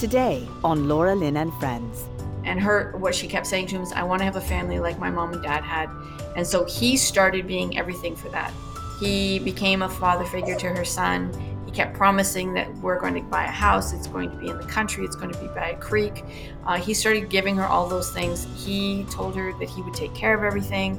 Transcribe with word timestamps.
Today 0.00 0.48
on 0.64 0.88
Laura 0.88 1.14
Lynn 1.14 1.36
and 1.36 1.52
Friends. 1.60 2.08
And 2.44 2.58
her, 2.58 2.96
what 2.96 3.14
she 3.14 3.28
kept 3.28 3.46
saying 3.46 3.66
to 3.66 3.76
him 3.76 3.82
is, 3.82 3.92
I 3.92 4.02
want 4.02 4.20
to 4.20 4.24
have 4.24 4.36
a 4.36 4.40
family 4.40 4.80
like 4.80 4.98
my 4.98 5.10
mom 5.10 5.34
and 5.34 5.42
dad 5.42 5.62
had. 5.62 5.90
And 6.36 6.46
so 6.46 6.64
he 6.64 6.96
started 6.96 7.46
being 7.46 7.76
everything 7.76 8.16
for 8.16 8.30
that. 8.30 8.50
He 8.98 9.40
became 9.40 9.82
a 9.82 9.90
father 9.90 10.24
figure 10.24 10.56
to 10.56 10.70
her 10.70 10.86
son. 10.86 11.30
He 11.66 11.70
kept 11.70 11.94
promising 11.94 12.54
that 12.54 12.74
we're 12.78 12.98
going 12.98 13.12
to 13.12 13.20
buy 13.20 13.44
a 13.44 13.50
house, 13.50 13.92
it's 13.92 14.06
going 14.06 14.30
to 14.30 14.36
be 14.38 14.48
in 14.48 14.56
the 14.56 14.64
country, 14.64 15.04
it's 15.04 15.16
going 15.16 15.34
to 15.34 15.38
be 15.38 15.48
by 15.48 15.68
a 15.68 15.76
creek. 15.76 16.24
Uh, 16.64 16.78
he 16.78 16.94
started 16.94 17.28
giving 17.28 17.54
her 17.56 17.66
all 17.66 17.86
those 17.86 18.10
things. 18.10 18.46
He 18.56 19.04
told 19.10 19.36
her 19.36 19.52
that 19.58 19.68
he 19.68 19.82
would 19.82 19.92
take 19.92 20.14
care 20.14 20.34
of 20.34 20.42
everything. 20.42 20.96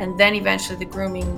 And 0.00 0.18
then 0.18 0.34
eventually 0.34 0.80
the 0.80 0.84
grooming 0.84 1.28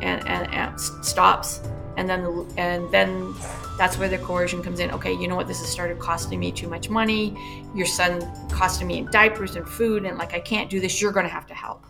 and, 0.00 0.26
and, 0.26 0.50
and 0.54 0.80
stops. 0.80 1.60
And 1.96 2.08
then, 2.08 2.24
the, 2.24 2.46
and 2.58 2.90
then 2.90 3.34
that's 3.78 3.96
where 3.96 4.08
the 4.08 4.18
coercion 4.18 4.62
comes 4.62 4.80
in. 4.80 4.90
Okay, 4.90 5.14
you 5.14 5.28
know 5.28 5.34
what? 5.34 5.48
This 5.48 5.60
has 5.60 5.68
started 5.68 5.98
costing 5.98 6.38
me 6.38 6.52
too 6.52 6.68
much 6.68 6.90
money. 6.90 7.34
Your 7.74 7.86
son 7.86 8.20
costing 8.50 8.86
me 8.86 8.98
in 8.98 9.10
diapers 9.10 9.56
and 9.56 9.66
food, 9.66 10.04
and 10.04 10.18
like 10.18 10.34
I 10.34 10.40
can't 10.40 10.68
do 10.68 10.78
this. 10.78 11.00
You're 11.00 11.12
going 11.12 11.24
to 11.24 11.32
have 11.32 11.46
to 11.46 11.54
help. 11.54 11.86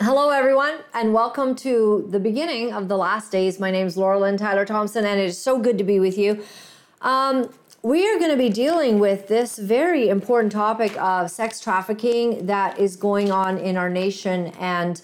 Hello, 0.00 0.30
everyone, 0.30 0.78
and 0.94 1.12
welcome 1.12 1.54
to 1.56 2.06
the 2.10 2.18
beginning 2.18 2.72
of 2.72 2.88
the 2.88 2.96
last 2.96 3.30
days. 3.30 3.60
My 3.60 3.70
name 3.70 3.86
is 3.86 3.96
Laura 3.96 4.18
Lynn 4.18 4.36
Tyler 4.36 4.64
Thompson, 4.64 5.04
and 5.04 5.20
it 5.20 5.26
is 5.26 5.38
so 5.38 5.58
good 5.58 5.76
to 5.78 5.84
be 5.84 6.00
with 6.00 6.16
you. 6.16 6.42
Um, 7.02 7.52
we 7.84 8.08
are 8.08 8.18
going 8.18 8.30
to 8.30 8.36
be 8.38 8.48
dealing 8.48 8.98
with 8.98 9.28
this 9.28 9.58
very 9.58 10.08
important 10.08 10.50
topic 10.50 10.98
of 10.98 11.30
sex 11.30 11.60
trafficking 11.60 12.46
that 12.46 12.78
is 12.78 12.96
going 12.96 13.30
on 13.30 13.58
in 13.58 13.76
our 13.76 13.90
nation. 13.90 14.46
And 14.58 15.02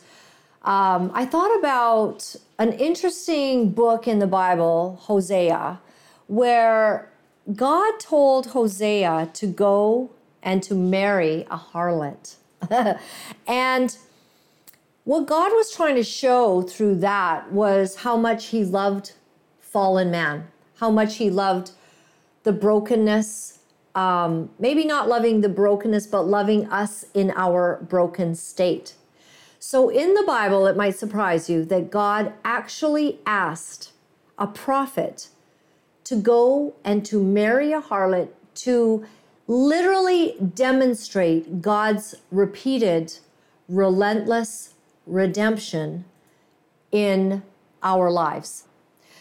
um, 0.63 1.11
I 1.13 1.27
thought 1.27 1.55
about 1.59 2.35
an 2.59 2.73
interesting 2.73 3.71
book 3.73 4.09
in 4.09 4.19
the 4.19 4.27
Bible, 4.27 4.99
Hosea, 5.03 5.79
where 6.27 7.11
God 7.55 8.01
told 8.01 8.47
Hosea 8.47 9.29
to 9.35 9.47
go 9.47 10.11
and 10.43 10.63
to 10.63 10.75
marry 10.75 11.47
a 11.51 11.59
harlot. 11.59 12.37
and 13.47 13.99
what 15.05 15.27
God 15.27 15.53
was 15.53 15.71
trying 15.71 15.97
to 15.97 16.03
show 16.03 16.63
through 16.63 16.95
that 17.01 17.53
was 17.53 17.97
how 17.97 18.17
much 18.17 18.47
he 18.47 18.65
loved 18.65 19.13
fallen 19.61 20.11
man, 20.11 20.49
how 20.77 20.91
much 20.91 21.17
he 21.17 21.29
loved 21.29 21.73
the 22.43 22.53
brokenness, 22.53 23.59
um, 23.95 24.51
maybe 24.59 24.85
not 24.85 25.09
loving 25.09 25.41
the 25.41 25.49
brokenness, 25.49 26.07
but 26.07 26.23
loving 26.23 26.67
us 26.71 27.05
in 27.15 27.33
our 27.37 27.85
broken 27.89 28.35
state. 28.35 28.95
So 29.59 29.91
in 29.91 30.15
the 30.15 30.25
Bible, 30.27 30.67
it 30.67 30.77
might 30.77 30.97
surprise 30.97 31.51
you 31.51 31.65
that 31.67 31.91
God 31.91 32.33
actually 32.45 33.19
asked 33.27 33.93
a 34.39 34.47
prophet 34.47 35.29
to 36.05 36.17
go 36.17 36.75
and 36.83 37.05
to 37.07 37.23
marry 37.23 37.73
a 37.73 37.81
harlot 37.81 38.29
to 38.55 39.05
literally 39.47 40.37
demonstrate 40.55 41.61
God's 41.61 42.15
repeated, 42.31 43.19
relentless 43.69 44.75
redemption 45.07 46.05
in 46.91 47.43
our 47.83 48.11
lives. 48.11 48.65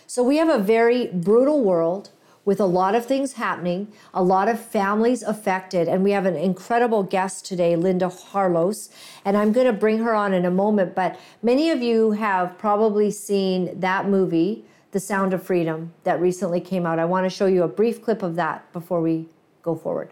So 0.07 0.23
we 0.23 0.37
have 0.37 0.49
a 0.49 0.57
very 0.57 1.07
brutal 1.07 1.63
world 1.63 2.11
with 2.49 2.59
a 2.59 2.65
lot 2.65 2.95
of 2.95 3.05
things 3.05 3.33
happening, 3.33 3.87
a 4.11 4.23
lot 4.23 4.47
of 4.47 4.59
families 4.59 5.21
affected, 5.21 5.87
and 5.87 6.03
we 6.03 6.09
have 6.09 6.25
an 6.25 6.35
incredible 6.35 7.03
guest 7.03 7.45
today, 7.45 7.75
Lynda 7.75 8.11
Harlos, 8.11 8.89
and 9.23 9.37
I'm 9.37 9.51
going 9.51 9.67
to 9.67 9.71
bring 9.71 9.99
her 9.99 10.15
on 10.15 10.33
in 10.33 10.45
a 10.45 10.49
moment. 10.49 10.95
But 10.95 11.19
many 11.43 11.69
of 11.69 11.83
you 11.83 12.09
have 12.13 12.57
probably 12.57 13.11
seen 13.11 13.79
that 13.79 14.09
movie, 14.09 14.65
The 14.89 14.99
Sound 14.99 15.31
of 15.35 15.43
Freedom, 15.43 15.93
that 16.05 16.19
recently 16.19 16.59
came 16.59 16.87
out. 16.87 16.97
I 16.97 17.05
want 17.05 17.25
to 17.25 17.29
show 17.29 17.45
you 17.45 17.61
a 17.61 17.67
brief 17.67 18.01
clip 18.01 18.23
of 18.23 18.35
that 18.37 18.73
before 18.73 18.99
we 18.99 19.27
go 19.61 19.75
forward. 19.75 20.09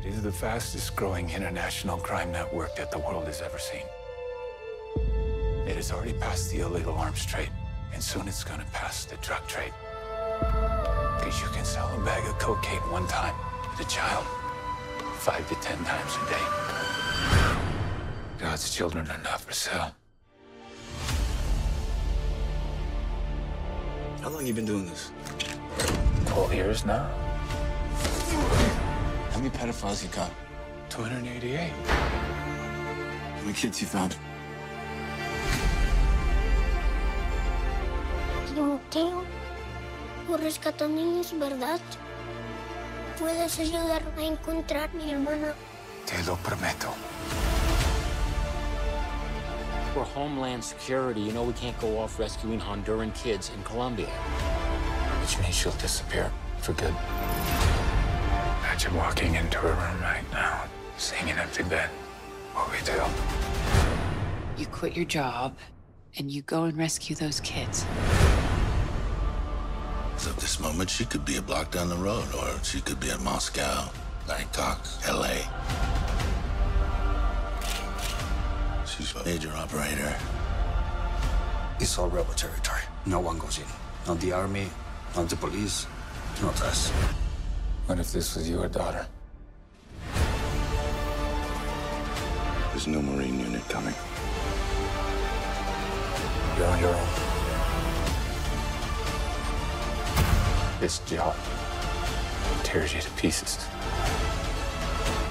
It 0.00 0.06
is 0.06 0.22
the 0.22 0.32
fastest 0.32 0.96
growing 0.96 1.28
international 1.28 1.98
crime 1.98 2.32
network 2.32 2.76
that 2.76 2.90
the 2.90 2.98
world 3.00 3.26
has 3.26 3.42
ever 3.42 3.58
seen. 3.58 3.84
It 5.68 5.76
has 5.76 5.92
already 5.92 6.14
passed 6.14 6.50
the 6.50 6.60
illegal 6.60 6.94
arms 6.94 7.26
trade, 7.26 7.50
and 7.92 8.02
soon 8.02 8.26
it's 8.26 8.42
gonna 8.42 8.64
pass 8.72 9.04
the 9.04 9.16
drug 9.16 9.46
trade. 9.46 9.74
Because 11.18 11.40
you 11.40 11.48
can 11.48 11.64
sell 11.64 11.88
a 11.94 12.04
bag 12.04 12.26
of 12.26 12.38
cocaine 12.38 12.80
one 12.90 13.06
time 13.06 13.34
to 13.76 13.82
a 13.82 13.86
child, 13.86 14.26
five 15.18 15.48
to 15.48 15.54
ten 15.56 15.78
times 15.84 16.16
a 16.16 16.30
day. 16.30 16.46
God's 18.38 18.74
children 18.74 19.08
are 19.10 19.22
not 19.22 19.40
for 19.40 19.52
sale. 19.52 19.94
How 24.22 24.30
long 24.30 24.46
you 24.46 24.54
been 24.54 24.64
doing 24.64 24.86
this? 24.86 25.10
Twelve 26.26 26.54
years 26.54 26.84
now. 26.84 27.08
How 29.30 29.38
many 29.38 29.50
pedophiles 29.50 30.02
you 30.02 30.08
got? 30.10 30.30
288. 30.90 31.70
How 33.34 33.40
many 33.42 33.52
kids 33.52 33.80
you 33.80 33.86
found? 33.86 34.16
Timoteo, 38.46 39.26
tú 40.26 40.36
rescatas 40.36 40.88
niños, 40.88 41.32
¿verdad? 41.38 41.80
Puedes 43.18 43.58
ayudarme 43.58 44.22
a 44.22 44.26
encontrar 44.26 44.90
a 44.90 44.96
mi 44.96 45.10
hermana. 45.10 45.54
Te 46.06 46.22
lo 46.24 46.36
prometo. 46.36 46.92
For 49.94 50.04
Homeland 50.04 50.64
Security, 50.64 51.20
you 51.20 51.32
know 51.32 51.44
we 51.44 51.52
can't 51.52 51.78
go 51.80 51.98
off 51.98 52.18
rescuing 52.18 52.58
Honduran 52.58 53.14
kids 53.14 53.50
in 53.54 53.62
Colombia. 53.62 54.08
Which 55.20 55.38
means 55.38 55.54
she'll 55.54 55.72
disappear 55.80 56.30
for 56.58 56.72
good. 56.72 56.94
Imagine 58.60 58.94
walking 58.96 59.34
into 59.36 59.60
a 59.60 59.70
room 59.70 60.00
right 60.02 60.24
now, 60.32 60.64
seeing 60.96 61.30
an 61.30 61.38
empty 61.38 61.62
bed. 61.62 61.88
What 62.54 62.72
we 62.72 62.78
do? 62.84 63.00
You 64.60 64.66
quit 64.66 64.96
your 64.96 65.04
job 65.04 65.56
and 66.18 66.30
you 66.30 66.42
go 66.42 66.64
and 66.64 66.76
rescue 66.76 67.14
those 67.14 67.40
kids. 67.40 67.86
So 70.24 70.30
at 70.30 70.38
this 70.38 70.58
moment, 70.58 70.88
she 70.88 71.04
could 71.04 71.26
be 71.26 71.36
a 71.36 71.42
block 71.42 71.70
down 71.72 71.90
the 71.90 71.96
road, 71.96 72.24
or 72.34 72.48
she 72.62 72.80
could 72.80 72.98
be 72.98 73.10
in 73.10 73.22
Moscow, 73.22 73.90
Bangkok, 74.26 74.80
L.A. 75.06 75.44
She's 78.86 79.14
a 79.14 79.22
major 79.22 79.52
operator. 79.54 80.16
It's 81.78 81.98
all 81.98 82.08
rebel 82.08 82.32
territory. 82.32 82.80
No 83.04 83.20
one 83.20 83.38
goes 83.38 83.58
in. 83.58 83.66
Not 84.06 84.18
the 84.20 84.32
army, 84.32 84.70
not 85.14 85.28
the 85.28 85.36
police, 85.36 85.86
not 86.40 86.58
us. 86.62 86.88
What 87.84 87.98
if 87.98 88.10
this 88.10 88.34
was 88.34 88.48
your 88.48 88.66
daughter? 88.68 89.06
There's 92.70 92.86
no 92.86 93.02
Marine 93.02 93.40
unit 93.40 93.68
coming. 93.68 93.94
You're 96.56 96.66
on 96.66 96.80
your 96.80 96.94
own. 96.94 97.33
This 100.80 100.98
job 101.00 101.34
tears 102.62 102.92
you 102.92 103.00
to 103.00 103.10
pieces. 103.12 103.66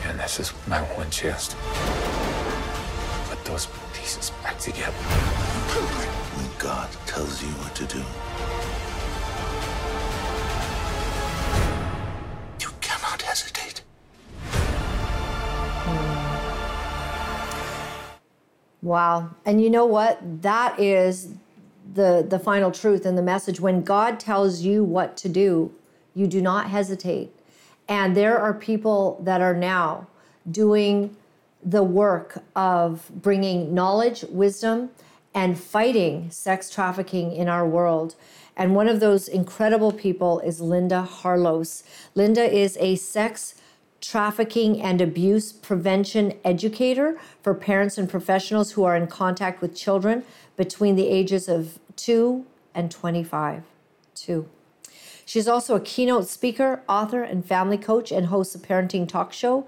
And 0.06 0.20
this 0.20 0.40
is 0.40 0.54
my 0.68 0.80
one 0.96 1.10
chance 1.12 1.50
to 1.50 1.56
put 3.30 3.44
those 3.46 3.68
pieces 3.94 4.32
back 4.42 4.58
together. 4.58 4.92
When 4.92 6.50
God 6.58 6.90
tells 7.06 7.42
you 7.44 7.50
what 7.50 7.76
to 7.76 7.86
do, 7.86 8.00
you 12.60 12.74
cannot 12.82 13.22
hesitate. 13.22 13.84
Wow. 18.82 19.36
And 19.46 19.62
you 19.62 19.70
know 19.70 19.86
what? 19.86 20.42
That 20.42 20.80
is 20.80 21.30
the 21.94 22.26
the 22.28 22.40
final 22.40 22.72
truth 22.72 23.06
and 23.06 23.18
the 23.18 23.24
message 23.24 23.60
when 23.60 23.84
God 23.84 24.20
tells 24.20 24.62
you 24.62 24.84
what 24.84 25.18
to 25.18 25.30
do, 25.30 25.74
you 26.14 26.28
do 26.28 26.42
not 26.42 26.70
hesitate. 26.70 27.34
And 27.88 28.16
there 28.16 28.38
are 28.38 28.54
people 28.54 29.20
that 29.24 29.42
are 29.42 29.56
now 29.56 30.08
doing 30.50 31.16
the 31.64 31.84
work 31.84 32.44
of 32.56 33.10
bringing 33.14 33.74
knowledge, 33.74 34.24
wisdom, 34.30 34.90
and 35.34 35.60
fighting 35.60 36.30
sex 36.30 36.70
trafficking 36.70 37.34
in 37.34 37.48
our 37.48 37.68
world. 37.68 38.16
And 38.56 38.76
one 38.76 38.88
of 38.88 39.00
those 39.00 39.28
incredible 39.28 39.92
people 39.92 40.40
is 40.42 40.62
Lynda 40.62 41.08
Harlos. 41.08 41.84
Lynda 42.16 42.48
is 42.48 42.78
a 42.80 42.96
sex 42.96 43.56
trafficking 44.04 44.82
and 44.82 45.00
abuse 45.00 45.54
prevention 45.54 46.34
educator 46.44 47.18
for 47.42 47.54
parents 47.54 47.98
and 47.98 48.10
professionals 48.10 48.74
who 48.74 48.84
are 48.84 48.98
in 48.98 49.08
contact 49.08 49.62
with 49.62 49.74
children 49.74 50.24
between 50.58 50.98
the 50.98 51.08
ages 51.08 51.48
of 51.48 51.80
2 51.96 52.46
and 52.76 52.92
25. 52.92 53.64
2. 54.16 54.50
She's 55.26 55.48
also 55.48 55.76
a 55.76 55.80
keynote 55.80 56.28
speaker, 56.28 56.84
author, 56.90 57.24
and 57.24 57.46
family 57.46 57.78
coach, 57.78 58.12
and 58.12 58.26
hosts 58.26 58.54
a 58.56 58.60
parenting 58.60 59.08
talk 59.08 59.32
show. 59.32 59.66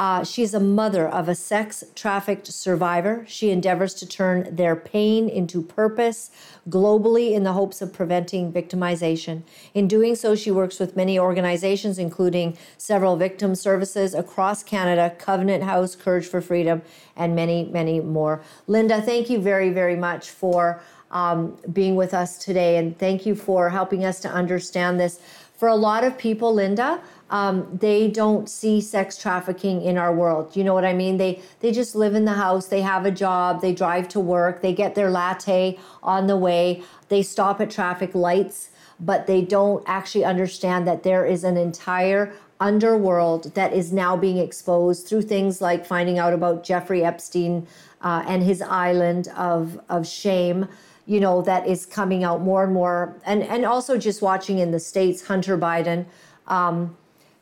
Uh, 0.00 0.24
she's 0.24 0.54
a 0.54 0.60
mother 0.60 1.06
of 1.06 1.28
a 1.28 1.34
sex 1.34 1.84
trafficked 1.94 2.46
survivor. 2.46 3.22
She 3.28 3.50
endeavors 3.50 3.92
to 3.96 4.06
turn 4.06 4.56
their 4.56 4.74
pain 4.74 5.28
into 5.28 5.60
purpose 5.60 6.30
globally 6.70 7.32
in 7.32 7.42
the 7.42 7.52
hopes 7.52 7.82
of 7.82 7.92
preventing 7.92 8.50
victimization. 8.50 9.42
In 9.74 9.88
doing 9.88 10.14
so, 10.16 10.34
she 10.34 10.50
works 10.50 10.80
with 10.80 10.96
many 10.96 11.18
organizations, 11.18 11.98
including 11.98 12.56
several 12.78 13.16
victim 13.16 13.54
services 13.54 14.14
across 14.14 14.62
Canada, 14.62 15.14
Covenant 15.18 15.64
House, 15.64 15.94
Courage 15.94 16.26
for 16.26 16.40
Freedom, 16.40 16.80
and 17.14 17.36
many, 17.36 17.64
many 17.64 18.00
more. 18.00 18.42
Lynda, 18.66 19.04
thank 19.04 19.28
you 19.28 19.38
very, 19.38 19.68
very 19.68 19.96
much 19.96 20.30
for 20.30 20.80
um, 21.10 21.58
being 21.74 21.94
with 21.94 22.14
us 22.14 22.38
today, 22.38 22.78
and 22.78 22.98
thank 22.98 23.26
you 23.26 23.34
for 23.34 23.68
helping 23.68 24.06
us 24.06 24.18
to 24.20 24.30
understand 24.30 24.98
this. 24.98 25.20
For 25.58 25.68
a 25.68 25.76
lot 25.76 26.04
of 26.04 26.16
people, 26.16 26.56
Lynda, 26.56 27.02
um, 27.30 27.78
they 27.80 28.08
don't 28.08 28.48
see 28.50 28.80
sex 28.80 29.16
trafficking 29.16 29.82
in 29.82 29.96
our 29.96 30.14
world. 30.14 30.56
You 30.56 30.64
know 30.64 30.74
what 30.74 30.84
I 30.84 30.92
mean? 30.92 31.16
They 31.16 31.40
they 31.60 31.72
just 31.72 31.94
live 31.94 32.14
in 32.14 32.24
the 32.24 32.32
house. 32.32 32.66
They 32.66 32.82
have 32.82 33.06
a 33.06 33.10
job. 33.10 33.62
They 33.62 33.72
drive 33.72 34.08
to 34.08 34.20
work. 34.20 34.60
They 34.60 34.74
get 34.74 34.94
their 34.94 35.10
latte 35.10 35.78
on 36.02 36.26
the 36.26 36.36
way. 36.36 36.82
They 37.08 37.22
stop 37.22 37.60
at 37.60 37.70
traffic 37.70 38.14
lights, 38.14 38.70
but 38.98 39.26
they 39.26 39.42
don't 39.42 39.82
actually 39.86 40.24
understand 40.24 40.86
that 40.88 41.04
there 41.04 41.24
is 41.24 41.44
an 41.44 41.56
entire 41.56 42.34
underworld 42.58 43.54
that 43.54 43.72
is 43.72 43.92
now 43.92 44.16
being 44.16 44.36
exposed 44.36 45.06
through 45.06 45.22
things 45.22 45.62
like 45.62 45.86
finding 45.86 46.18
out 46.18 46.34
about 46.34 46.62
Jeffrey 46.62 47.02
Epstein 47.02 47.66
uh, 48.02 48.22
and 48.26 48.42
his 48.42 48.60
island 48.60 49.28
of 49.36 49.80
of 49.88 50.06
shame 50.06 50.66
you 51.06 51.20
know 51.20 51.42
that 51.42 51.66
is 51.66 51.86
coming 51.86 52.22
out 52.22 52.42
more 52.42 52.64
and 52.64 52.74
more 52.74 53.16
and 53.24 53.42
and 53.44 53.64
also 53.64 53.96
just 53.96 54.20
watching 54.20 54.58
in 54.58 54.70
the 54.70 54.80
states 54.80 55.26
hunter 55.26 55.56
biden 55.56 56.04
um, 56.46 56.96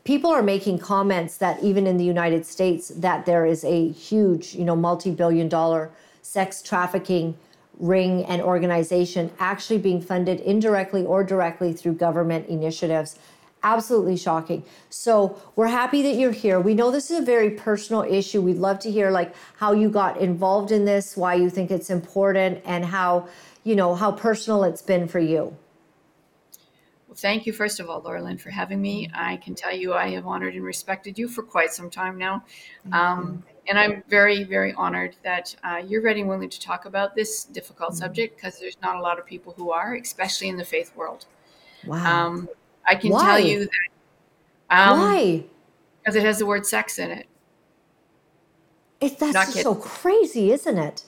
people 0.09 0.31
are 0.31 0.43
making 0.43 0.79
comments 0.79 1.37
that 1.37 1.63
even 1.63 1.87
in 1.87 1.99
the 1.99 2.05
United 2.05 2.47
States 2.47 2.89
that 2.97 3.27
there 3.27 3.45
is 3.45 3.63
a 3.63 3.91
huge, 3.91 4.55
you 4.55 4.65
know, 4.65 4.75
multi-billion 4.75 5.51
dollar 5.51 5.91
sex 6.23 6.63
trafficking 6.63 7.37
ring 7.79 8.25
and 8.25 8.41
organization 8.41 9.31
actually 9.39 9.77
being 9.77 10.01
funded 10.01 10.41
indirectly 10.41 11.05
or 11.05 11.23
directly 11.23 11.75
through 11.75 11.93
government 11.93 12.49
initiatives. 12.49 13.19
Absolutely 13.63 14.17
shocking. 14.17 14.65
So 14.89 15.39
we're 15.57 15.67
happy 15.67 16.01
that 16.01 16.15
you're 16.15 16.33
here. 16.33 16.59
We 16.59 16.73
know 16.73 16.91
this 16.91 17.11
is 17.11 17.19
a 17.19 17.23
very 17.23 17.51
personal 17.51 18.03
issue. 18.03 18.41
We'd 18.41 18.57
love 18.57 18.79
to 18.79 18.91
hear 18.91 19.11
like 19.11 19.35
how 19.59 19.73
you 19.73 19.91
got 19.91 20.17
involved 20.17 20.73
in 20.73 20.87
this, 20.87 21.19
why 21.19 21.35
you 21.35 21.51
think 21.51 21.71
it's 21.71 21.91
important, 21.91 22.63
and 22.65 22.83
how, 22.83 23.29
you 23.63 23.77
know, 23.77 23.95
how 23.95 24.13
personal 24.13 24.65
it's 24.65 24.81
been 24.81 25.07
for 25.07 25.21
you 25.21 25.55
thank 27.19 27.47
you, 27.47 27.53
first 27.53 27.81
of 27.81 27.91
all, 27.91 28.01
Laura 28.01 28.23
Lynn, 28.23 28.39
for 28.39 28.51
having 28.51 28.81
me. 28.81 29.11
I 29.13 29.37
can 29.39 29.55
tell 29.55 29.75
you 29.75 29.93
I 29.95 30.09
have 30.11 30.27
honored 30.27 30.55
and 30.55 30.65
respected 30.65 31.19
you 31.19 31.29
for 31.29 31.43
quite 31.43 31.73
some 31.73 31.91
time 31.91 32.17
now. 32.17 32.45
Um, 32.93 33.43
and 33.67 33.79
I'm 33.79 34.03
very, 34.09 34.45
very 34.45 34.73
honored 34.75 35.17
that 35.25 35.55
uh, 35.65 35.83
you're 35.85 36.01
ready 36.01 36.21
and 36.21 36.29
willing 36.29 36.49
to 36.49 36.61
talk 36.61 36.85
about 36.85 37.15
this 37.15 37.45
difficult 37.45 37.91
mm-hmm. 37.91 37.99
subject 37.99 38.37
because 38.37 38.59
there's 38.59 38.77
not 38.83 38.97
a 38.97 39.01
lot 39.01 39.19
of 39.19 39.27
people 39.27 39.53
who 39.57 39.71
are, 39.71 39.95
especially 39.95 40.49
in 40.49 40.57
the 40.57 40.65
faith 40.65 40.95
world. 40.97 41.27
Wow. 41.85 42.27
Um, 42.27 42.49
I 42.87 42.95
can 42.95 43.11
Why? 43.11 43.25
tell 43.25 43.41
you 43.41 43.61
that. 43.67 44.91
Um, 44.91 44.99
Why? 45.01 45.45
Because 46.01 46.15
it 46.15 46.23
has 46.23 46.39
the 46.39 46.47
word 46.47 46.67
sex 46.67 46.99
in 46.99 47.11
it. 47.11 47.27
It, 49.01 49.19
that's 49.19 49.61
so 49.61 49.75
crazy, 49.75 50.51
isn't 50.53 50.79
it? 50.79 51.05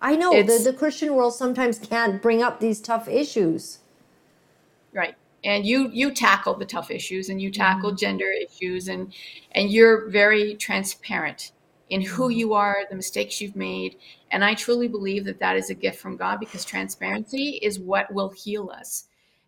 I 0.00 0.16
know 0.16 0.30
the, 0.42 0.58
the 0.64 0.72
Christian 0.72 1.14
world 1.14 1.34
sometimes 1.34 1.78
can't 1.78 2.20
bring 2.20 2.42
up 2.42 2.58
these 2.60 2.80
tough 2.80 3.08
issues. 3.08 3.78
Right 4.92 5.14
and 5.44 5.66
you 5.66 5.90
you 5.92 6.12
tackle 6.12 6.54
the 6.54 6.64
tough 6.64 6.90
issues 6.90 7.28
and 7.28 7.40
you 7.40 7.50
tackle 7.50 7.90
mm-hmm. 7.90 7.96
gender 7.96 8.30
issues 8.30 8.88
and 8.88 9.12
and 9.52 9.70
you're 9.70 10.08
very 10.08 10.54
transparent 10.54 11.52
in 11.90 12.00
who 12.00 12.24
mm-hmm. 12.24 12.38
you 12.38 12.54
are 12.54 12.84
the 12.88 12.96
mistakes 12.96 13.40
you've 13.40 13.56
made 13.56 13.96
and 14.30 14.44
i 14.44 14.54
truly 14.54 14.88
believe 14.88 15.24
that 15.24 15.40
that 15.40 15.56
is 15.56 15.70
a 15.70 15.74
gift 15.74 15.98
from 15.98 16.16
god 16.16 16.38
because 16.38 16.64
transparency 16.64 17.58
is 17.62 17.78
what 17.78 18.12
will 18.12 18.30
heal 18.30 18.70
us 18.70 19.04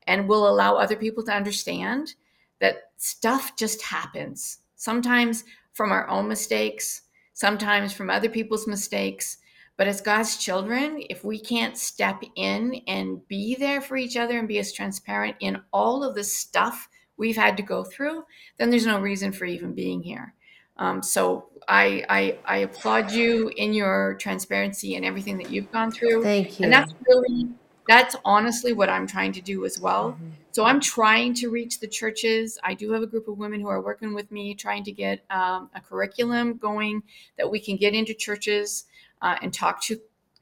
and 0.07 0.29
will 0.29 0.49
allow 0.49 0.77
other 0.77 0.97
people 0.97 1.25
to 1.25 1.33
understand 1.33 2.15
that 2.61 2.91
stuff 2.97 3.57
just 3.57 3.83
happens 3.83 4.59
sometimes 4.77 5.45
from 5.73 5.93
our 5.93 6.09
own 6.09 6.29
mistakes 6.29 7.03
sometimes 7.33 7.93
from 7.93 8.11
other 8.11 8.29
people's 8.29 8.67
mistakes 8.67 9.39
but 9.77 9.89
as 9.89 10.01
God's 10.01 10.37
children, 10.37 11.03
if 11.11 11.25
we 11.25 11.39
can't 11.39 11.77
step 11.77 12.23
in 12.37 12.81
and 12.87 13.27
be 13.27 13.57
there 13.57 13.81
for 13.81 13.97
each 13.97 14.17
other 14.17 14.39
and 14.39 14.47
be 14.47 14.59
as 14.59 14.73
transparent 14.73 15.37
in 15.41 15.61
all 15.73 16.05
of 16.05 16.15
the 16.15 16.25
stuff 16.25 16.89
we've 17.17 17.37
had 17.37 17.57
to 17.57 17.63
go 17.63 17.85
through, 17.85 18.25
then 18.57 18.71
there's 18.71 18.87
no 18.87 19.01
reason 19.01 19.33
for 19.33 19.45
even 19.45 19.75
being 19.75 20.03
here. 20.03 20.35
Um, 20.77 21.03
so 21.03 21.47
I, 21.69 22.05
I, 22.09 22.39
I 22.45 22.57
applaud 22.59 23.13
you 23.13 23.51
in 23.57 23.73
your 23.73 24.15
transparency 24.15 24.97
and 24.97 25.05
everything 25.05 25.39
that 25.39 25.51
you've 25.51 25.71
gone 25.71 25.91
through. 25.91 26.23
Thank 26.23 26.59
you. 26.59 26.65
And 26.65 26.73
that's 26.73 26.93
really 27.09 27.49
that's 27.87 28.17
honestly 28.25 28.73
what 28.73 28.89
I'm 28.89 29.07
trying 29.07 29.33
to 29.33 29.43
do 29.43 29.65
as 29.65 29.79
well. 29.79 30.13
Mm-hmm. 30.13 30.29
So 30.53 30.65
I'm 30.65 30.81
trying 30.81 31.35
to 31.35 31.51
reach 31.51 31.81
the 31.81 31.87
churches. 31.87 32.59
I 32.63 32.75
do 32.75 32.93
have 32.93 33.03
a 33.03 33.07
group 33.07 33.29
of 33.29 33.37
women 33.37 33.61
who 33.61 33.69
are 33.69 33.83
working 33.83 34.15
with 34.15 34.31
me, 34.31 34.55
trying 34.55 34.85
to 34.85 34.93
get 34.93 35.23
um, 35.29 35.69
a 35.75 35.81
curriculum 35.81 36.57
going 36.57 37.03
that 37.37 37.51
we 37.51 37.61
can 37.61 37.77
get 37.77 37.93
into 37.93 38.15
churches 38.15 38.87
uh, 39.25 39.37
and 39.43 39.53
talk 39.53 39.83
to 39.83 39.99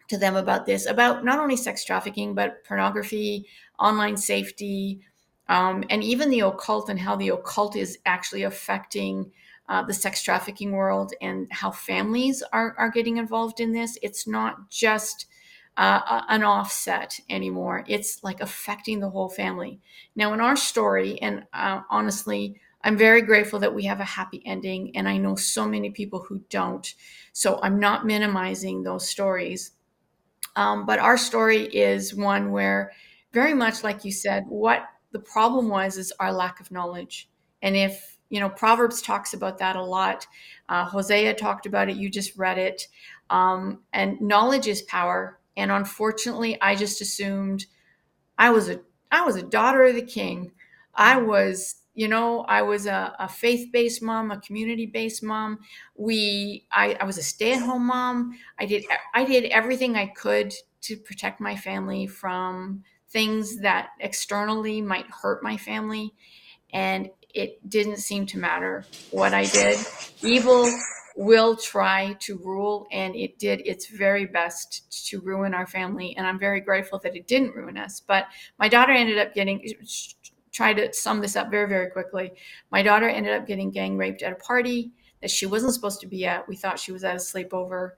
to 0.08 0.18
them 0.18 0.36
about 0.36 0.66
this, 0.66 0.84
about 0.84 1.24
not 1.24 1.38
only 1.38 1.56
sex 1.56 1.84
trafficking 1.84 2.34
but 2.34 2.62
pornography, 2.64 3.46
online 3.78 4.16
safety, 4.16 5.00
um, 5.48 5.84
and 5.88 6.04
even 6.04 6.28
the 6.28 6.40
occult 6.40 6.90
and 6.90 6.98
how 6.98 7.16
the 7.16 7.30
occult 7.30 7.76
is 7.76 7.98
actually 8.04 8.42
affecting 8.42 9.32
uh, 9.68 9.82
the 9.82 9.94
sex 9.94 10.22
trafficking 10.22 10.72
world 10.72 11.14
and 11.22 11.46
how 11.50 11.70
families 11.70 12.42
are, 12.52 12.74
are 12.76 12.90
getting 12.90 13.16
involved 13.16 13.60
in 13.60 13.72
this. 13.72 13.96
It's 14.02 14.26
not 14.26 14.68
just 14.68 15.26
uh, 15.76 16.22
an 16.28 16.42
offset 16.42 17.18
anymore. 17.30 17.84
It's 17.88 18.22
like 18.22 18.40
affecting 18.40 19.00
the 19.00 19.08
whole 19.08 19.30
family. 19.30 19.80
Now, 20.14 20.34
in 20.34 20.40
our 20.40 20.56
story, 20.56 21.22
and 21.22 21.44
uh, 21.54 21.80
honestly, 21.88 22.60
I'm 22.84 22.96
very 22.96 23.22
grateful 23.22 23.58
that 23.60 23.74
we 23.74 23.84
have 23.84 24.00
a 24.00 24.04
happy 24.04 24.42
ending, 24.44 24.96
and 24.96 25.08
I 25.08 25.16
know 25.16 25.36
so 25.36 25.66
many 25.66 25.90
people 25.90 26.20
who 26.20 26.42
don't. 26.50 26.92
So 27.32 27.60
I'm 27.62 27.78
not 27.78 28.06
minimizing 28.06 28.82
those 28.82 29.08
stories. 29.08 29.72
Um, 30.56 30.84
but 30.84 30.98
our 30.98 31.16
story 31.16 31.64
is 31.64 32.14
one 32.14 32.50
where, 32.50 32.92
very 33.32 33.54
much 33.54 33.82
like 33.84 34.04
you 34.04 34.12
said, 34.12 34.44
what 34.48 34.84
the 35.12 35.20
problem 35.20 35.68
was 35.68 35.96
is 35.96 36.12
our 36.18 36.32
lack 36.32 36.60
of 36.60 36.70
knowledge. 36.70 37.28
And 37.62 37.76
if, 37.76 38.18
you 38.28 38.40
know, 38.40 38.48
Proverbs 38.48 39.00
talks 39.00 39.32
about 39.34 39.58
that 39.58 39.76
a 39.76 39.82
lot, 39.82 40.26
uh, 40.68 40.84
Hosea 40.84 41.34
talked 41.34 41.66
about 41.66 41.88
it, 41.88 41.96
you 41.96 42.10
just 42.10 42.36
read 42.36 42.58
it. 42.58 42.88
Um, 43.30 43.80
and 43.92 44.20
knowledge 44.20 44.66
is 44.66 44.82
power. 44.82 45.38
And 45.56 45.70
unfortunately, 45.70 46.60
I 46.60 46.74
just 46.74 47.00
assumed 47.00 47.66
I 48.38 48.50
was 48.50 48.68
a 48.68 48.80
I 49.10 49.22
was 49.22 49.36
a 49.36 49.42
daughter 49.42 49.84
of 49.84 49.94
the 49.94 50.02
king. 50.02 50.52
I 50.94 51.18
was 51.18 51.81
you 51.94 52.08
know 52.08 52.40
i 52.48 52.62
was 52.62 52.86
a, 52.86 53.14
a 53.18 53.28
faith-based 53.28 54.02
mom 54.02 54.30
a 54.30 54.40
community-based 54.40 55.22
mom. 55.22 55.58
We 55.96 56.66
I, 56.72 56.96
I 57.00 57.04
was 57.04 57.18
a 57.18 57.22
stay-at-home 57.22 57.86
mom. 57.86 58.38
I 58.58 58.66
did 58.66 58.84
i 59.14 59.24
did 59.24 59.44
everything 59.46 59.96
i 59.96 60.06
could 60.06 60.54
to 60.82 60.96
protect 60.96 61.40
my 61.40 61.56
family 61.56 62.06
from 62.06 62.82
things 63.10 63.58
that 63.60 63.90
externally 64.00 64.80
might 64.80 65.06
hurt 65.06 65.42
my 65.42 65.56
family 65.56 66.14
and 66.72 67.10
it 67.34 67.68
didn't 67.68 67.98
seem 67.98 68.26
to 68.26 68.38
matter 68.38 68.84
what 69.10 69.34
i 69.34 69.44
did. 69.44 69.78
Evil 70.22 70.68
will 71.14 71.56
try 71.56 72.14
to 72.20 72.38
rule 72.38 72.86
and 72.90 73.14
it 73.14 73.38
did 73.38 73.60
its 73.66 73.86
very 73.86 74.24
best 74.24 75.06
to 75.08 75.20
ruin 75.20 75.52
our 75.52 75.66
family 75.66 76.14
and 76.16 76.26
i'm 76.26 76.38
very 76.38 76.60
grateful 76.60 76.98
that 76.98 77.14
it 77.14 77.26
didn't 77.26 77.54
ruin 77.54 77.76
us 77.76 78.00
but 78.00 78.26
my 78.58 78.66
daughter 78.66 78.92
ended 78.92 79.18
up 79.18 79.34
getting 79.34 79.60
try 80.52 80.74
to 80.74 80.92
sum 80.92 81.20
this 81.20 81.34
up 81.34 81.50
very, 81.50 81.68
very 81.68 81.90
quickly. 81.90 82.32
My 82.70 82.82
daughter 82.82 83.08
ended 83.08 83.32
up 83.32 83.46
getting 83.46 83.70
gang 83.70 83.96
raped 83.96 84.22
at 84.22 84.32
a 84.32 84.36
party 84.36 84.92
that 85.20 85.30
she 85.30 85.46
wasn't 85.46 85.74
supposed 85.74 86.00
to 86.00 86.06
be 86.06 86.26
at. 86.26 86.46
We 86.46 86.56
thought 86.56 86.78
she 86.78 86.92
was 86.92 87.04
at 87.04 87.16
a 87.16 87.18
sleepover. 87.18 87.92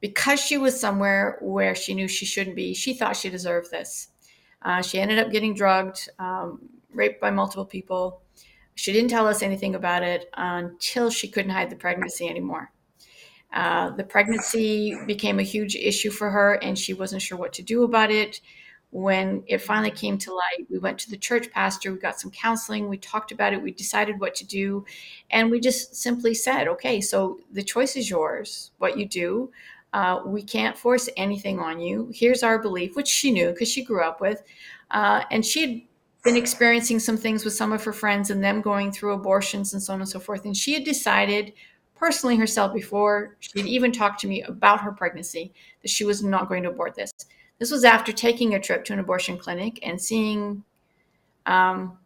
Because 0.00 0.38
she 0.38 0.58
was 0.58 0.78
somewhere 0.78 1.38
where 1.40 1.74
she 1.74 1.94
knew 1.94 2.06
she 2.06 2.26
shouldn't 2.26 2.54
be, 2.54 2.74
she 2.74 2.92
thought 2.92 3.16
she 3.16 3.30
deserved 3.30 3.70
this. 3.70 4.08
Uh, 4.62 4.82
she 4.82 5.00
ended 5.00 5.18
up 5.18 5.32
getting 5.32 5.54
drugged, 5.54 6.08
um, 6.18 6.60
raped 6.92 7.20
by 7.20 7.30
multiple 7.30 7.64
people. 7.64 8.20
She 8.74 8.92
didn't 8.92 9.08
tell 9.08 9.26
us 9.26 9.42
anything 9.42 9.74
about 9.74 10.02
it 10.02 10.28
until 10.34 11.08
she 11.08 11.28
couldn't 11.28 11.50
hide 11.50 11.70
the 11.70 11.76
pregnancy 11.76 12.28
anymore. 12.28 12.72
Uh, 13.54 13.90
the 13.90 14.04
pregnancy 14.04 14.98
became 15.06 15.38
a 15.38 15.44
huge 15.44 15.76
issue 15.76 16.10
for 16.10 16.30
her, 16.30 16.54
and 16.62 16.78
she 16.78 16.92
wasn't 16.92 17.22
sure 17.22 17.38
what 17.38 17.54
to 17.54 17.62
do 17.62 17.84
about 17.84 18.10
it 18.10 18.40
when 18.96 19.44
it 19.46 19.58
finally 19.58 19.90
came 19.90 20.16
to 20.16 20.32
light, 20.32 20.66
we 20.70 20.78
went 20.78 20.98
to 20.98 21.10
the 21.10 21.18
church 21.18 21.50
pastor, 21.50 21.92
we 21.92 21.98
got 21.98 22.18
some 22.18 22.30
counseling, 22.30 22.88
we 22.88 22.96
talked 22.96 23.30
about 23.30 23.52
it, 23.52 23.60
we 23.60 23.70
decided 23.70 24.18
what 24.18 24.34
to 24.34 24.46
do, 24.46 24.86
and 25.30 25.50
we 25.50 25.60
just 25.60 25.94
simply 25.94 26.32
said, 26.32 26.66
okay, 26.66 26.98
so 27.02 27.38
the 27.52 27.62
choice 27.62 27.94
is 27.94 28.08
yours, 28.08 28.70
what 28.78 28.96
you 28.96 29.06
do. 29.06 29.50
Uh, 29.92 30.22
we 30.24 30.42
can't 30.42 30.78
force 30.78 31.10
anything 31.18 31.58
on 31.58 31.78
you. 31.78 32.10
Here's 32.14 32.42
our 32.42 32.58
belief, 32.58 32.96
which 32.96 33.06
she 33.06 33.30
knew 33.30 33.50
because 33.50 33.70
she 33.70 33.84
grew 33.84 34.02
up 34.02 34.22
with. 34.22 34.42
Uh, 34.90 35.24
and 35.30 35.44
she 35.44 35.60
had 35.60 35.82
been 36.24 36.36
experiencing 36.36 36.98
some 36.98 37.18
things 37.18 37.44
with 37.44 37.52
some 37.52 37.72
of 37.72 37.84
her 37.84 37.92
friends 37.92 38.30
and 38.30 38.42
them 38.42 38.62
going 38.62 38.92
through 38.92 39.12
abortions 39.12 39.74
and 39.74 39.82
so 39.82 39.92
on 39.92 40.00
and 40.00 40.08
so 40.08 40.18
forth. 40.18 40.46
And 40.46 40.56
she 40.56 40.72
had 40.72 40.84
decided 40.84 41.52
personally 41.94 42.36
herself 42.36 42.72
before 42.72 43.36
she 43.40 43.58
had 43.58 43.68
even 43.68 43.92
talked 43.92 44.20
to 44.20 44.26
me 44.26 44.42
about 44.42 44.80
her 44.80 44.92
pregnancy 44.92 45.52
that 45.82 45.90
she 45.90 46.04
was 46.04 46.22
not 46.22 46.48
going 46.48 46.62
to 46.62 46.70
abort 46.70 46.94
this. 46.94 47.12
This 47.58 47.70
was 47.70 47.84
after 47.84 48.12
taking 48.12 48.54
a 48.54 48.60
trip 48.60 48.84
to 48.84 48.92
an 48.92 48.98
abortion 48.98 49.38
clinic 49.38 49.78
and 49.82 50.00
seeing 50.00 50.62
um, 51.46 51.98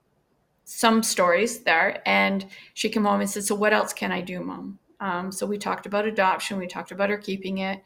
some 0.65 1.03
stories 1.03 1.61
there. 1.61 2.03
And 2.07 2.47
she 2.75 2.89
came 2.89 3.05
home 3.05 3.21
and 3.21 3.29
said, 3.29 3.45
So, 3.45 3.55
what 3.55 3.73
else 3.73 3.93
can 3.93 4.13
I 4.13 4.21
do, 4.21 4.41
mom? 4.41 4.79
Um, 5.01 5.33
so, 5.33 5.47
we 5.47 5.59
talked 5.59 5.87
about 5.87 6.07
adoption, 6.07 6.59
we 6.59 6.67
talked 6.67 6.93
about 6.93 7.11
her 7.11 7.19
keeping 7.19 7.59
it. 7.59 7.83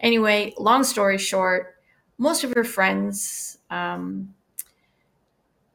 Anyway, 0.00 0.52
long 0.58 0.84
story 0.84 1.16
short, 1.16 1.76
most 2.18 2.44
of 2.44 2.52
her 2.54 2.64
friends 2.64 3.58
um, 3.70 4.34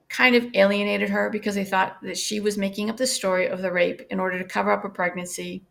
kind 0.10 0.36
of 0.36 0.45
alienated 0.53 1.10
her 1.10 1.29
because 1.29 1.55
they 1.55 1.63
thought 1.63 1.98
that 2.03 2.17
she 2.17 2.39
was 2.39 2.57
making 2.57 2.89
up 2.89 2.98
the 2.98 3.07
story 3.07 3.48
of 3.48 3.62
the 3.62 3.71
rape 3.71 4.01
in 4.10 4.19
order 4.19 4.38
to 4.38 4.43
cover 4.43 4.71
up 4.71 4.83
a 4.83 4.89
pregnancy. 4.89 5.63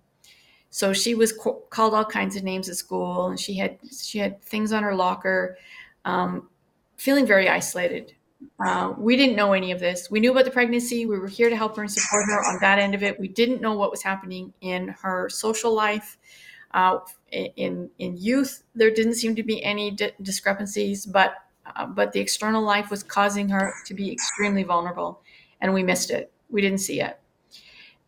So 0.70 0.92
she 0.92 1.14
was 1.14 1.32
co- 1.32 1.62
called 1.70 1.94
all 1.94 2.04
kinds 2.04 2.36
of 2.36 2.44
names 2.44 2.68
at 2.68 2.76
school, 2.76 3.26
and 3.26 3.38
she 3.40 3.54
had 3.54 3.78
she 3.92 4.18
had 4.18 4.40
things 4.42 4.72
on 4.72 4.82
her 4.82 4.94
locker, 4.94 5.58
um, 6.04 6.48
feeling 6.96 7.26
very 7.26 7.48
isolated. 7.48 8.14
Uh, 8.64 8.94
we 8.96 9.16
didn't 9.16 9.36
know 9.36 9.52
any 9.52 9.72
of 9.72 9.80
this. 9.80 10.10
We 10.10 10.20
knew 10.20 10.30
about 10.30 10.44
the 10.46 10.50
pregnancy. 10.50 11.06
We 11.06 11.18
were 11.18 11.28
here 11.28 11.50
to 11.50 11.56
help 11.56 11.76
her 11.76 11.82
and 11.82 11.90
support 11.90 12.24
her 12.26 12.40
on 12.46 12.58
that 12.60 12.78
end 12.78 12.94
of 12.94 13.02
it. 13.02 13.18
We 13.20 13.28
didn't 13.28 13.60
know 13.60 13.74
what 13.74 13.90
was 13.90 14.02
happening 14.02 14.52
in 14.60 14.88
her 15.02 15.28
social 15.28 15.74
life. 15.74 16.16
Uh, 16.72 17.00
in 17.32 17.90
in 17.98 18.16
youth, 18.16 18.62
there 18.74 18.90
didn't 18.90 19.14
seem 19.14 19.34
to 19.34 19.42
be 19.42 19.62
any 19.64 19.90
di- 19.90 20.12
discrepancies, 20.22 21.04
but 21.04 21.34
uh, 21.76 21.86
but 21.86 22.12
the 22.12 22.20
external 22.20 22.62
life 22.62 22.90
was 22.90 23.02
causing 23.02 23.48
her 23.48 23.74
to 23.86 23.94
be 23.94 24.10
extremely 24.12 24.62
vulnerable, 24.62 25.20
and 25.60 25.74
we 25.74 25.82
missed 25.82 26.10
it. 26.10 26.32
We 26.48 26.60
didn't 26.60 26.78
see 26.78 27.00
it. 27.00 27.18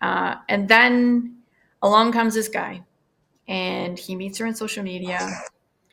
Uh, 0.01 0.37
and 0.49 0.69
then 0.69 1.37
along 1.83 2.13
comes 2.13 2.35
this 2.35 2.49
guy, 2.49 2.83
and 3.49 3.99
he 3.99 4.15
meets 4.15 4.39
her 4.39 4.47
on 4.47 4.55
social 4.55 4.83
media. 4.83 5.29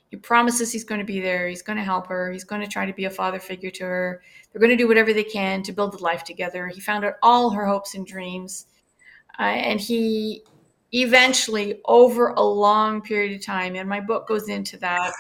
He 0.10 0.17
promises 0.17 0.72
he's 0.72 0.84
going 0.84 1.00
to 1.00 1.05
be 1.05 1.19
there. 1.19 1.48
He's 1.48 1.62
going 1.62 1.77
to 1.77 1.84
help 1.84 2.08
her. 2.08 2.31
He's 2.31 2.43
going 2.43 2.62
to 2.62 2.67
try 2.67 2.86
to 2.86 2.93
be 2.93 3.05
a 3.05 3.10
father 3.12 3.39
figure 3.39 3.69
to 3.69 3.84
her. 3.84 4.22
They're 4.51 4.60
going 4.60 4.75
to 4.75 4.77
do 4.77 4.88
whatever 4.88 5.13
they 5.13 5.24
can 5.24 5.62
to 5.63 5.72
build 5.72 5.93
a 5.93 5.98
life 5.98 6.24
together. 6.24 6.67
He 6.67 6.79
found 6.79 7.05
out 7.05 7.15
all 7.22 7.51
her 7.51 7.65
hopes 7.65 7.93
and 7.93 8.08
dreams, 8.08 8.65
uh, 9.38 9.43
and 9.43 9.79
he 9.79 10.43
eventually, 10.91 11.81
over 11.86 12.29
a 12.29 12.41
long 12.41 13.01
period 13.01 13.36
of 13.36 13.46
time, 13.46 13.75
and 13.75 13.88
my 13.88 14.00
book 14.00 14.27
goes 14.27 14.50
into 14.50 14.77
that 14.77 15.13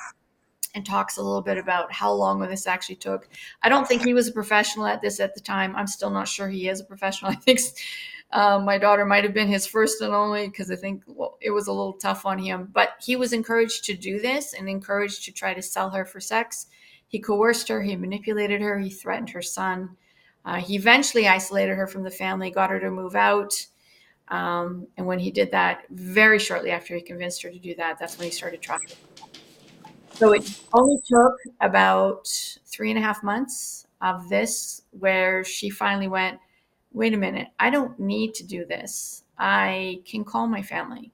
and 0.75 0.85
talks 0.85 1.17
a 1.17 1.21
little 1.21 1.41
bit 1.41 1.57
about 1.57 1.91
how 1.91 2.11
long 2.11 2.39
this 2.39 2.67
actually 2.67 2.95
took. 2.95 3.27
I 3.63 3.69
don't 3.69 3.87
think 3.87 4.03
he 4.03 4.13
was 4.13 4.27
a 4.27 4.31
professional 4.31 4.85
at 4.85 5.01
this 5.01 5.19
at 5.19 5.33
the 5.35 5.41
time. 5.41 5.75
I'm 5.75 5.87
still 5.87 6.09
not 6.09 6.27
sure 6.27 6.47
he 6.47 6.69
is 6.69 6.79
a 6.79 6.85
professional. 6.85 7.31
I 7.31 7.35
think 7.35 7.59
uh, 8.31 8.59
my 8.59 8.77
daughter 8.77 9.05
might 9.05 9.23
have 9.23 9.33
been 9.33 9.47
his 9.47 9.65
first 9.65 10.01
and 10.01 10.13
only 10.13 10.47
because 10.47 10.69
I 10.69 10.75
think 10.75 11.03
well, 11.07 11.37
it 11.41 11.49
was 11.49 11.67
a 11.67 11.71
little 11.71 11.93
tough 11.93 12.25
on 12.25 12.37
him. 12.37 12.69
But 12.71 12.91
he 13.01 13.15
was 13.15 13.33
encouraged 13.33 13.85
to 13.85 13.95
do 13.95 14.19
this 14.19 14.53
and 14.53 14.69
encouraged 14.69 15.25
to 15.25 15.31
try 15.31 15.53
to 15.53 15.61
sell 15.61 15.89
her 15.89 16.05
for 16.05 16.19
sex. 16.19 16.67
He 17.07 17.19
coerced 17.19 17.67
her, 17.69 17.81
he 17.81 17.95
manipulated 17.95 18.61
her, 18.61 18.77
he 18.77 18.89
threatened 18.91 19.31
her 19.31 19.41
son. 19.41 19.97
Uh, 20.45 20.57
he 20.57 20.75
eventually 20.75 21.27
isolated 21.27 21.75
her 21.75 21.87
from 21.87 22.03
the 22.03 22.11
family, 22.11 22.51
got 22.51 22.69
her 22.69 22.79
to 22.79 22.91
move 22.91 23.15
out. 23.15 23.53
Um, 24.27 24.87
and 24.95 25.07
when 25.07 25.17
he 25.17 25.31
did 25.31 25.51
that, 25.51 25.85
very 25.89 26.37
shortly 26.37 26.69
after 26.69 26.95
he 26.95 27.01
convinced 27.01 27.41
her 27.41 27.49
to 27.49 27.57
do 27.57 27.73
that, 27.75 27.97
that's 27.99 28.17
when 28.17 28.25
he 28.25 28.31
started 28.31 28.61
trafficking. 28.61 28.97
So 30.13 30.33
it 30.33 30.61
only 30.73 30.97
took 31.03 31.33
about 31.61 32.27
three 32.65 32.91
and 32.91 32.99
a 32.99 33.01
half 33.01 33.23
months 33.23 33.87
of 34.01 34.29
this 34.29 34.83
where 34.91 35.43
she 35.43 35.69
finally 35.69 36.07
went, 36.07 36.39
wait 36.91 37.13
a 37.13 37.17
minute, 37.17 37.49
I 37.59 37.69
don't 37.69 37.99
need 37.99 38.33
to 38.35 38.43
do 38.45 38.65
this. 38.65 39.23
I 39.37 40.01
can 40.05 40.23
call 40.23 40.47
my 40.47 40.61
family 40.61 41.11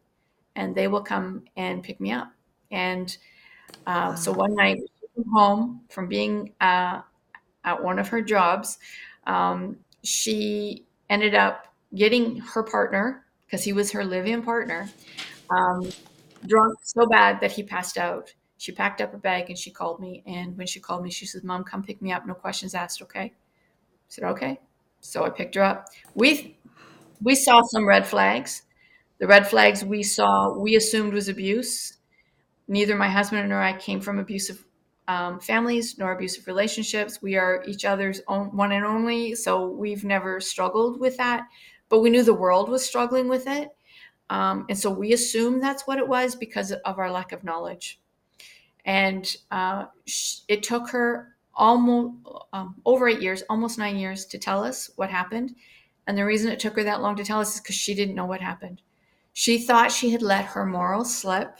and 0.56 0.76
they 0.76 0.88
will 0.88 1.04
come 1.04 1.44
and 1.58 1.84
pick 1.84 2.00
me 2.00 2.12
up. 2.12 2.32
And 2.72 3.16
uh, 3.86 4.16
so 4.16 4.32
one 4.32 4.56
night, 4.56 4.80
home 5.34 5.82
from 5.90 6.08
being 6.08 6.52
uh, 6.60 7.02
at 7.64 7.84
one 7.84 8.00
of 8.00 8.10
her 8.10 8.22
jobs, 8.22 8.78
um, 9.28 9.78
she 10.04 10.86
ended 11.10 11.36
up 11.36 11.74
getting 11.96 12.38
her 12.38 12.64
partner, 12.64 13.26
because 13.46 13.64
he 13.64 13.74
was 13.74 13.92
her 13.92 14.04
live 14.04 14.26
in 14.26 14.42
partner, 14.44 14.90
um, 15.50 15.90
drunk 16.46 16.78
so 16.84 17.06
bad 17.08 17.40
that 17.40 17.52
he 17.52 17.64
passed 17.64 17.98
out 17.98 18.34
she 18.58 18.72
packed 18.72 19.02
up 19.02 19.12
her 19.12 19.18
bag 19.18 19.50
and 19.50 19.58
she 19.58 19.72
called 19.72 20.00
me. 20.00 20.24
And 20.26 20.58
when 20.58 20.68
she 20.68 20.80
called 20.80 21.04
me, 21.04 21.12
she 21.12 21.26
said, 21.26 21.44
Mom, 21.44 21.64
come 21.64 21.84
pick 21.84 22.02
me 22.02 22.12
up. 22.12 22.26
No 22.26 22.34
questions 22.34 22.74
asked. 22.74 23.02
Okay. 23.02 23.20
I 23.20 23.32
said, 24.08 24.24
okay. 24.26 24.60
So 25.06 25.26
I 25.26 25.30
picked 25.30 25.56
her 25.56 25.64
up. 25.64 25.88
We, 26.14 26.58
we 27.22 27.36
saw 27.36 27.62
some 27.64 27.88
red 27.88 28.08
flags. 28.08 28.64
The 29.20 29.28
red 29.28 29.48
flags 29.48 29.84
we 29.84 30.04
saw, 30.04 30.58
we 30.58 30.76
assumed 30.76 31.14
was 31.14 31.30
abuse. 31.30 31.98
Neither 32.68 32.96
my 32.96 33.10
husband 33.10 33.50
nor 33.50 33.62
I 33.62 33.78
came 33.78 34.02
from 34.02 34.20
abusive 34.20 34.66
um, 35.08 35.40
families 35.40 35.98
nor 35.98 36.14
abusive 36.14 36.48
relationships. 36.48 37.22
We 37.22 37.38
are 37.38 37.64
each 37.68 37.86
other's 37.86 38.22
own, 38.28 38.56
one 38.56 38.72
and 38.72 38.86
only. 38.86 39.36
So 39.36 39.68
we've 39.70 40.04
never 40.04 40.40
struggled 40.40 41.00
with 41.00 41.18
that. 41.18 41.44
But 41.90 42.00
we 42.00 42.10
knew 42.10 42.24
the 42.24 42.34
world 42.34 42.70
was 42.70 42.86
struggling 42.86 43.28
with 43.28 43.48
it. 43.48 43.70
Um, 44.30 44.66
and 44.70 44.78
so 44.78 44.90
we 44.90 45.14
assumed 45.14 45.62
that's 45.62 45.86
what 45.86 46.00
it 46.00 46.08
was 46.08 46.36
because 46.36 46.72
of 46.72 46.98
our 46.98 47.12
lack 47.12 47.32
of 47.32 47.44
knowledge 47.44 48.00
and 48.86 49.36
uh, 49.52 49.86
it 50.48 50.64
took 50.64 50.90
her 50.90 51.35
almost 51.56 52.16
um, 52.54 52.76
over 52.86 53.08
eight 53.08 53.22
years, 53.22 53.44
almost 53.50 53.78
nine 53.78 53.98
years, 53.98 54.26
to 54.26 54.38
tell 54.38 54.64
us 54.64 54.90
what 54.96 55.10
happened. 55.10 55.56
And 56.08 56.18
the 56.18 56.26
reason 56.26 56.52
it 56.52 56.60
took 56.60 56.76
her 56.76 56.84
that 56.84 57.02
long 57.02 57.16
to 57.16 57.24
tell 57.24 57.40
us 57.40 57.56
is 57.56 57.62
because 57.62 57.76
she 57.76 57.96
didn't 57.96 58.16
know 58.16 58.26
what 58.26 58.42
happened. 58.42 58.82
She 59.34 59.58
thought 59.58 59.92
she 59.92 60.12
had 60.12 60.22
let 60.22 60.46
her 60.46 60.66
morals 60.66 61.16
slip, 61.16 61.58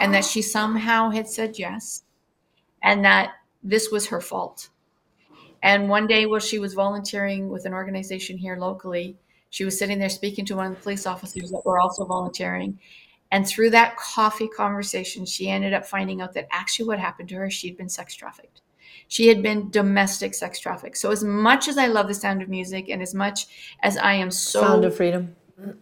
and 0.00 0.12
that 0.14 0.24
she 0.24 0.42
somehow 0.42 1.10
had 1.10 1.28
said 1.28 1.58
yes, 1.58 2.02
and 2.82 3.04
that 3.04 3.30
this 3.62 3.90
was 3.90 4.08
her 4.08 4.20
fault. 4.20 4.68
And 5.62 5.88
one 5.88 6.06
day, 6.06 6.26
while 6.26 6.40
she 6.40 6.58
was 6.58 6.74
volunteering 6.74 7.48
with 7.48 7.64
an 7.64 7.72
organization 7.72 8.36
here 8.36 8.56
locally, 8.56 9.16
she 9.50 9.64
was 9.64 9.78
sitting 9.78 9.98
there 9.98 10.10
speaking 10.10 10.44
to 10.46 10.56
one 10.56 10.66
of 10.66 10.74
the 10.76 10.82
police 10.82 11.06
officers 11.06 11.50
that 11.50 11.62
were 11.64 11.80
also 11.80 12.04
volunteering, 12.04 12.78
and 13.30 13.46
through 13.46 13.70
that 13.70 13.96
coffee 13.96 14.48
conversation, 14.48 15.26
she 15.26 15.48
ended 15.48 15.74
up 15.74 15.86
finding 15.86 16.20
out 16.20 16.34
that 16.34 16.48
actually 16.50 16.86
what 16.86 16.98
happened 16.98 17.28
to 17.30 17.36
her, 17.36 17.50
she'd 17.50 17.76
been 17.76 17.88
sex 17.88 18.14
trafficked. 18.14 18.62
She 19.08 19.26
had 19.28 19.42
been 19.42 19.70
domestic 19.70 20.34
sex 20.34 20.60
trafficked. 20.60 20.96
So, 20.98 21.10
as 21.10 21.24
much 21.24 21.66
as 21.66 21.78
I 21.78 21.86
love 21.86 22.08
the 22.08 22.14
sound 22.14 22.42
of 22.42 22.48
music 22.48 22.88
and 22.88 23.02
as 23.02 23.14
much 23.14 23.74
as 23.82 23.96
I 23.96 24.12
am 24.12 24.30
so. 24.30 24.60
Sound 24.60 24.84
of 24.84 24.96
Freedom. 24.96 25.34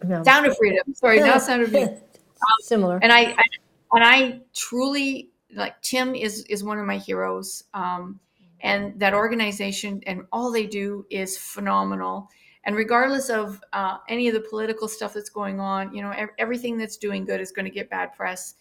No. 0.04 0.22
Sound 0.22 0.46
of 0.46 0.56
Freedom. 0.56 0.94
Sorry, 0.94 1.20
not 1.20 1.42
Sound 1.42 1.62
of 1.62 1.70
Freedom. 1.70 1.96
Um, 2.36 2.64
Similar. 2.64 2.98
And 3.02 3.10
I, 3.10 3.20
I, 3.20 3.44
and 3.92 4.04
I 4.04 4.40
truly 4.54 5.30
like 5.54 5.80
Tim 5.80 6.14
is 6.14 6.44
is 6.50 6.62
one 6.62 6.78
of 6.78 6.84
my 6.84 6.98
heroes. 6.98 7.64
Um, 7.72 8.20
and 8.60 8.98
that 8.98 9.14
organization 9.14 10.02
and 10.06 10.22
all 10.32 10.50
they 10.50 10.66
do 10.66 11.06
is 11.10 11.36
phenomenal 11.36 12.28
and 12.64 12.74
regardless 12.74 13.28
of 13.30 13.60
uh, 13.72 13.98
any 14.08 14.28
of 14.28 14.34
the 14.34 14.40
political 14.40 14.88
stuff 14.88 15.14
that's 15.14 15.30
going 15.30 15.60
on 15.60 15.94
you 15.94 16.02
know 16.02 16.12
everything 16.38 16.76
that's 16.78 16.96
doing 16.96 17.24
good 17.24 17.40
is 17.40 17.52
going 17.52 17.64
to 17.64 17.70
get 17.70 17.90
bad 17.90 18.12
press 18.14 18.54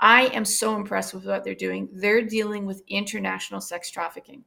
i 0.00 0.26
am 0.26 0.44
so 0.44 0.76
impressed 0.76 1.14
with 1.14 1.26
what 1.26 1.44
they're 1.44 1.54
doing. 1.54 1.88
They're 1.92 2.22
dealing 2.22 2.66
with 2.66 2.82
international 2.88 3.60
sex 3.60 3.90
trafficking. 3.90 4.44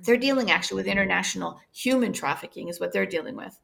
They're 0.00 0.16
dealing 0.16 0.50
actually 0.50 0.76
with 0.76 0.86
international 0.86 1.60
human 1.72 2.12
trafficking 2.12 2.68
is 2.68 2.78
what 2.78 2.92
they're 2.92 3.06
dealing 3.06 3.36
with. 3.36 3.58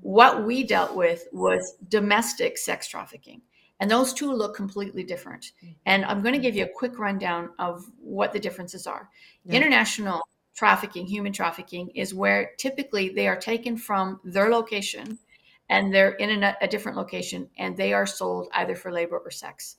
What 0.00 0.44
we 0.44 0.64
dealt 0.64 0.96
with 0.96 1.28
was 1.32 1.76
domestic 1.88 2.58
sex 2.58 2.88
trafficking 2.88 3.42
and 3.80 3.90
those 3.90 4.12
two 4.12 4.32
look 4.32 4.56
completely 4.56 5.02
different. 5.02 5.52
And 5.86 6.04
i'm 6.04 6.22
going 6.22 6.34
to 6.34 6.40
give 6.40 6.56
you 6.56 6.64
a 6.64 6.68
quick 6.74 6.98
rundown 6.98 7.50
of 7.58 7.84
what 7.98 8.32
the 8.32 8.40
differences 8.40 8.86
are. 8.86 9.08
Yeah. 9.44 9.56
international 9.56 10.22
trafficking, 10.54 11.06
human 11.06 11.32
trafficking, 11.32 11.88
is 11.94 12.12
where 12.12 12.50
typically 12.58 13.10
they 13.10 13.28
are 13.28 13.36
taken 13.36 13.76
from 13.76 14.20
their 14.24 14.50
location 14.50 15.18
and 15.70 15.94
they're 15.94 16.12
in 16.12 16.42
a, 16.42 16.56
a 16.60 16.66
different 16.66 16.98
location 16.98 17.48
and 17.58 17.76
they 17.76 17.92
are 17.92 18.06
sold 18.06 18.48
either 18.54 18.74
for 18.74 18.90
labor 18.90 19.18
or 19.18 19.30
sex. 19.30 19.76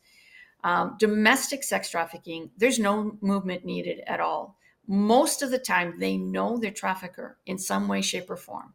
Um, 0.63 0.95
domestic 0.99 1.63
sex 1.63 1.89
trafficking, 1.89 2.51
there's 2.57 2.79
no 2.79 3.17
movement 3.21 3.65
needed 3.65 4.01
at 4.07 4.19
all. 4.19 4.57
Most 4.87 5.41
of 5.41 5.51
the 5.51 5.59
time, 5.59 5.99
they 5.99 6.17
know 6.17 6.57
their 6.57 6.71
trafficker 6.71 7.37
in 7.45 7.57
some 7.57 7.87
way, 7.87 8.01
shape, 8.01 8.29
or 8.29 8.35
form. 8.35 8.73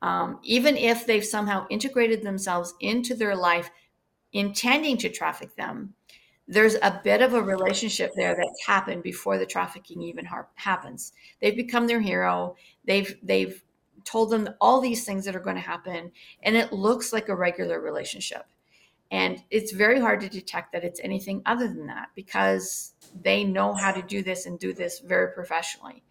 Um, 0.00 0.38
even 0.42 0.76
if 0.76 1.06
they've 1.06 1.24
somehow 1.24 1.66
integrated 1.68 2.22
themselves 2.22 2.74
into 2.80 3.14
their 3.14 3.34
life 3.34 3.70
intending 4.32 4.96
to 4.98 5.08
traffic 5.08 5.56
them, 5.56 5.94
there's 6.46 6.76
a 6.76 7.00
bit 7.04 7.20
of 7.20 7.34
a 7.34 7.42
relationship 7.42 8.12
there 8.16 8.34
that's 8.34 8.66
happened 8.66 9.02
before 9.02 9.36
the 9.36 9.44
trafficking 9.44 10.00
even 10.02 10.24
ha- 10.24 10.46
happens. 10.54 11.12
They've 11.40 11.56
become 11.56 11.86
their 11.86 12.00
hero. 12.00 12.56
They've 12.86 13.16
they've 13.22 13.62
told 14.04 14.30
them 14.30 14.48
all 14.60 14.80
these 14.80 15.04
things 15.04 15.26
that 15.26 15.36
are 15.36 15.40
going 15.40 15.56
to 15.56 15.62
happen, 15.62 16.10
and 16.42 16.56
it 16.56 16.72
looks 16.72 17.12
like 17.12 17.28
a 17.28 17.36
regular 17.36 17.80
relationship. 17.80 18.46
And 19.10 19.42
it's 19.50 19.72
very 19.72 20.00
hard 20.00 20.20
to 20.20 20.28
detect 20.28 20.72
that 20.72 20.84
it's 20.84 21.00
anything 21.02 21.42
other 21.46 21.66
than 21.66 21.86
that 21.86 22.08
because 22.14 22.92
they 23.22 23.42
know 23.42 23.72
how 23.72 23.92
to 23.92 24.02
do 24.02 24.22
this 24.22 24.46
and 24.46 24.58
do 24.58 24.74
this 24.74 24.98
very 25.00 25.32
professionally. 25.32 26.02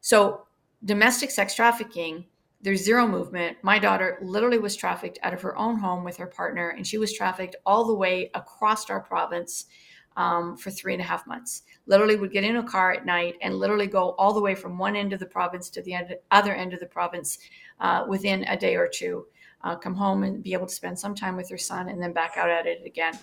So 0.00 0.46
domestic 0.84 1.30
sex 1.30 1.54
trafficking, 1.54 2.26
there's 2.60 2.84
zero 2.84 3.06
movement. 3.06 3.58
My 3.62 3.78
daughter 3.78 4.18
literally 4.22 4.58
was 4.58 4.76
trafficked 4.76 5.18
out 5.22 5.32
of 5.32 5.42
her 5.42 5.56
own 5.56 5.78
home 5.78 6.04
with 6.04 6.16
her 6.18 6.26
partner, 6.26 6.70
and 6.70 6.86
she 6.86 6.98
was 6.98 7.12
trafficked 7.12 7.56
all 7.64 7.86
the 7.86 7.94
way 7.94 8.30
across 8.34 8.88
our 8.90 9.00
province 9.00 9.66
um, 10.16 10.56
for 10.56 10.70
three 10.70 10.92
and 10.92 11.02
a 11.02 11.04
half 11.04 11.26
months. 11.26 11.62
Literally, 11.86 12.16
would 12.16 12.32
get 12.32 12.44
in 12.44 12.56
a 12.56 12.62
car 12.62 12.92
at 12.92 13.04
night 13.04 13.34
and 13.42 13.54
literally 13.54 13.86
go 13.86 14.10
all 14.12 14.32
the 14.32 14.40
way 14.40 14.54
from 14.54 14.78
one 14.78 14.96
end 14.96 15.12
of 15.12 15.20
the 15.20 15.26
province 15.26 15.68
to 15.70 15.82
the 15.82 15.94
other 16.30 16.54
end 16.54 16.72
of 16.72 16.80
the 16.80 16.86
province 16.86 17.38
uh, 17.80 18.04
within 18.08 18.44
a 18.44 18.56
day 18.56 18.76
or 18.76 18.88
two. 18.88 19.26
Uh, 19.64 19.74
come 19.74 19.94
home 19.94 20.22
and 20.22 20.42
be 20.42 20.52
able 20.52 20.66
to 20.66 20.74
spend 20.74 20.98
some 20.98 21.14
time 21.14 21.36
with 21.36 21.48
her 21.48 21.58
son, 21.58 21.88
and 21.88 22.00
then 22.00 22.12
back 22.12 22.36
out 22.36 22.50
at 22.50 22.66
it 22.66 22.82
again. 22.84 23.18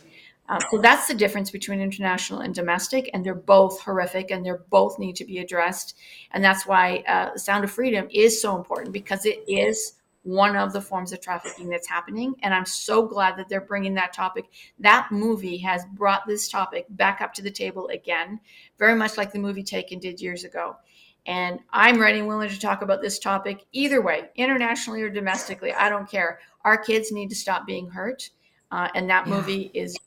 Um, 0.50 0.60
so 0.70 0.80
that's 0.80 1.08
the 1.08 1.14
difference 1.14 1.50
between 1.50 1.80
international 1.80 2.40
and 2.40 2.54
domestic, 2.54 3.10
and 3.14 3.24
they're 3.24 3.36
both 3.36 3.80
horrific, 3.80 4.32
and 4.32 4.46
they 4.46 4.52
both 4.70 5.00
need 5.00 5.16
to 5.18 5.26
be 5.26 5.38
addressed. 5.38 5.96
And 6.32 6.44
that's 6.44 6.66
why 6.66 7.04
uh, 7.08 7.38
Sound 7.38 7.64
of 7.64 7.72
Freedom 7.72 8.08
is 8.12 8.42
so 8.42 8.58
important 8.58 8.92
because 8.92 9.26
it 9.26 9.44
is 9.48 9.94
one 10.24 10.56
of 10.56 10.74
the 10.74 10.82
forms 10.82 11.14
of 11.14 11.22
trafficking 11.22 11.70
that's 11.70 11.88
happening. 11.88 12.36
And 12.44 12.54
I'm 12.54 12.66
so 12.66 13.08
glad 13.08 13.38
that 13.38 13.50
they're 13.50 13.62
bringing 13.62 13.96
that 13.96 14.14
topic. 14.14 14.46
That 14.80 15.08
movie 15.12 15.58
has 15.60 15.86
brought 15.94 16.28
this 16.28 16.50
topic 16.50 16.86
back 16.90 17.22
up 17.22 17.34
to 17.36 17.42
the 17.42 17.50
table 17.52 17.88
again, 17.88 18.40
very 18.78 18.96
much 18.96 19.18
like 19.18 19.32
the 19.32 19.40
movie 19.40 19.64
Taken 19.64 20.00
did 20.00 20.22
years 20.22 20.44
ago. 20.44 20.76
And 21.26 21.60
I'm 21.72 22.00
ready 22.00 22.20
and 22.20 22.28
willing 22.28 22.50
to 22.50 22.60
talk 22.60 22.82
about 22.82 23.02
this 23.02 23.20
topic 23.20 23.66
either 23.72 24.02
way, 24.02 24.30
internationally 24.36 25.02
or 25.02 25.10
domestically. 25.10 25.72
I 25.72 25.90
don't 25.90 26.10
care. 26.10 26.40
Our 26.64 26.78
kids 26.78 27.12
need 27.12 27.30
to 27.30 27.36
stop 27.36 27.68
being 27.68 27.90
hurt. 27.90 28.30
Uh, 28.72 28.88
and 28.96 29.10
that 29.10 29.28
yeah. 29.28 29.34
movie 29.34 29.72
is 29.74 29.98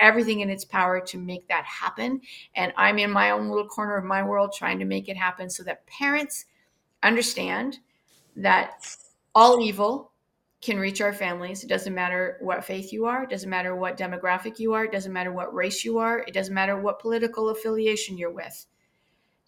everything 0.00 0.40
in 0.40 0.50
its 0.50 0.64
power 0.64 1.00
to 1.00 1.18
make 1.18 1.46
that 1.48 1.64
happen. 1.64 2.20
And 2.56 2.72
I'm 2.76 2.98
in 2.98 3.10
my 3.10 3.30
own 3.30 3.48
little 3.48 3.68
corner 3.68 3.96
of 3.96 4.04
my 4.04 4.22
world 4.22 4.52
trying 4.56 4.78
to 4.78 4.84
make 4.84 5.08
it 5.08 5.16
happen 5.16 5.48
so 5.50 5.62
that 5.64 5.86
parents 5.86 6.46
understand 7.02 7.78
that 8.36 8.96
all 9.34 9.60
evil 9.60 10.10
can 10.60 10.78
reach 10.78 11.02
our 11.02 11.12
families. 11.12 11.62
It 11.62 11.68
doesn't 11.68 11.94
matter 11.94 12.38
what 12.40 12.64
faith 12.64 12.92
you 12.92 13.04
are, 13.04 13.24
it 13.24 13.30
doesn't 13.30 13.50
matter 13.50 13.76
what 13.76 13.98
demographic 13.98 14.58
you 14.58 14.72
are, 14.72 14.86
it 14.86 14.92
doesn't 14.92 15.12
matter 15.12 15.30
what 15.30 15.54
race 15.54 15.84
you 15.84 15.98
are, 15.98 16.20
it 16.20 16.32
doesn't 16.32 16.54
matter 16.54 16.80
what 16.80 17.00
political 17.00 17.50
affiliation 17.50 18.16
you're 18.16 18.30
with 18.30 18.66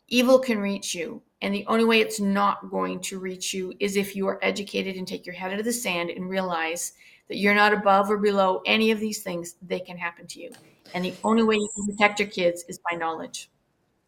evil 0.09 0.39
can 0.39 0.59
reach 0.59 0.95
you. 0.95 1.23
And 1.43 1.55
the 1.55 1.67
only 1.67 1.85
way 1.85 2.01
it's 2.01 2.21
not 2.21 2.71
going 2.71 3.01
to 3.03 3.19
reach 3.19 3.53
you 3.53 3.73
is 3.79 3.97
if 3.97 4.17
you 4.17 4.27
are 4.27 4.39
educated 4.43 4.97
and 4.97 5.07
take 5.07 5.27
your 5.27 5.35
head 5.35 5.53
out 5.53 5.59
of 5.59 5.65
the 5.65 5.73
sand 5.73 6.11
and 6.11 6.31
realize 6.31 6.95
that 7.29 7.37
you're 7.37 7.55
not 7.55 7.75
above 7.75 8.11
or 8.11 8.17
below 8.17 8.63
any 8.67 8.91
of 8.91 9.01
these 9.01 9.23
things, 9.23 9.57
they 9.63 9.81
can 9.81 9.99
happen 9.99 10.27
to 10.29 10.41
you. 10.41 10.51
And 10.95 11.05
the 11.05 11.15
only 11.25 11.43
way 11.43 11.57
you 11.57 11.69
can 11.75 11.87
protect 11.87 12.21
your 12.21 12.29
kids 12.29 12.65
is 12.69 12.81
by 12.91 12.97
knowledge. 12.97 13.51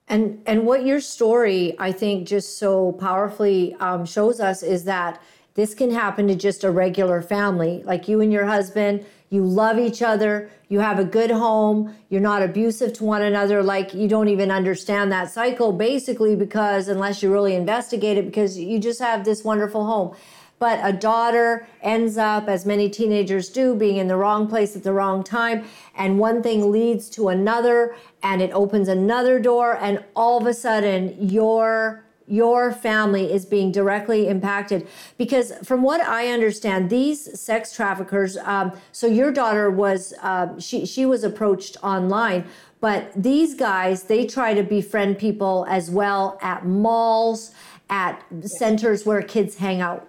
And 0.09 0.43
and 0.47 0.65
what 0.65 0.87
your 0.87 1.01
story, 1.01 1.77
I 1.79 1.93
think, 1.93 2.27
just 2.27 2.59
so 2.59 2.93
powerfully 2.93 3.75
um, 3.75 4.07
shows 4.07 4.41
us 4.41 4.63
is 4.63 4.85
that 4.85 5.21
this 5.53 5.75
can 5.75 5.91
happen 5.91 6.27
to 6.29 6.35
just 6.35 6.65
a 6.65 6.71
regular 6.71 7.21
family, 7.21 7.83
like 7.85 8.09
you 8.09 8.21
and 8.21 8.33
your 8.33 8.47
husband 8.47 9.05
you 9.31 9.45
love 9.45 9.79
each 9.79 10.03
other, 10.03 10.51
you 10.69 10.81
have 10.81 10.99
a 10.99 11.05
good 11.05 11.31
home, 11.31 11.95
you're 12.09 12.21
not 12.21 12.43
abusive 12.43 12.93
to 12.95 13.05
one 13.05 13.23
another, 13.23 13.63
like 13.63 13.95
you 13.95 14.09
don't 14.09 14.29
even 14.29 14.51
understand 14.51 15.13
that 15.13 15.31
cycle, 15.31 15.73
basically, 15.73 16.35
because 16.37 16.89
unless 16.89 17.23
you 17.23 17.33
really 17.33 17.55
investigate 17.55 18.17
it, 18.17 18.27
because 18.27 18.59
you 18.59 18.79
just 18.79 19.01
have 19.01 19.25
this 19.25 19.45
wonderful 19.45 19.85
home. 19.85 20.17
But 20.59 20.81
a 20.83 20.93
daughter 20.93 21.69
ends 21.83 22.19
up, 22.19 22.49
as 22.49 22.67
many 22.67 22.91
teenagers 22.91 23.49
do, 23.49 23.77
being 23.77 23.99
in 23.99 24.09
the 24.09 24.17
wrong 24.17 24.49
place 24.49 24.75
at 24.75 24.83
the 24.83 24.93
wrong 24.93 25.23
time. 25.23 25.65
And 25.95 26.19
one 26.19 26.43
thing 26.43 26.73
leads 26.73 27.09
to 27.11 27.29
another, 27.29 27.95
and 28.25 28.43
it 28.43 28.51
opens 28.53 28.89
another 28.89 29.39
door. 29.39 29.79
And 29.81 30.03
all 30.17 30.39
of 30.41 30.47
a 30.47 30.55
sudden, 30.55 31.17
you're 31.21 32.05
your 32.29 32.73
family 32.73 33.33
is 33.33 33.45
being 33.45 33.73
directly 33.73 34.29
impacted. 34.29 34.87
Because 35.17 35.53
from 35.65 35.83
what 35.83 36.01
i 36.01 36.29
understand 36.29 36.91
these 36.91 37.39
sex 37.39 37.75
traffickers 37.75 38.37
um, 38.39 38.73
so 38.93 39.07
your 39.07 39.33
daughter 39.33 39.71
was 39.71 40.15
uh, 40.23 40.59
she, 40.59 40.87
she 40.87 41.07
was 41.07 41.25
approached 41.25 41.77
online 41.83 42.45
but 42.81 43.11
these 43.17 43.55
guys 43.55 44.05
they 44.05 44.27
try 44.27 44.55
to 44.55 44.63
befriend 44.63 45.19
people 45.19 45.67
as 45.69 45.91
well 45.91 46.39
at 46.41 46.65
malls 46.67 47.53
at 47.91 48.23
centers 48.43 49.07
where 49.07 49.23
kids 49.23 49.57
hang 49.57 49.81
out. 49.81 50.09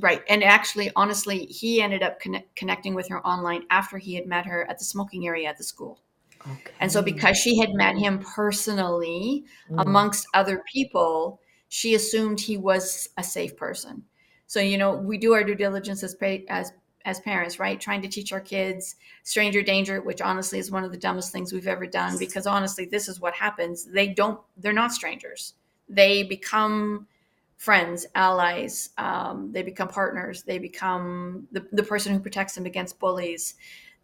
Right 0.00 0.22
and 0.28 0.42
actually 0.42 0.90
honestly 0.96 1.46
he 1.46 1.80
ended 1.80 2.02
up 2.02 2.20
connecting 2.56 2.94
with 2.94 3.08
her 3.08 3.24
online 3.24 3.64
after 3.70 3.98
he 3.98 4.14
had 4.14 4.26
met 4.26 4.46
her 4.46 4.68
at 4.68 4.78
the 4.78 4.84
smoking 4.84 5.26
area 5.26 5.48
at 5.48 5.56
the 5.56 5.64
school 5.64 6.00
Okay. 6.46 6.72
And 6.80 6.92
so, 6.92 7.02
because 7.02 7.36
she 7.36 7.58
had 7.58 7.70
met 7.72 7.96
him 7.96 8.18
personally 8.18 9.44
mm. 9.70 9.82
amongst 9.82 10.26
other 10.34 10.62
people, 10.70 11.40
she 11.68 11.94
assumed 11.94 12.40
he 12.40 12.56
was 12.56 13.08
a 13.16 13.22
safe 13.22 13.56
person. 13.56 14.04
So, 14.46 14.60
you 14.60 14.76
know, 14.76 14.94
we 14.94 15.18
do 15.18 15.32
our 15.32 15.42
due 15.42 15.54
diligence 15.54 16.02
as 16.02 16.16
as 16.48 16.72
as 17.06 17.20
parents, 17.20 17.58
right? 17.58 17.80
Trying 17.80 18.02
to 18.02 18.08
teach 18.08 18.32
our 18.32 18.40
kids 18.40 18.96
stranger 19.22 19.62
danger, 19.62 20.00
which 20.00 20.20
honestly 20.20 20.58
is 20.58 20.70
one 20.70 20.84
of 20.84 20.92
the 20.92 20.98
dumbest 20.98 21.32
things 21.32 21.52
we've 21.52 21.66
ever 21.66 21.86
done. 21.86 22.18
Because 22.18 22.46
honestly, 22.46 22.86
this 22.86 23.08
is 23.08 23.20
what 23.20 23.34
happens. 23.34 23.84
They 23.86 24.08
don't. 24.08 24.40
They're 24.56 24.72
not 24.72 24.92
strangers. 24.92 25.54
They 25.88 26.22
become 26.22 27.06
friends, 27.56 28.06
allies. 28.14 28.90
Um, 28.98 29.50
they 29.52 29.62
become 29.62 29.88
partners. 29.88 30.42
They 30.42 30.58
become 30.58 31.48
the, 31.52 31.66
the 31.72 31.82
person 31.82 32.12
who 32.12 32.20
protects 32.20 32.54
them 32.54 32.66
against 32.66 32.98
bullies 32.98 33.54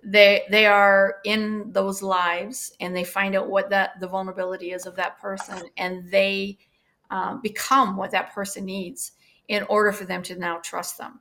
they 0.02 0.42
they 0.50 0.66
are 0.66 1.16
in 1.24 1.70
those 1.72 2.02
lives 2.02 2.72
and 2.80 2.94
they 2.94 3.04
find 3.04 3.34
out 3.34 3.48
what 3.48 3.70
that 3.70 4.00
the 4.00 4.08
vulnerability 4.08 4.72
is 4.72 4.86
of 4.86 4.96
that 4.96 5.18
person 5.20 5.62
and 5.76 6.10
they 6.10 6.58
um, 7.10 7.40
become 7.42 7.96
what 7.96 8.10
that 8.10 8.32
person 8.32 8.64
needs 8.64 9.12
in 9.48 9.62
order 9.64 9.92
for 9.92 10.04
them 10.04 10.22
to 10.22 10.36
now 10.36 10.58
trust 10.58 10.96
them. 10.96 11.20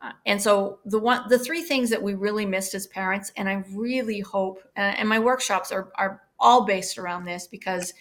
Uh, 0.00 0.12
and 0.26 0.40
so 0.40 0.78
the 0.84 0.98
one 0.98 1.28
the 1.28 1.38
three 1.38 1.62
things 1.62 1.90
that 1.90 2.02
we 2.02 2.14
really 2.14 2.46
missed 2.46 2.72
as 2.74 2.86
parents 2.86 3.32
and 3.36 3.48
i 3.48 3.64
really 3.72 4.20
hope 4.20 4.62
uh, 4.76 4.80
and 4.80 5.08
my 5.08 5.18
workshops 5.18 5.72
are 5.72 5.90
are 5.96 6.22
all 6.38 6.64
based 6.64 6.98
around 6.98 7.24
this 7.24 7.48
because 7.48 7.92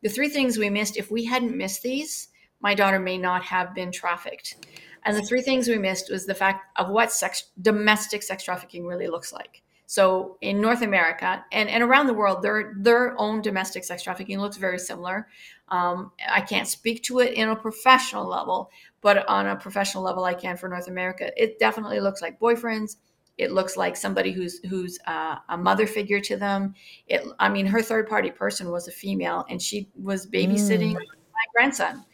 the 0.00 0.08
three 0.08 0.28
things 0.28 0.56
we 0.56 0.70
missed 0.70 0.96
if 0.96 1.10
we 1.10 1.24
hadn't 1.24 1.56
missed 1.56 1.82
these 1.82 2.28
my 2.60 2.74
daughter 2.74 2.98
may 2.98 3.18
not 3.18 3.42
have 3.44 3.74
been 3.74 3.90
trafficked. 3.90 4.66
And 5.04 5.16
the 5.16 5.22
three 5.22 5.40
things 5.40 5.66
we 5.66 5.78
missed 5.78 6.10
was 6.10 6.26
the 6.26 6.34
fact 6.34 6.78
of 6.78 6.90
what 6.90 7.10
sex 7.10 7.44
domestic 7.60 8.22
sex 8.22 8.44
trafficking 8.44 8.86
really 8.86 9.06
looks 9.06 9.32
like 9.32 9.62
so 9.90 10.38
in 10.40 10.60
North 10.60 10.82
America 10.82 11.44
and, 11.50 11.68
and 11.68 11.82
around 11.82 12.06
the 12.06 12.14
world, 12.14 12.42
their 12.42 12.74
their 12.76 13.20
own 13.20 13.42
domestic 13.42 13.82
sex 13.82 14.04
trafficking 14.04 14.38
looks 14.38 14.56
very 14.56 14.78
similar. 14.78 15.26
Um, 15.66 16.12
I 16.28 16.42
can't 16.42 16.68
speak 16.68 17.02
to 17.04 17.18
it 17.18 17.34
in 17.34 17.48
a 17.48 17.56
professional 17.56 18.24
level, 18.24 18.70
but 19.00 19.28
on 19.28 19.48
a 19.48 19.56
professional 19.56 20.04
level, 20.04 20.22
I 20.22 20.34
can 20.34 20.56
for 20.56 20.68
North 20.68 20.86
America. 20.86 21.32
It 21.36 21.58
definitely 21.58 21.98
looks 21.98 22.22
like 22.22 22.38
boyfriends. 22.38 22.98
It 23.36 23.50
looks 23.50 23.76
like 23.76 23.96
somebody 23.96 24.30
who's 24.30 24.60
who's 24.64 24.96
uh, 25.08 25.38
a 25.48 25.58
mother 25.58 25.88
figure 25.88 26.20
to 26.20 26.36
them. 26.36 26.76
It, 27.08 27.26
I 27.40 27.48
mean, 27.48 27.66
her 27.66 27.82
third 27.82 28.08
party 28.08 28.30
person 28.30 28.70
was 28.70 28.86
a 28.86 28.92
female, 28.92 29.44
and 29.50 29.60
she 29.60 29.88
was 30.00 30.24
babysitting 30.24 30.92
mm. 30.92 30.98
my 30.98 31.46
grandson. 31.52 32.04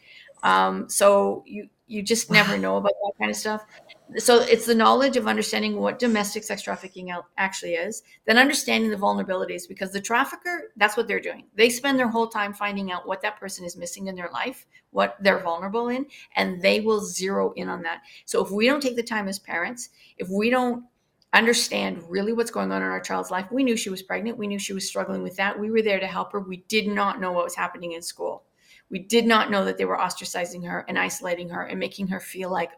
Um, 0.41 0.89
so 0.89 1.43
you 1.45 1.69
you 1.85 2.01
just 2.01 2.31
never 2.31 2.57
know 2.65 2.77
about 2.77 2.93
that 3.03 3.13
kind 3.19 3.29
of 3.29 3.37
stuff 3.37 3.67
so 4.15 4.39
it's 4.39 4.65
the 4.65 4.75
knowledge 4.75 5.17
of 5.17 5.27
understanding 5.27 5.75
what 5.75 5.99
domestic 5.99 6.43
sex 6.43 6.61
trafficking 6.61 7.11
actually 7.37 7.73
is 7.73 8.03
then 8.25 8.37
understanding 8.37 8.89
the 8.89 8.95
vulnerabilities 8.95 9.67
because 9.67 9.91
the 9.91 9.99
trafficker 9.99 10.71
that's 10.77 10.95
what 10.95 11.07
they're 11.07 11.19
doing. 11.19 11.45
They 11.55 11.69
spend 11.69 11.99
their 11.99 12.07
whole 12.07 12.27
time 12.27 12.53
finding 12.53 12.91
out 12.91 13.07
what 13.07 13.21
that 13.21 13.39
person 13.39 13.65
is 13.65 13.75
missing 13.75 14.07
in 14.07 14.15
their 14.15 14.29
life 14.31 14.65
what 14.91 15.17
they're 15.19 15.39
vulnerable 15.39 15.89
in 15.89 16.05
and 16.35 16.61
they 16.61 16.79
will 16.79 17.01
zero 17.01 17.51
in 17.53 17.67
on 17.67 17.81
that. 17.83 18.01
So 18.25 18.43
if 18.43 18.49
we 18.49 18.65
don't 18.65 18.81
take 18.81 18.95
the 18.95 19.03
time 19.03 19.27
as 19.27 19.39
parents 19.39 19.89
if 20.17 20.29
we 20.29 20.49
don't 20.49 20.85
understand 21.33 22.01
really 22.07 22.31
what's 22.31 22.51
going 22.51 22.71
on 22.71 22.81
in 22.81 22.87
our 22.87 23.01
child's 23.01 23.29
life 23.29 23.51
we 23.51 23.63
knew 23.63 23.75
she 23.75 23.89
was 23.89 24.01
pregnant 24.01 24.37
we 24.37 24.47
knew 24.47 24.57
she 24.57 24.71
was 24.71 24.87
struggling 24.87 25.21
with 25.21 25.35
that 25.35 25.59
we 25.59 25.69
were 25.69 25.81
there 25.81 25.99
to 25.99 26.07
help 26.07 26.31
her 26.31 26.39
we 26.39 26.63
did 26.69 26.87
not 26.87 27.19
know 27.19 27.33
what 27.33 27.43
was 27.43 27.55
happening 27.55 27.91
in 27.91 28.01
school. 28.01 28.43
We 28.89 28.99
did 28.99 29.25
not 29.25 29.51
know 29.51 29.65
that 29.65 29.77
they 29.77 29.83
were 29.83 29.97
ostracizing 29.97 30.65
her 30.65 30.85
and 30.87 30.97
isolating 30.97 31.49
her 31.49 31.63
and 31.63 31.77
making 31.77 32.07
her 32.07 32.21
feel 32.21 32.49
like 32.49 32.71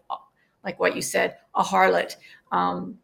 like 0.64 0.80
what 0.80 0.96
you 0.96 1.02
said, 1.02 1.38
a 1.56 1.64
harlot. 1.64 2.16
Um, 2.52 3.00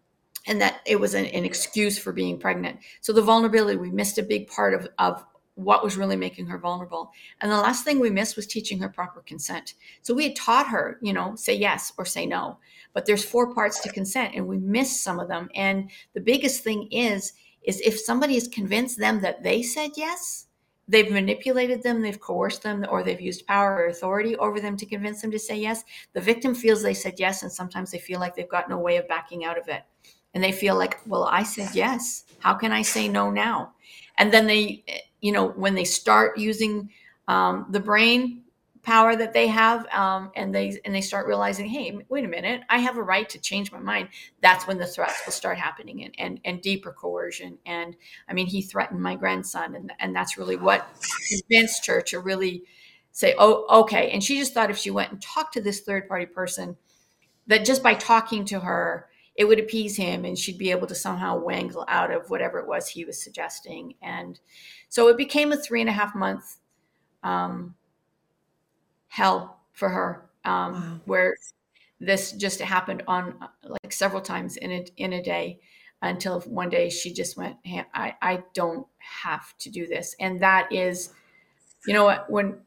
and 0.48 0.62
that 0.62 0.82
it 0.86 1.00
was 1.00 1.14
an, 1.14 1.26
an, 1.26 1.44
excuse 1.44 1.98
for 1.98 2.12
being 2.12 2.38
pregnant. 2.38 2.80
So 3.02 3.14
the 3.14 3.22
vulnerability, 3.22 3.78
we 3.78 3.90
missed 3.90 4.20
a 4.20 4.24
big 4.24 4.48
part 4.48 4.76
of, 4.76 4.88
of 5.00 5.26
what 5.56 5.84
was 5.84 5.98
really 5.98 6.16
making 6.16 6.48
her 6.48 6.58
vulnerable. 6.58 7.12
And 7.42 7.52
the 7.52 7.58
last 7.58 7.84
thing 7.84 8.00
we 8.00 8.10
missed 8.10 8.36
was 8.36 8.46
teaching 8.46 8.80
her 8.80 8.90
proper 8.90 9.22
consent. 9.22 9.74
So 10.02 10.14
we 10.14 10.26
had 10.26 10.36
taught 10.36 10.68
her, 10.68 11.00
you 11.02 11.14
know, 11.14 11.36
say 11.36 11.56
yes 11.56 11.94
or 11.98 12.06
say 12.06 12.26
no. 12.26 12.58
But 12.94 13.06
there's 13.06 13.26
four 13.26 13.54
parts 13.54 13.80
to 13.82 13.92
consent 13.92 14.36
and 14.36 14.48
we 14.48 14.58
missed 14.58 15.04
some 15.04 15.20
of 15.20 15.28
them. 15.28 15.50
And 15.56 15.90
the 16.14 16.22
biggest 16.22 16.64
thing 16.64 16.90
is, 16.92 17.34
is 17.64 17.82
if 17.82 18.00
somebody 18.00 18.36
has 18.36 18.48
convinced 18.48 19.00
them 19.00 19.22
that 19.22 19.44
they 19.44 19.64
said 19.64 19.92
yes, 19.96 20.45
they've 20.88 21.12
manipulated 21.12 21.82
them, 21.82 22.02
they've 22.02 22.20
coerced 22.20 22.64
them, 22.64 22.86
or 22.90 23.04
they've 23.04 23.22
used 23.22 23.48
power 23.48 23.76
or 23.76 23.88
authority 23.88 24.36
over 24.38 24.60
them 24.60 24.78
to 24.78 24.86
convince 24.86 25.22
them 25.22 25.32
to 25.32 25.40
say 25.40 25.58
yes. 25.58 25.84
The 26.14 26.22
victim 26.22 26.54
feels 26.54 26.82
they 26.82 26.94
said 26.94 27.16
yes, 27.18 27.44
and 27.44 27.52
sometimes 27.52 27.92
they 27.92 28.00
feel 28.00 28.20
like 28.20 28.36
they've 28.36 28.50
got 28.50 28.70
no 28.70 28.78
way 28.78 28.98
of 28.98 29.08
backing 29.08 29.46
out 29.46 29.58
of 29.58 29.68
it. 29.68 29.84
And 30.34 30.44
they 30.44 30.52
feel 30.52 30.76
like, 30.76 31.00
well, 31.08 31.24
I 31.24 31.44
said 31.44 31.70
yes. 31.74 32.26
How 32.40 32.54
can 32.54 32.72
I 32.72 32.82
say 32.82 33.08
no 33.08 33.32
now? 33.32 33.74
And 34.18 34.32
then 34.32 34.48
they, 34.48 34.84
you 35.22 35.32
know, 35.32 35.50
when 35.50 35.76
they 35.76 35.86
start 35.86 36.38
using 36.38 36.90
um, 37.28 37.68
the 37.72 37.80
brain, 37.80 38.44
power 38.86 39.16
that 39.16 39.34
they 39.34 39.48
have 39.48 39.86
um, 39.88 40.32
and 40.36 40.54
they 40.54 40.80
and 40.86 40.94
they 40.94 41.02
start 41.02 41.28
realizing 41.28 41.68
hey 41.68 41.98
wait 42.08 42.24
a 42.24 42.28
minute 42.28 42.62
i 42.70 42.78
have 42.78 42.98
a 42.98 43.04
right 43.04 43.28
to 43.30 43.40
change 43.40 43.72
my 43.72 43.80
mind. 43.80 44.10
That's 44.42 44.68
when 44.68 44.78
the 44.78 44.86
threats 44.86 45.22
will 45.26 45.34
start 45.34 45.58
happening 45.58 46.04
and 46.04 46.14
and, 46.18 46.40
and 46.46 46.62
deeper 46.62 46.92
coercion. 46.92 47.58
And 47.66 47.96
i 48.30 48.34
mean 48.34 48.48
he 48.48 48.62
threatened 48.62 49.02
my 49.02 49.16
grandson 49.16 49.76
and, 49.76 49.92
and 50.00 50.16
that's 50.16 50.38
really 50.38 50.56
what 50.56 50.88
convinced 51.30 51.86
her 51.88 52.02
to 52.02 52.20
really 52.20 52.64
say 53.12 53.36
oh 53.38 53.66
okay. 53.82 54.12
And 54.12 54.24
she 54.24 54.38
just 54.38 54.54
thought 54.54 54.70
if 54.70 54.78
she 54.78 54.92
went 54.92 55.12
and 55.12 55.22
talked 55.22 55.54
to 55.54 55.62
this 55.62 55.82
third 55.82 56.08
party 56.08 56.28
person 56.28 56.78
that 57.48 57.66
just 57.66 57.84
by 57.84 57.96
talking 57.96 58.46
to 58.46 58.60
her 58.60 59.08
it 59.36 59.46
would 59.46 59.60
appease 59.60 59.98
him 59.98 60.24
and 60.24 60.38
she'd 60.38 60.58
be 60.58 60.72
able 60.72 60.88
to 60.88 60.96
somehow 60.96 61.38
wangle 61.38 61.84
out 61.90 62.10
of 62.12 62.30
whatever 62.30 62.60
it 62.60 62.68
was 62.68 62.88
he 62.88 63.04
was 63.04 63.22
suggesting. 63.22 63.96
And 64.02 64.40
so 64.88 65.10
it 65.10 65.18
became 65.18 65.52
a 65.52 65.58
three 65.58 65.82
and 65.82 65.90
a 65.90 65.94
half 65.94 66.16
month 66.16 66.58
um, 67.22 67.76
hell 69.16 69.62
for 69.72 69.88
her, 69.88 70.30
um, 70.44 70.74
wow. 70.74 71.00
where 71.06 71.38
this 72.02 72.34
just 72.34 72.60
happened 72.60 73.02
on 73.08 73.36
like 73.64 73.94
several 73.94 74.22
times 74.22 74.58
in 74.58 74.72
a 74.72 74.86
in 74.98 75.14
a 75.14 75.24
day 75.24 75.58
until 76.02 76.42
one 76.42 76.70
day 76.70 76.90
she 76.90 77.14
just 77.14 77.38
went, 77.38 77.56
hey, 77.64 77.86
I 77.94 78.14
I 78.22 78.44
don't 78.54 78.86
have 78.98 79.58
to 79.60 79.70
do 79.70 79.88
this, 79.88 80.16
and 80.20 80.42
that 80.42 80.70
is, 80.70 81.14
you 81.88 81.94
know 81.94 82.04
what 82.04 82.30
when 82.30 82.58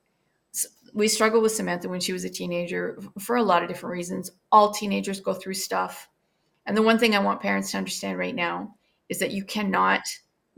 we 0.94 1.06
struggled 1.06 1.42
with 1.42 1.52
Samantha 1.52 1.86
when 1.86 2.00
she 2.00 2.14
was 2.14 2.24
a 2.24 2.30
teenager 2.30 2.98
for 3.18 3.36
a 3.36 3.42
lot 3.42 3.62
of 3.62 3.68
different 3.68 3.92
reasons. 3.92 4.30
All 4.50 4.70
teenagers 4.72 5.20
go 5.20 5.34
through 5.34 5.54
stuff. 5.54 6.08
And 6.64 6.74
the 6.74 6.82
one 6.82 6.98
thing 6.98 7.14
I 7.14 7.18
want 7.18 7.42
parents 7.42 7.70
to 7.72 7.76
understand 7.76 8.18
right 8.18 8.34
now 8.34 8.74
is 9.10 9.18
that 9.18 9.32
you 9.32 9.44
cannot 9.44 10.00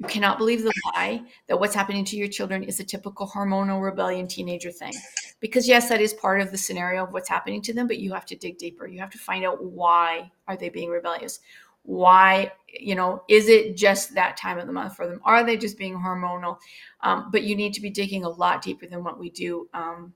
you 0.00 0.06
cannot 0.06 0.38
believe 0.38 0.62
the 0.62 0.72
lie 0.94 1.22
that 1.46 1.60
what's 1.60 1.74
happening 1.74 2.06
to 2.06 2.16
your 2.16 2.26
children 2.26 2.62
is 2.62 2.80
a 2.80 2.84
typical 2.84 3.28
hormonal 3.28 3.82
rebellion 3.82 4.26
teenager 4.26 4.72
thing. 4.72 4.94
Because 5.40 5.68
yes, 5.68 5.90
that 5.90 6.00
is 6.00 6.14
part 6.14 6.40
of 6.40 6.50
the 6.50 6.56
scenario 6.56 7.04
of 7.04 7.12
what's 7.12 7.28
happening 7.28 7.60
to 7.62 7.74
them, 7.74 7.86
but 7.86 7.98
you 7.98 8.14
have 8.14 8.24
to 8.26 8.36
dig 8.36 8.56
deeper. 8.56 8.86
You 8.86 8.98
have 8.98 9.10
to 9.10 9.18
find 9.18 9.44
out 9.44 9.62
why 9.62 10.32
are 10.48 10.56
they 10.56 10.70
being 10.70 10.88
rebellious? 10.88 11.40
Why, 11.82 12.50
you 12.66 12.94
know, 12.94 13.24
is 13.28 13.48
it 13.48 13.76
just 13.76 14.14
that 14.14 14.38
time 14.38 14.58
of 14.58 14.66
the 14.66 14.72
month 14.72 14.96
for 14.96 15.06
them? 15.06 15.20
Are 15.22 15.44
they 15.44 15.58
just 15.58 15.76
being 15.76 15.94
hormonal? 15.94 16.56
Um, 17.02 17.28
but 17.30 17.42
you 17.42 17.54
need 17.54 17.74
to 17.74 17.82
be 17.82 17.90
digging 17.90 18.24
a 18.24 18.28
lot 18.28 18.62
deeper 18.62 18.86
than 18.86 19.04
what 19.04 19.18
we 19.18 19.28
do. 19.28 19.68
Um, 19.74 20.14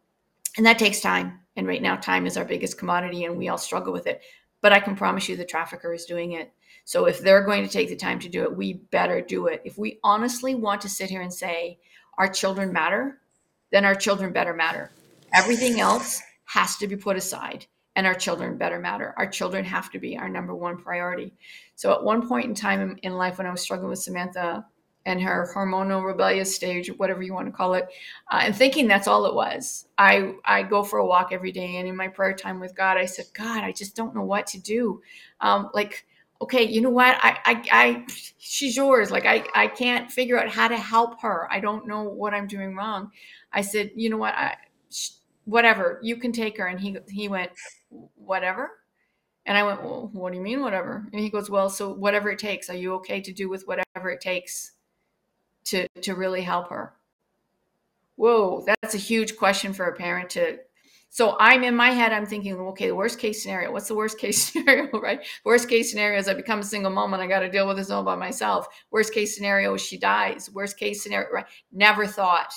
and 0.56 0.64
that 0.64 0.78
takes 0.78 1.00
time. 1.00 1.40
And 1.56 1.66
right 1.66 1.82
now, 1.82 1.96
time 1.96 2.26
is 2.26 2.38
our 2.38 2.44
biggest 2.44 2.78
commodity, 2.78 3.26
and 3.26 3.36
we 3.36 3.48
all 3.48 3.58
struggle 3.58 3.92
with 3.92 4.06
it. 4.06 4.22
But 4.62 4.72
I 4.72 4.80
can 4.80 4.96
promise 4.96 5.28
you 5.28 5.36
the 5.36 5.44
trafficker 5.44 5.92
is 5.92 6.06
doing 6.06 6.32
it. 6.32 6.52
So 6.84 7.06
if 7.06 7.20
they're 7.20 7.44
going 7.44 7.64
to 7.64 7.70
take 7.70 7.88
the 7.88 7.96
time 7.96 8.18
to 8.20 8.28
do 8.28 8.42
it, 8.42 8.56
we 8.56 8.74
better 8.74 9.20
do 9.20 9.46
it. 9.46 9.62
If 9.64 9.78
we 9.78 9.98
honestly 10.04 10.54
want 10.54 10.80
to 10.82 10.88
sit 10.88 11.10
here 11.10 11.22
and 11.22 11.32
say 11.32 11.78
our 12.18 12.28
children 12.28 12.72
matter, 12.72 13.18
then 13.72 13.84
our 13.84 13.94
children 13.94 14.32
better 14.32 14.54
matter. 14.54 14.90
Everything 15.32 15.80
else 15.80 16.22
has 16.44 16.76
to 16.76 16.86
be 16.86 16.96
put 16.96 17.16
aside 17.16 17.66
and 17.96 18.06
our 18.06 18.14
children 18.14 18.58
better 18.58 18.78
matter. 18.78 19.14
Our 19.16 19.26
children 19.26 19.64
have 19.64 19.90
to 19.92 19.98
be 19.98 20.16
our 20.16 20.28
number 20.28 20.54
one 20.54 20.76
priority. 20.76 21.32
So 21.76 21.92
at 21.92 22.02
one 22.02 22.28
point 22.28 22.46
in 22.46 22.54
time 22.54 22.98
in 23.02 23.14
life 23.14 23.38
when 23.38 23.46
I 23.46 23.50
was 23.50 23.62
struggling 23.62 23.90
with 23.90 24.00
Samantha 24.00 24.66
and 25.06 25.20
her 25.20 25.50
hormonal 25.54 26.04
rebellious 26.04 26.54
stage, 26.54 26.88
whatever 26.96 27.22
you 27.22 27.34
want 27.34 27.46
to 27.46 27.52
call 27.52 27.74
it, 27.74 27.88
uh, 28.30 28.40
and 28.42 28.56
thinking 28.56 28.88
that's 28.88 29.06
all 29.06 29.26
it 29.26 29.34
was. 29.34 29.86
I 29.98 30.34
I 30.44 30.62
go 30.62 30.82
for 30.82 30.98
a 30.98 31.06
walk 31.06 31.28
every 31.30 31.52
day, 31.52 31.76
and 31.76 31.86
in 31.86 31.94
my 31.94 32.08
prayer 32.08 32.32
time 32.32 32.58
with 32.58 32.74
God, 32.74 32.96
I 32.96 33.04
said, 33.04 33.26
God, 33.34 33.62
I 33.62 33.72
just 33.72 33.94
don't 33.94 34.14
know 34.14 34.24
what 34.24 34.46
to 34.48 34.60
do. 34.60 35.02
Um, 35.40 35.70
like 35.74 36.06
okay, 36.44 36.62
you 36.62 36.80
know 36.80 36.90
what? 36.90 37.16
I, 37.22 37.38
I, 37.44 37.64
I, 37.72 38.06
she's 38.38 38.76
yours. 38.76 39.10
Like 39.10 39.26
I, 39.26 39.44
I 39.54 39.66
can't 39.66 40.10
figure 40.10 40.38
out 40.38 40.48
how 40.48 40.68
to 40.68 40.76
help 40.76 41.20
her. 41.22 41.48
I 41.50 41.60
don't 41.60 41.86
know 41.86 42.02
what 42.02 42.34
I'm 42.34 42.46
doing 42.46 42.76
wrong. 42.76 43.10
I 43.52 43.62
said, 43.62 43.90
you 43.96 44.10
know 44.10 44.18
what? 44.18 44.34
I, 44.34 44.56
whatever, 45.44 46.00
you 46.02 46.16
can 46.16 46.32
take 46.32 46.58
her. 46.58 46.66
And 46.66 46.78
he, 46.78 46.96
he 47.08 47.28
went, 47.28 47.52
whatever. 48.14 48.70
And 49.46 49.56
I 49.56 49.62
went, 49.62 49.82
well, 49.82 50.10
what 50.12 50.32
do 50.32 50.38
you 50.38 50.44
mean, 50.44 50.60
whatever? 50.60 51.06
And 51.12 51.20
he 51.20 51.30
goes, 51.30 51.50
well, 51.50 51.68
so 51.70 51.92
whatever 51.92 52.30
it 52.30 52.38
takes. 52.38 52.68
Are 52.70 52.76
you 52.76 52.94
okay 52.94 53.20
to 53.20 53.32
do 53.32 53.48
with 53.48 53.66
whatever 53.66 54.10
it 54.10 54.20
takes 54.20 54.72
to, 55.64 55.88
to 56.02 56.14
really 56.14 56.42
help 56.42 56.68
her? 56.70 56.94
Whoa, 58.16 58.64
that's 58.66 58.94
a 58.94 58.98
huge 58.98 59.36
question 59.36 59.72
for 59.72 59.86
a 59.86 59.96
parent 59.96 60.30
to 60.30 60.58
so 61.14 61.36
I'm 61.38 61.62
in 61.62 61.76
my 61.76 61.90
head, 61.90 62.12
I'm 62.12 62.26
thinking, 62.26 62.54
okay, 62.56 62.88
the 62.88 62.94
worst 62.96 63.20
case 63.20 63.40
scenario. 63.40 63.70
What's 63.70 63.86
the 63.86 63.94
worst 63.94 64.18
case 64.24 64.50
scenario, 64.50 64.90
right? 65.00 65.24
Worst 65.44 65.68
case 65.68 65.88
scenario 65.88 66.18
is 66.18 66.26
I 66.26 66.34
become 66.34 66.58
a 66.58 66.64
single 66.64 66.90
mom 66.90 67.14
and 67.14 67.22
I 67.22 67.28
got 67.28 67.38
to 67.38 67.48
deal 67.48 67.68
with 67.68 67.76
this 67.76 67.88
all 67.88 68.02
by 68.02 68.16
myself. 68.16 68.66
Worst 68.90 69.14
case 69.14 69.32
scenario 69.32 69.72
is 69.74 69.80
she 69.80 69.96
dies. 69.96 70.50
Worst 70.52 70.76
case 70.76 71.04
scenario, 71.04 71.28
right? 71.32 71.46
Never 71.70 72.08
thought, 72.08 72.52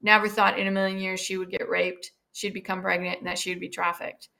never 0.00 0.26
thought 0.26 0.58
in 0.58 0.68
a 0.68 0.70
million 0.70 0.98
years 0.98 1.20
she 1.20 1.36
would 1.36 1.50
get 1.50 1.68
raped, 1.68 2.12
she'd 2.32 2.54
become 2.54 2.80
pregnant, 2.80 3.18
and 3.18 3.26
that 3.26 3.36
she 3.36 3.50
would 3.50 3.60
be 3.60 3.68
trafficked. 3.68 4.30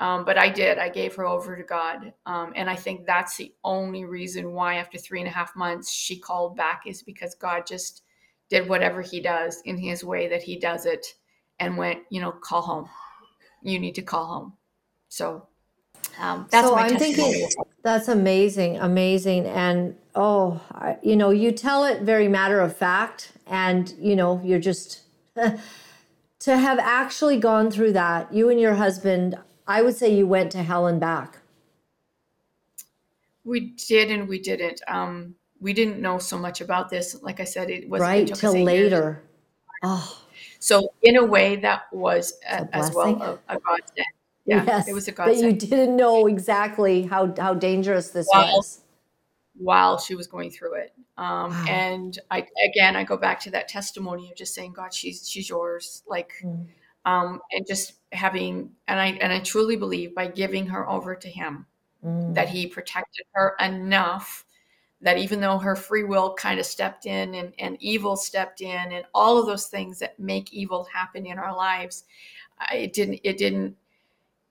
Um, 0.00 0.24
but 0.24 0.36
I 0.36 0.48
did. 0.48 0.78
I 0.78 0.88
gave 0.88 1.14
her 1.14 1.24
over 1.24 1.56
to 1.56 1.62
God. 1.62 2.12
Um, 2.26 2.52
and 2.56 2.68
I 2.68 2.74
think 2.74 3.06
that's 3.06 3.36
the 3.36 3.54
only 3.62 4.06
reason 4.06 4.50
why, 4.50 4.74
after 4.74 4.98
three 4.98 5.20
and 5.20 5.28
a 5.28 5.32
half 5.32 5.54
months, 5.54 5.92
she 5.92 6.18
called 6.18 6.56
back 6.56 6.82
is 6.84 7.04
because 7.04 7.36
God 7.36 7.64
just 7.64 8.02
did 8.50 8.68
whatever 8.68 9.02
He 9.02 9.20
does 9.20 9.62
in 9.66 9.78
His 9.78 10.02
way 10.02 10.26
that 10.26 10.42
He 10.42 10.58
does 10.58 10.84
it 10.84 11.06
and 11.60 11.76
went, 11.76 12.00
you 12.10 12.20
know, 12.20 12.32
call 12.32 12.62
home. 12.62 12.88
You 13.62 13.78
need 13.78 13.94
to 13.96 14.02
call 14.02 14.26
home. 14.26 14.52
So 15.08 15.48
um, 16.18 16.46
that's 16.50 16.66
so 16.66 16.74
I'm 16.74 16.96
testimony. 16.96 17.32
thinking 17.32 17.64
that's 17.82 18.08
amazing, 18.08 18.78
amazing, 18.78 19.46
and 19.46 19.96
oh, 20.14 20.60
I, 20.72 20.96
you 21.02 21.16
know, 21.16 21.30
you 21.30 21.52
tell 21.52 21.84
it 21.84 22.02
very 22.02 22.28
matter 22.28 22.60
of 22.60 22.76
fact, 22.76 23.32
and 23.46 23.92
you 23.98 24.16
know, 24.16 24.40
you're 24.44 24.58
just 24.58 25.02
to 25.34 26.56
have 26.56 26.78
actually 26.78 27.38
gone 27.38 27.70
through 27.70 27.92
that. 27.92 28.32
You 28.32 28.48
and 28.48 28.60
your 28.60 28.74
husband, 28.74 29.38
I 29.66 29.82
would 29.82 29.96
say, 29.96 30.14
you 30.14 30.26
went 30.26 30.52
to 30.52 30.62
hell 30.62 30.86
and 30.86 31.00
back. 31.00 31.38
We 33.44 33.74
did 33.88 34.10
and 34.10 34.28
we 34.28 34.40
didn't. 34.40 34.82
Um, 34.88 35.36
we 35.60 35.72
didn't 35.72 36.00
know 36.00 36.18
so 36.18 36.38
much 36.38 36.60
about 36.60 36.90
this. 36.90 37.20
Like 37.22 37.40
I 37.40 37.44
said, 37.44 37.70
it 37.70 37.88
was 37.88 38.00
right 38.00 38.26
till 38.26 38.52
later. 38.52 39.22
Oh, 39.82 40.20
so 40.58 40.92
in 41.02 41.16
a 41.16 41.24
way, 41.24 41.56
that 41.56 41.82
was 41.92 42.34
a, 42.48 42.68
as 42.74 42.92
well 42.92 43.22
a, 43.22 43.56
a 43.56 43.58
godsend. 43.60 44.06
Yeah, 44.44 44.64
yes, 44.64 44.88
it 44.88 44.94
was 44.94 45.08
a 45.08 45.12
godsend. 45.12 45.42
But 45.42 45.62
you 45.62 45.68
didn't 45.68 45.96
know 45.96 46.26
exactly 46.26 47.02
how 47.02 47.34
how 47.38 47.54
dangerous 47.54 48.10
this 48.10 48.26
while, 48.30 48.56
was 48.56 48.80
while 49.58 49.98
she 49.98 50.14
was 50.14 50.26
going 50.26 50.50
through 50.50 50.74
it. 50.74 50.92
Um, 51.16 51.50
wow. 51.50 51.66
And 51.68 52.18
I 52.30 52.46
again, 52.64 52.96
I 52.96 53.04
go 53.04 53.16
back 53.16 53.40
to 53.40 53.50
that 53.50 53.68
testimony 53.68 54.30
of 54.30 54.36
just 54.36 54.54
saying, 54.54 54.72
God, 54.72 54.94
she's 54.94 55.28
she's 55.28 55.48
yours. 55.48 56.02
Like, 56.08 56.32
mm. 56.42 56.66
um, 57.04 57.40
and 57.52 57.66
just 57.66 57.94
having 58.12 58.70
and 58.86 58.98
I 59.00 59.06
and 59.20 59.32
I 59.32 59.40
truly 59.40 59.76
believe 59.76 60.14
by 60.14 60.28
giving 60.28 60.66
her 60.68 60.88
over 60.88 61.14
to 61.14 61.28
Him 61.28 61.66
mm. 62.04 62.34
that 62.34 62.48
He 62.48 62.66
protected 62.66 63.26
her 63.32 63.54
enough 63.60 64.44
that 65.00 65.18
even 65.18 65.40
though 65.40 65.58
her 65.58 65.76
free 65.76 66.04
will 66.04 66.34
kind 66.34 66.58
of 66.58 66.66
stepped 66.66 67.06
in 67.06 67.34
and, 67.34 67.52
and 67.58 67.76
evil 67.80 68.16
stepped 68.16 68.60
in 68.60 68.92
and 68.92 69.04
all 69.14 69.38
of 69.38 69.46
those 69.46 69.66
things 69.66 69.98
that 69.98 70.18
make 70.18 70.52
evil 70.52 70.86
happen 70.92 71.26
in 71.26 71.38
our 71.38 71.56
lives 71.56 72.04
it 72.72 72.92
didn't 72.92 73.20
it 73.24 73.38
didn't 73.38 73.76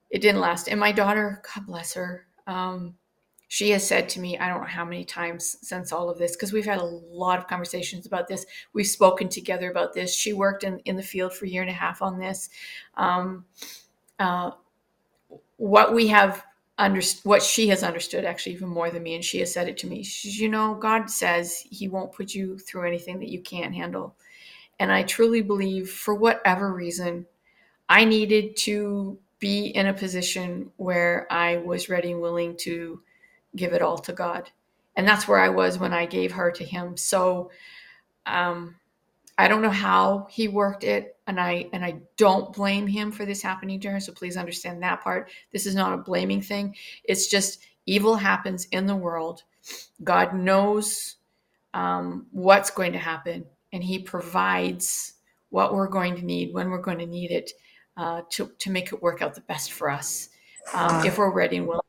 it 0.09 0.21
didn't 0.21 0.39
last. 0.39 0.69
And 0.69 0.79
my 0.79 0.91
daughter 0.91 1.41
god 1.53 1.65
bless 1.65 1.93
her 1.93 2.25
um, 2.47 2.95
she 3.49 3.69
has 3.71 3.85
said 3.85 4.09
to 4.09 4.19
me 4.19 4.37
i 4.37 4.47
don't 4.47 4.61
know 4.61 4.67
how 4.67 4.85
many 4.85 5.03
times 5.03 5.57
since 5.61 5.91
all 5.91 6.09
of 6.09 6.17
this 6.17 6.35
because 6.35 6.51
we've 6.53 6.65
had 6.65 6.79
a 6.79 6.83
lot 6.83 7.39
of 7.39 7.47
conversations 7.47 8.05
about 8.05 8.27
this. 8.27 8.45
We've 8.73 8.87
spoken 8.87 9.29
together 9.29 9.71
about 9.71 9.93
this. 9.93 10.13
She 10.13 10.33
worked 10.33 10.63
in, 10.63 10.79
in 10.79 10.95
the 10.95 11.03
field 11.03 11.33
for 11.33 11.45
a 11.45 11.49
year 11.49 11.61
and 11.61 11.71
a 11.71 11.73
half 11.73 12.01
on 12.01 12.19
this. 12.19 12.49
Um, 12.95 13.45
uh, 14.19 14.51
what 15.57 15.93
we 15.93 16.07
have 16.07 16.43
under, 16.77 17.01
what 17.23 17.41
she 17.41 17.67
has 17.69 17.83
understood 17.83 18.23
actually 18.23 18.53
even 18.53 18.69
more 18.69 18.89
than 18.91 19.03
me 19.03 19.15
and 19.15 19.23
she 19.25 19.39
has 19.39 19.51
said 19.51 19.67
it 19.67 19.77
to 19.77 19.87
me. 19.87 20.03
She's 20.03 20.39
you 20.39 20.49
know 20.49 20.75
god 20.75 21.09
says 21.09 21.65
he 21.69 21.87
won't 21.87 22.13
put 22.13 22.33
you 22.33 22.57
through 22.57 22.87
anything 22.87 23.19
that 23.19 23.29
you 23.29 23.41
can't 23.41 23.73
handle. 23.73 24.15
And 24.79 24.91
i 24.91 25.03
truly 25.03 25.41
believe 25.41 25.89
for 25.89 26.13
whatever 26.13 26.73
reason 26.73 27.25
i 27.89 28.05
needed 28.05 28.55
to 28.57 29.17
be 29.39 29.67
in 29.67 29.87
a 29.87 29.93
position 29.93 30.71
where 30.77 31.27
i 31.31 31.57
was 31.57 31.89
ready 31.89 32.11
and 32.11 32.21
willing 32.21 32.55
to 32.57 33.01
give 33.55 33.73
it 33.73 33.81
all 33.81 33.97
to 33.97 34.13
god. 34.13 34.49
And 34.95 35.07
that's 35.07 35.27
where 35.27 35.39
i 35.39 35.49
was 35.49 35.79
when 35.79 35.93
i 35.93 36.05
gave 36.05 36.31
her 36.33 36.51
to 36.51 36.63
him. 36.63 36.95
So 36.97 37.51
um, 38.25 38.75
I 39.37 39.47
don't 39.47 39.61
know 39.61 39.69
how 39.69 40.27
he 40.29 40.47
worked 40.47 40.83
it 40.83 41.16
and 41.27 41.39
I 41.39 41.69
and 41.73 41.83
I 41.83 41.99
don't 42.17 42.53
blame 42.53 42.87
him 42.87 43.11
for 43.11 43.25
this 43.25 43.41
happening 43.41 43.79
to 43.81 43.91
her 43.91 43.99
so 43.99 44.13
please 44.13 44.37
understand 44.37 44.81
that 44.81 45.01
part. 45.01 45.29
This 45.51 45.65
is 45.65 45.75
not 45.75 45.93
a 45.93 45.97
blaming 45.97 46.41
thing. 46.41 46.75
It's 47.03 47.27
just 47.27 47.59
evil 47.85 48.15
happens 48.15 48.65
in 48.71 48.85
the 48.85 48.95
world. 48.95 49.43
God 50.03 50.33
knows 50.33 51.15
um, 51.73 52.27
what's 52.31 52.69
going 52.69 52.93
to 52.93 52.99
happen 52.99 53.45
and 53.73 53.83
he 53.83 53.99
provides 53.99 55.13
what 55.49 55.73
we're 55.73 55.87
going 55.87 56.15
to 56.15 56.25
need 56.25 56.53
when 56.53 56.69
we're 56.69 56.81
going 56.81 56.99
to 56.99 57.05
need 57.05 57.31
it 57.31 57.51
uh, 57.97 58.21
to, 58.29 58.51
to 58.59 58.69
make 58.69 58.91
it 58.93 59.01
work 59.01 59.21
out 59.21 59.33
the 59.33 59.41
best 59.41 59.73
for 59.73 59.89
us 59.89 60.29
um, 60.73 61.05
if 61.05 61.17
we're 61.17 61.31
ready 61.31 61.57
and 61.57 61.67
willing. 61.67 61.81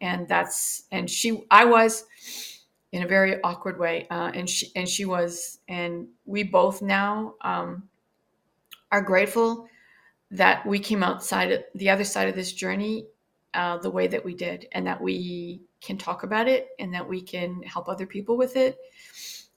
And 0.00 0.28
that's 0.28 0.84
and 0.92 1.10
she 1.10 1.42
I 1.50 1.64
was 1.64 2.04
in 2.92 3.02
a 3.02 3.06
very 3.06 3.40
awkward 3.42 3.78
way. 3.78 4.06
Uh, 4.10 4.30
and 4.34 4.48
she 4.48 4.70
and 4.74 4.88
she 4.88 5.04
was, 5.04 5.58
and 5.68 6.08
we 6.24 6.42
both 6.42 6.82
now 6.82 7.34
um, 7.40 7.88
are 8.90 9.02
grateful 9.02 9.66
that 10.30 10.64
we 10.66 10.78
came 10.78 11.02
outside 11.02 11.52
of 11.52 11.62
the 11.74 11.90
other 11.90 12.04
side 12.04 12.28
of 12.28 12.34
this 12.34 12.52
journey 12.52 13.06
uh, 13.54 13.78
the 13.78 13.90
way 13.90 14.06
that 14.06 14.24
we 14.24 14.34
did, 14.34 14.68
and 14.72 14.86
that 14.86 15.00
we 15.00 15.62
can 15.80 15.96
talk 15.96 16.22
about 16.22 16.48
it, 16.48 16.68
and 16.78 16.92
that 16.92 17.08
we 17.08 17.22
can 17.22 17.62
help 17.62 17.88
other 17.88 18.06
people 18.06 18.36
with 18.36 18.56
it. 18.56 18.76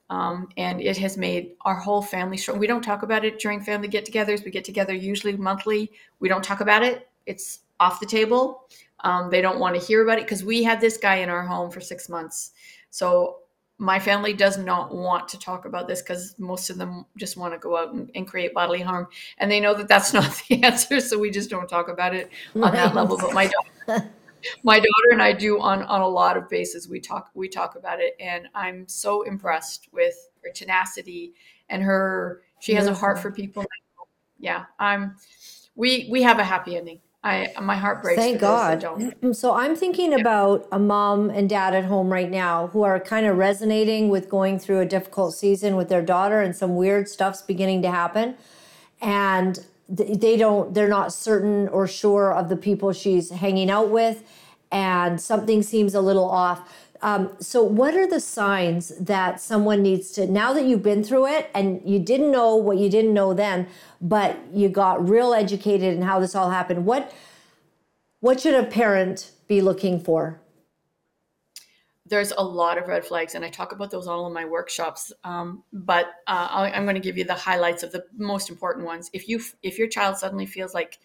Um, 0.09 0.49
and 0.57 0.81
it 0.81 0.97
has 0.97 1.17
made 1.17 1.51
our 1.61 1.75
whole 1.75 2.01
family 2.01 2.37
strong. 2.37 2.59
We 2.59 2.67
don't 2.67 2.83
talk 2.83 3.03
about 3.03 3.25
it 3.25 3.39
during 3.39 3.61
family 3.61 3.87
get-togethers. 3.87 4.43
We 4.43 4.51
get 4.51 4.65
together 4.65 4.93
usually 4.93 5.37
monthly. 5.37 5.91
We 6.19 6.29
don't 6.29 6.43
talk 6.43 6.61
about 6.61 6.83
it. 6.83 7.09
It's 7.25 7.59
off 7.79 7.99
the 7.99 8.05
table. 8.05 8.67
Um, 9.01 9.29
they 9.29 9.41
don't 9.41 9.59
want 9.59 9.75
to 9.75 9.81
hear 9.81 10.03
about 10.03 10.19
it 10.19 10.25
because 10.25 10.43
we 10.43 10.63
had 10.63 10.79
this 10.79 10.97
guy 10.97 11.15
in 11.15 11.29
our 11.29 11.45
home 11.45 11.71
for 11.71 11.81
six 11.81 12.07
months. 12.09 12.51
So 12.89 13.39
my 13.81 13.97
family 13.97 14.31
does 14.31 14.59
not 14.59 14.93
want 14.93 15.27
to 15.27 15.39
talk 15.39 15.65
about 15.65 15.87
this 15.87 16.03
because 16.03 16.35
most 16.37 16.69
of 16.69 16.77
them 16.77 17.03
just 17.17 17.35
want 17.35 17.51
to 17.51 17.57
go 17.57 17.75
out 17.75 17.91
and, 17.93 18.11
and, 18.13 18.27
create 18.27 18.53
bodily 18.53 18.79
harm. 18.79 19.07
And 19.39 19.49
they 19.49 19.59
know 19.59 19.73
that 19.73 19.87
that's 19.87 20.13
not 20.19 20.39
the 20.47 20.63
answer 20.63 20.99
so 20.99 21.17
we 21.17 21.31
just 21.31 21.49
don't 21.49 21.67
talk 21.67 21.89
about 21.89 22.13
it 22.13 22.29
on 22.53 22.73
that 22.73 22.93
level. 22.93 23.17
But 23.17 23.33
my 23.33 23.49
daughter 23.87 24.11
my 24.63 24.77
daughter 24.77 25.11
and 25.11 25.21
i 25.21 25.31
do 25.31 25.59
on 25.59 25.83
on 25.83 26.01
a 26.01 26.07
lot 26.07 26.35
of 26.35 26.49
bases 26.49 26.89
we 26.89 26.99
talk 26.99 27.31
we 27.33 27.49
talk 27.49 27.75
about 27.75 27.99
it. 27.99 28.15
And 28.19 28.47
i'm 28.53 28.87
so 28.87 29.23
impressed 29.23 29.87
with 29.91 30.29
her 30.43 30.51
tenacity 30.51 31.33
and 31.67 31.81
her 31.81 32.43
she 32.59 32.75
has 32.75 32.85
a 32.85 32.93
heart 32.93 33.17
for 33.17 33.31
people. 33.31 33.65
Yeah 34.39 34.65
i'm 34.77 35.15
we 35.75 36.07
we 36.11 36.21
have 36.21 36.37
a 36.37 36.43
happy 36.43 36.77
ending 36.77 36.99
I 37.23 37.53
my 37.61 37.75
heart 37.75 38.01
breaks. 38.01 38.19
Thank 38.19 38.41
God. 38.41 38.81
Mm, 38.81 39.35
so 39.35 39.53
I'm 39.53 39.75
thinking 39.75 40.19
about 40.19 40.67
a 40.71 40.79
mom 40.79 41.29
and 41.29 41.47
dad 41.47 41.75
at 41.75 41.85
home 41.85 42.11
right 42.11 42.29
now 42.29 42.67
who 42.67 42.81
are 42.81 42.99
kind 42.99 43.27
of 43.27 43.37
resonating 43.37 44.09
with 44.09 44.27
going 44.27 44.57
through 44.57 44.79
a 44.79 44.85
difficult 44.85 45.35
season 45.35 45.75
with 45.75 45.87
their 45.87 46.01
daughter, 46.01 46.41
and 46.41 46.55
some 46.55 46.75
weird 46.75 47.07
stuff's 47.07 47.43
beginning 47.43 47.83
to 47.83 47.91
happen, 47.91 48.35
and 49.01 49.63
they 49.87 50.35
don't. 50.35 50.73
They're 50.73 50.87
not 50.87 51.13
certain 51.13 51.67
or 51.67 51.87
sure 51.87 52.33
of 52.33 52.49
the 52.49 52.57
people 52.57 52.91
she's 52.91 53.29
hanging 53.29 53.69
out 53.69 53.89
with, 53.89 54.23
and 54.71 55.21
something 55.21 55.61
seems 55.61 55.93
a 55.93 56.01
little 56.01 56.29
off. 56.29 56.67
Um, 57.03 57.31
so, 57.39 57.63
what 57.63 57.95
are 57.95 58.07
the 58.07 58.19
signs 58.19 58.89
that 58.99 59.41
someone 59.41 59.81
needs 59.81 60.11
to, 60.11 60.27
now 60.27 60.53
that 60.53 60.65
you've 60.65 60.83
been 60.83 61.03
through 61.03 61.27
it 61.27 61.49
and 61.55 61.81
you 61.83 61.97
didn't 61.97 62.31
know 62.31 62.55
what 62.55 62.77
you 62.77 62.89
didn't 62.89 63.13
know 63.13 63.33
then, 63.33 63.67
but 63.99 64.37
you 64.53 64.69
got 64.69 65.07
real 65.09 65.33
educated 65.33 65.95
in 65.95 66.03
how 66.03 66.19
this 66.19 66.35
all 66.35 66.51
happened, 66.51 66.85
what, 66.85 67.11
what 68.19 68.39
should 68.39 68.53
a 68.53 68.63
parent 68.63 69.31
be 69.47 69.61
looking 69.61 69.99
for? 69.99 70.41
There's 72.05 72.31
a 72.37 72.43
lot 72.43 72.77
of 72.77 72.87
red 72.87 73.03
flags, 73.03 73.33
and 73.33 73.43
I 73.43 73.49
talk 73.49 73.71
about 73.71 73.89
those 73.89 74.05
all 74.05 74.27
in 74.27 74.33
my 74.33 74.45
workshops. 74.45 75.11
Um, 75.23 75.63
but 75.73 76.07
uh, 76.27 76.69
I'm 76.73 76.83
going 76.83 76.95
to 76.95 77.01
give 77.01 77.17
you 77.17 77.23
the 77.23 77.33
highlights 77.33 77.83
of 77.83 77.91
the 77.91 78.05
most 78.15 78.49
important 78.49 78.85
ones. 78.85 79.09
If 79.13 79.27
you 79.27 79.41
if 79.63 79.79
your 79.79 79.87
child 79.87 80.17
suddenly 80.17 80.45
feels 80.45 80.73
like 80.73 80.99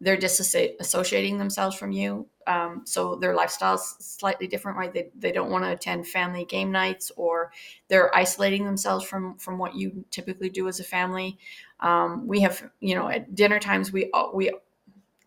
they're 0.00 0.16
disassociating 0.16 1.38
themselves 1.38 1.76
from 1.76 1.92
you. 1.92 2.26
Um, 2.46 2.82
so 2.84 3.16
their 3.16 3.34
lifestyle's 3.34 3.96
slightly 4.00 4.46
different, 4.46 4.78
right? 4.78 4.92
They, 4.92 5.10
they 5.16 5.30
don't 5.30 5.50
want 5.50 5.64
to 5.64 5.72
attend 5.72 6.08
family 6.08 6.44
game 6.44 6.72
nights 6.72 7.12
or 7.16 7.52
they're 7.88 8.14
isolating 8.16 8.64
themselves 8.64 9.04
from, 9.04 9.36
from 9.36 9.58
what 9.58 9.74
you 9.74 10.04
typically 10.10 10.48
do 10.48 10.68
as 10.68 10.80
a 10.80 10.84
family. 10.84 11.38
Um, 11.80 12.26
we 12.26 12.40
have, 12.40 12.70
you 12.80 12.94
know, 12.94 13.08
at 13.08 13.34
dinner 13.34 13.58
times, 13.58 13.92
we, 13.92 14.10
we 14.32 14.50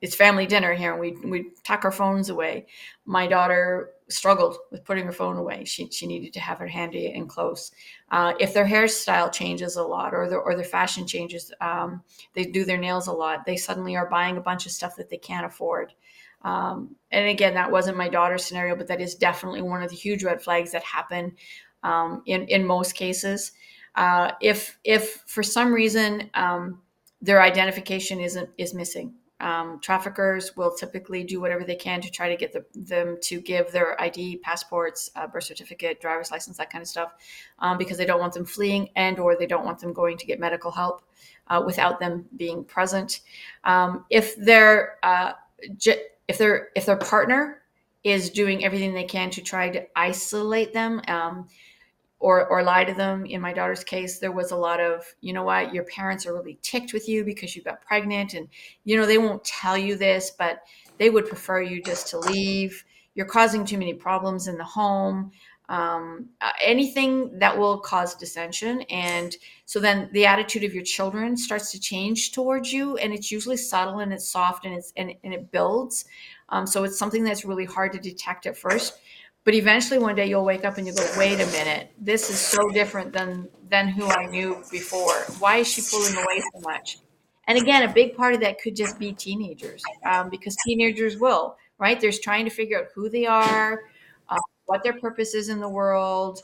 it's 0.04 0.16
family 0.16 0.46
dinner 0.46 0.74
here 0.74 0.92
and 0.92 1.00
we, 1.00 1.16
we 1.24 1.52
tuck 1.64 1.86
our 1.86 1.92
phones 1.92 2.28
away. 2.28 2.66
My 3.06 3.26
daughter 3.26 3.92
struggled 4.10 4.58
with 4.70 4.84
putting 4.84 5.06
her 5.06 5.14
phone 5.14 5.38
away. 5.38 5.64
She, 5.64 5.90
she 5.92 6.06
needed 6.06 6.34
to 6.34 6.42
have 6.42 6.60
it 6.60 6.70
handy 6.70 7.14
and 7.14 7.30
close. 7.30 7.72
Uh, 8.12 8.34
if 8.38 8.54
their 8.54 8.66
hairstyle 8.66 9.32
changes 9.32 9.78
a 9.78 9.82
lot 9.82 10.14
or 10.14 10.28
their, 10.28 10.42
or 10.42 10.56
their 10.56 10.66
fashion 10.66 11.08
changes, 11.08 11.54
um, 11.62 12.04
they 12.34 12.44
do 12.44 12.66
their 12.66 12.78
nails 12.78 13.08
a 13.08 13.14
lot, 13.14 13.46
they 13.46 13.56
suddenly 13.56 13.96
are 13.96 14.10
buying 14.10 14.36
a 14.36 14.42
bunch 14.42 14.66
of 14.66 14.74
stuff 14.74 14.98
that 14.98 15.10
they 15.10 15.18
can't 15.18 15.46
afford. 15.46 15.94
Um, 16.42 16.98
and 17.12 17.30
again, 17.30 17.54
that 17.54 17.72
wasn't 17.72 17.96
my 17.96 18.10
daughter's 18.10 18.44
scenario, 18.44 18.76
but 18.76 18.90
that 18.90 19.00
is 19.00 19.16
definitely 19.16 19.62
one 19.62 19.84
of 19.84 19.90
the 19.90 19.96
huge 19.96 20.26
red 20.26 20.42
flags 20.42 20.74
that 20.74 20.84
happen 20.84 21.34
um, 21.82 22.24
in, 22.26 22.46
in 22.50 22.68
most 22.68 22.96
cases. 22.96 23.54
Uh, 23.96 24.32
if, 24.42 24.78
if 24.84 25.24
for 25.28 25.44
some 25.44 25.72
reason 25.72 26.30
um, 26.34 26.82
their 27.22 27.42
identification 27.42 28.20
isn't, 28.20 28.50
is 28.58 28.74
missing, 28.74 29.14
um, 29.44 29.80
traffickers 29.80 30.56
will 30.56 30.74
typically 30.74 31.24
do 31.24 31.42
whatever 31.42 31.66
they 31.66 31.76
can 31.76 32.00
to 32.02 32.10
try 32.10 32.30
to 32.30 32.38
get 32.38 32.54
the, 32.54 32.66
them 32.74 33.18
to 33.22 33.42
give 33.42 33.72
their 33.72 34.02
ID, 34.02 34.38
passports, 34.38 35.12
uh, 35.18 35.28
birth 35.28 35.44
certificate, 35.44 36.00
driver's 36.00 36.32
license, 36.32 36.58
that 36.58 36.72
kind 36.72 36.82
of 36.82 36.88
stuff, 36.88 37.12
um, 37.60 37.78
because 37.78 37.98
they 37.98 38.06
don't 38.06 38.22
want 38.22 38.34
them 38.34 38.46
fleeing 38.46 38.90
and 38.96 39.20
or 39.20 39.36
they 39.36 39.46
don't 39.46 39.66
want 39.66 39.80
them 39.80 39.92
going 39.92 40.18
to 40.18 40.26
get 40.26 40.40
medical 40.40 40.72
help 40.72 41.04
uh, 41.48 41.62
without 41.66 42.00
them 42.00 42.26
being 42.38 42.64
present. 42.64 43.20
Um, 43.66 44.06
if 44.10 44.34
their 44.38 44.98
uh, 45.04 45.34
if 45.60 46.38
their 46.38 46.70
if 46.76 46.86
their 46.86 46.98
partner 46.98 47.64
is 48.06 48.30
doing 48.30 48.64
everything 48.64 48.94
they 48.94 49.04
can 49.04 49.30
to 49.30 49.42
try 49.42 49.70
to 49.70 49.86
isolate 49.98 50.74
them 50.74 51.02
um, 51.08 51.48
or 52.24 52.48
or 52.48 52.64
lie 52.64 52.86
to 52.86 52.94
them. 52.94 53.26
In 53.26 53.42
my 53.42 53.52
daughter's 53.52 53.84
case, 53.84 54.18
there 54.18 54.32
was 54.32 54.52
a 54.52 54.56
lot 54.56 54.80
of, 54.80 55.04
you 55.20 55.34
know 55.34 55.44
what, 55.44 55.74
your 55.74 55.84
parents 55.84 56.26
are 56.26 56.34
really 56.34 56.58
ticked 56.62 56.94
with 56.94 57.10
you 57.10 57.26
because 57.26 57.54
you 57.54 57.62
got 57.62 57.82
pregnant 57.82 58.34
and 58.34 58.48
you 58.86 58.96
know 58.96 59.06
they 59.06 59.18
won't 59.18 59.44
tell 59.44 59.78
you 59.78 59.98
this, 59.98 60.32
but 60.32 60.62
they 60.98 61.10
would 61.10 61.28
prefer 61.28 61.62
you 61.62 61.84
just 61.84 62.08
to 62.08 62.20
leave. 62.20 62.86
You're 63.14 63.26
causing 63.26 63.66
too 63.66 63.78
many 63.78 63.94
problems 63.94 64.48
in 64.48 64.58
the 64.58 64.64
home. 64.64 65.34
Um, 65.68 66.30
uh, 66.40 66.52
anything 66.62 67.40
that 67.40 67.58
will 67.58 67.80
cause 67.80 68.16
dissension 68.16 68.82
and 68.90 69.36
so 69.66 69.80
then 69.80 70.10
the 70.12 70.26
attitude 70.26 70.66
of 70.66 70.74
your 70.74 70.84
children 70.84 71.38
starts 71.38 71.72
to 71.72 71.80
change 71.80 72.34
towards 72.34 72.74
you 72.74 72.98
and 72.98 73.14
it's 73.14 73.32
usually 73.32 73.56
subtle 73.56 74.00
and 74.00 74.12
it's 74.12 74.28
soft 74.28 74.66
and 74.66 74.76
it's 74.76 74.92
and, 74.98 75.14
and 75.24 75.34
it 75.34 75.52
builds 75.52 76.04
um, 76.50 76.68
so 76.68 76.84
it's 76.84 77.00
something 77.00 77.24
that's 77.24 77.46
really 77.46 77.64
hard 77.64 77.94
to 77.94 78.00
detect 78.00 78.46
at 78.46 78.58
first 78.58 79.00
but 79.44 79.54
eventually 79.54 80.00
one 80.00 80.16
day 80.16 80.28
you'll 80.28 80.46
wake 80.46 80.66
up 80.66 80.78
and 80.78 80.88
you 80.88 80.94
go 80.94 81.06
wait 81.18 81.40
a 81.40 81.46
minute. 81.48 81.92
This 81.98 82.30
is 82.30 82.40
so 82.40 82.70
different 82.70 83.14
than 83.14 83.50
than 83.70 83.88
who 83.88 84.08
i 84.08 84.26
knew 84.28 84.64
before. 84.72 85.24
Why 85.40 85.58
is 85.58 85.68
she 85.68 85.82
pulling 85.82 86.16
away 86.16 86.42
so 86.54 86.60
much? 86.62 87.00
And 87.48 87.58
again 87.58 87.88
a 87.88 87.94
big 87.94 88.16
part 88.16 88.34
of 88.34 88.42
that 88.42 88.62
could 88.62 88.76
just 88.76 89.00
be 89.00 89.14
teenagers 89.14 89.84
um, 90.06 90.30
because 90.30 90.56
teenagers 90.66 91.18
will 91.18 91.58
right? 91.80 92.00
They're 92.00 92.12
trying 92.12 92.46
to 92.46 92.52
figure 92.52 92.80
out 92.80 92.86
who 92.96 93.10
they 93.10 93.26
are 93.26 93.82
uh, 94.30 94.38
what 94.66 94.84
their 94.84 94.94
purpose 94.94 95.34
is 95.34 95.50
in 95.50 95.60
the 95.60 95.70
world 95.70 96.42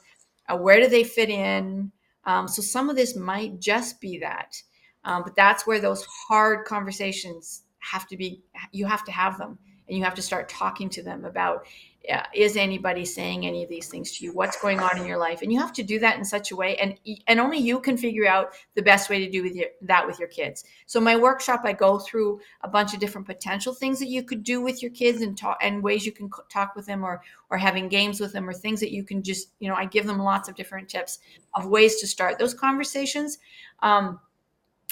uh, 0.49 0.57
where 0.57 0.81
do 0.81 0.87
they 0.87 1.03
fit 1.03 1.29
in? 1.29 1.91
Um, 2.25 2.47
so 2.47 2.61
some 2.61 2.89
of 2.89 2.95
this 2.95 3.15
might 3.15 3.59
just 3.59 4.01
be 4.01 4.17
that. 4.19 4.61
Um, 5.05 5.23
but 5.23 5.35
that's 5.35 5.65
where 5.65 5.79
those 5.79 6.05
hard 6.05 6.65
conversations 6.65 7.63
have 7.79 8.07
to 8.09 8.17
be 8.17 8.43
you 8.73 8.85
have 8.85 9.05
to 9.05 9.11
have 9.11 9.37
them 9.37 9.57
and 9.87 9.97
you 9.97 10.03
have 10.03 10.15
to 10.15 10.21
start 10.21 10.49
talking 10.49 10.89
to 10.89 11.01
them 11.01 11.23
about 11.23 11.65
uh, 12.11 12.23
is 12.33 12.55
anybody 12.55 13.03
saying 13.03 13.45
any 13.45 13.61
of 13.61 13.69
these 13.69 13.87
things 13.87 14.17
to 14.17 14.23
you 14.23 14.33
what's 14.33 14.59
going 14.61 14.79
on 14.79 14.97
in 14.97 15.05
your 15.05 15.17
life 15.17 15.41
and 15.41 15.51
you 15.51 15.59
have 15.59 15.73
to 15.73 15.83
do 15.83 15.99
that 15.99 16.17
in 16.17 16.23
such 16.23 16.51
a 16.51 16.55
way 16.55 16.75
and 16.77 16.95
and 17.27 17.39
only 17.39 17.57
you 17.57 17.79
can 17.79 17.97
figure 17.97 18.27
out 18.27 18.51
the 18.75 18.81
best 18.81 19.09
way 19.09 19.19
to 19.23 19.29
do 19.29 19.43
with 19.43 19.53
your, 19.53 19.67
that 19.81 20.07
with 20.07 20.17
your 20.17 20.27
kids 20.29 20.63
so 20.85 20.99
my 20.99 21.15
workshop 21.15 21.61
i 21.65 21.73
go 21.73 21.99
through 21.99 22.39
a 22.61 22.67
bunch 22.67 22.93
of 22.93 22.99
different 22.99 23.27
potential 23.27 23.73
things 23.73 23.99
that 23.99 24.07
you 24.07 24.23
could 24.23 24.43
do 24.43 24.61
with 24.61 24.81
your 24.81 24.91
kids 24.91 25.21
and 25.21 25.37
talk 25.37 25.57
and 25.61 25.83
ways 25.83 26.05
you 26.05 26.11
can 26.11 26.29
talk 26.49 26.75
with 26.75 26.85
them 26.85 27.03
or 27.03 27.21
or 27.49 27.57
having 27.57 27.89
games 27.89 28.19
with 28.19 28.31
them 28.31 28.47
or 28.47 28.53
things 28.53 28.79
that 28.79 28.91
you 28.91 29.03
can 29.03 29.21
just 29.21 29.49
you 29.59 29.67
know 29.67 29.75
i 29.75 29.85
give 29.85 30.07
them 30.07 30.19
lots 30.19 30.47
of 30.47 30.55
different 30.55 30.87
tips 30.87 31.19
of 31.55 31.65
ways 31.65 31.97
to 31.97 32.07
start 32.07 32.39
those 32.39 32.53
conversations 32.53 33.39
um, 33.81 34.19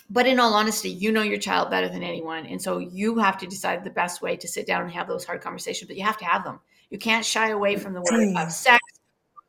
but 0.10 0.26
in 0.26 0.39
all 0.39 0.54
honesty, 0.54 0.89
you 0.89 1.12
know 1.12 1.22
your 1.22 1.38
child 1.38 1.70
better 1.70 1.89
than 1.89 2.02
anyone. 2.02 2.46
And 2.46 2.62
so 2.62 2.78
you 2.78 3.17
have 3.20 3.38
to 3.39 3.48
decide 3.48 3.84
the 3.84 3.89
best 3.89 4.22
way 4.22 4.38
to 4.38 4.48
sit 4.48 4.65
down 4.65 4.84
and 4.84 4.91
have 4.91 5.08
those 5.08 5.26
hard 5.26 5.41
conversations, 5.41 5.88
but 5.88 5.98
you 5.98 6.04
have 6.04 6.17
to 6.20 6.26
have 6.26 6.46
them. 6.46 6.60
You 6.89 6.97
can't 6.97 7.26
shy 7.26 7.50
away 7.50 7.76
from 7.76 7.93
the 7.93 8.02
word 8.02 8.36
of 8.38 8.52
sex, 8.52 8.80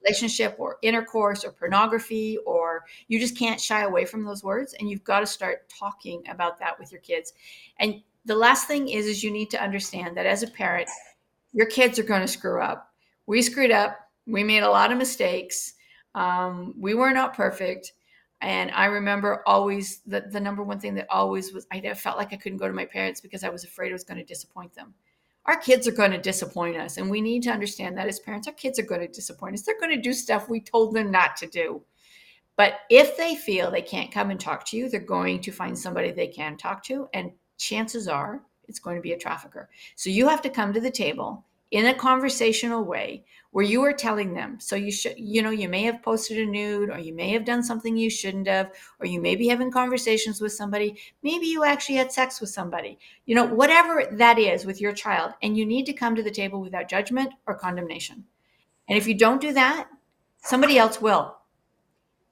relationship, 0.04 0.56
or 0.58 0.78
intercourse, 0.82 1.44
or 1.44 1.52
pornography, 1.52 2.38
or 2.46 2.84
you 3.06 3.20
just 3.20 3.36
can't 3.36 3.60
shy 3.60 3.82
away 3.82 4.04
from 4.04 4.24
those 4.24 4.42
words. 4.42 4.74
And 4.78 4.90
you've 4.90 5.04
got 5.04 5.20
to 5.20 5.26
start 5.26 5.68
talking 5.68 6.22
about 6.28 6.58
that 6.58 6.78
with 6.78 6.90
your 6.90 7.00
kids. 7.00 7.32
And 7.78 8.02
the 8.24 8.34
last 8.34 8.66
thing 8.66 8.88
is, 8.88 9.06
is 9.06 9.22
you 9.22 9.30
need 9.30 9.50
to 9.50 9.62
understand 9.62 10.16
that 10.16 10.26
as 10.26 10.42
a 10.42 10.48
parent, 10.48 10.88
your 11.52 11.66
kids 11.66 11.98
are 11.98 12.04
going 12.04 12.20
to 12.20 12.28
screw 12.28 12.60
up. 12.60 12.92
We 13.26 13.42
screwed 13.42 13.70
up. 13.70 13.98
We 14.26 14.44
made 14.44 14.62
a 14.62 14.70
lot 14.70 14.92
of 14.92 14.98
mistakes. 14.98 15.74
Um, 16.14 16.74
we 16.78 16.94
were 16.94 17.12
not 17.12 17.34
perfect. 17.34 17.92
And 18.40 18.70
I 18.70 18.86
remember 18.86 19.42
always 19.46 20.00
the, 20.06 20.20
the 20.20 20.40
number 20.40 20.62
one 20.62 20.78
thing 20.78 20.94
that 20.94 21.06
always 21.10 21.52
was 21.52 21.66
I 21.72 21.80
felt 21.94 22.18
like 22.18 22.32
I 22.32 22.36
couldn't 22.36 22.58
go 22.58 22.68
to 22.68 22.74
my 22.74 22.84
parents 22.84 23.20
because 23.20 23.42
I 23.42 23.48
was 23.48 23.64
afraid 23.64 23.90
I 23.90 23.94
was 23.94 24.04
going 24.04 24.18
to 24.18 24.24
disappoint 24.24 24.74
them 24.74 24.94
our 25.48 25.56
kids 25.56 25.88
are 25.88 25.92
going 25.92 26.10
to 26.10 26.18
disappoint 26.18 26.76
us. 26.76 26.98
And 26.98 27.08
we 27.08 27.22
need 27.22 27.42
to 27.44 27.50
understand 27.50 27.96
that 27.96 28.06
as 28.06 28.20
parents, 28.20 28.46
our 28.46 28.52
kids 28.52 28.78
are 28.78 28.82
going 28.82 29.00
to 29.00 29.08
disappoint 29.08 29.54
us. 29.54 29.62
They're 29.62 29.80
going 29.80 29.96
to 29.96 30.00
do 30.00 30.12
stuff 30.12 30.48
we 30.48 30.60
told 30.60 30.94
them 30.94 31.10
not 31.10 31.38
to 31.38 31.46
do. 31.46 31.82
But 32.56 32.80
if 32.90 33.16
they 33.16 33.34
feel 33.34 33.70
they 33.70 33.80
can't 33.80 34.12
come 34.12 34.30
and 34.30 34.38
talk 34.38 34.66
to 34.66 34.76
you, 34.76 34.90
they're 34.90 35.00
going 35.00 35.40
to 35.40 35.50
find 35.50 35.76
somebody 35.76 36.10
they 36.10 36.26
can 36.26 36.58
talk 36.58 36.82
to. 36.84 37.08
And 37.14 37.32
chances 37.56 38.08
are 38.08 38.42
it's 38.68 38.78
going 38.78 38.96
to 38.96 39.02
be 39.02 39.12
a 39.12 39.18
trafficker. 39.18 39.70
So 39.96 40.10
you 40.10 40.28
have 40.28 40.42
to 40.42 40.50
come 40.50 40.74
to 40.74 40.80
the 40.80 40.90
table 40.90 41.46
in 41.70 41.86
a 41.86 41.94
conversational 41.94 42.84
way 42.84 43.24
where 43.50 43.64
you 43.64 43.82
are 43.82 43.92
telling 43.92 44.34
them. 44.34 44.60
So 44.60 44.76
you 44.76 44.92
should 44.92 45.14
you 45.18 45.42
know 45.42 45.50
you 45.50 45.68
may 45.68 45.82
have 45.82 46.02
posted 46.02 46.38
a 46.38 46.46
nude 46.46 46.90
or 46.90 46.98
you 46.98 47.14
may 47.14 47.30
have 47.30 47.44
done 47.44 47.62
something 47.62 47.96
you 47.96 48.10
shouldn't 48.10 48.46
have 48.46 48.72
or 49.00 49.06
you 49.06 49.20
may 49.20 49.36
be 49.36 49.48
having 49.48 49.70
conversations 49.70 50.40
with 50.40 50.52
somebody. 50.52 50.98
Maybe 51.22 51.46
you 51.46 51.64
actually 51.64 51.96
had 51.96 52.12
sex 52.12 52.40
with 52.40 52.50
somebody. 52.50 52.98
You 53.26 53.34
know 53.34 53.46
whatever 53.46 54.04
that 54.12 54.38
is 54.38 54.64
with 54.64 54.80
your 54.80 54.92
child 54.92 55.32
and 55.42 55.56
you 55.56 55.64
need 55.66 55.86
to 55.86 55.92
come 55.92 56.14
to 56.16 56.22
the 56.22 56.30
table 56.30 56.60
without 56.60 56.88
judgment 56.88 57.32
or 57.46 57.54
condemnation. 57.54 58.24
And 58.88 58.96
if 58.96 59.06
you 59.06 59.14
don't 59.14 59.40
do 59.40 59.52
that 59.52 59.88
somebody 60.42 60.78
else 60.78 61.00
will. 61.00 61.36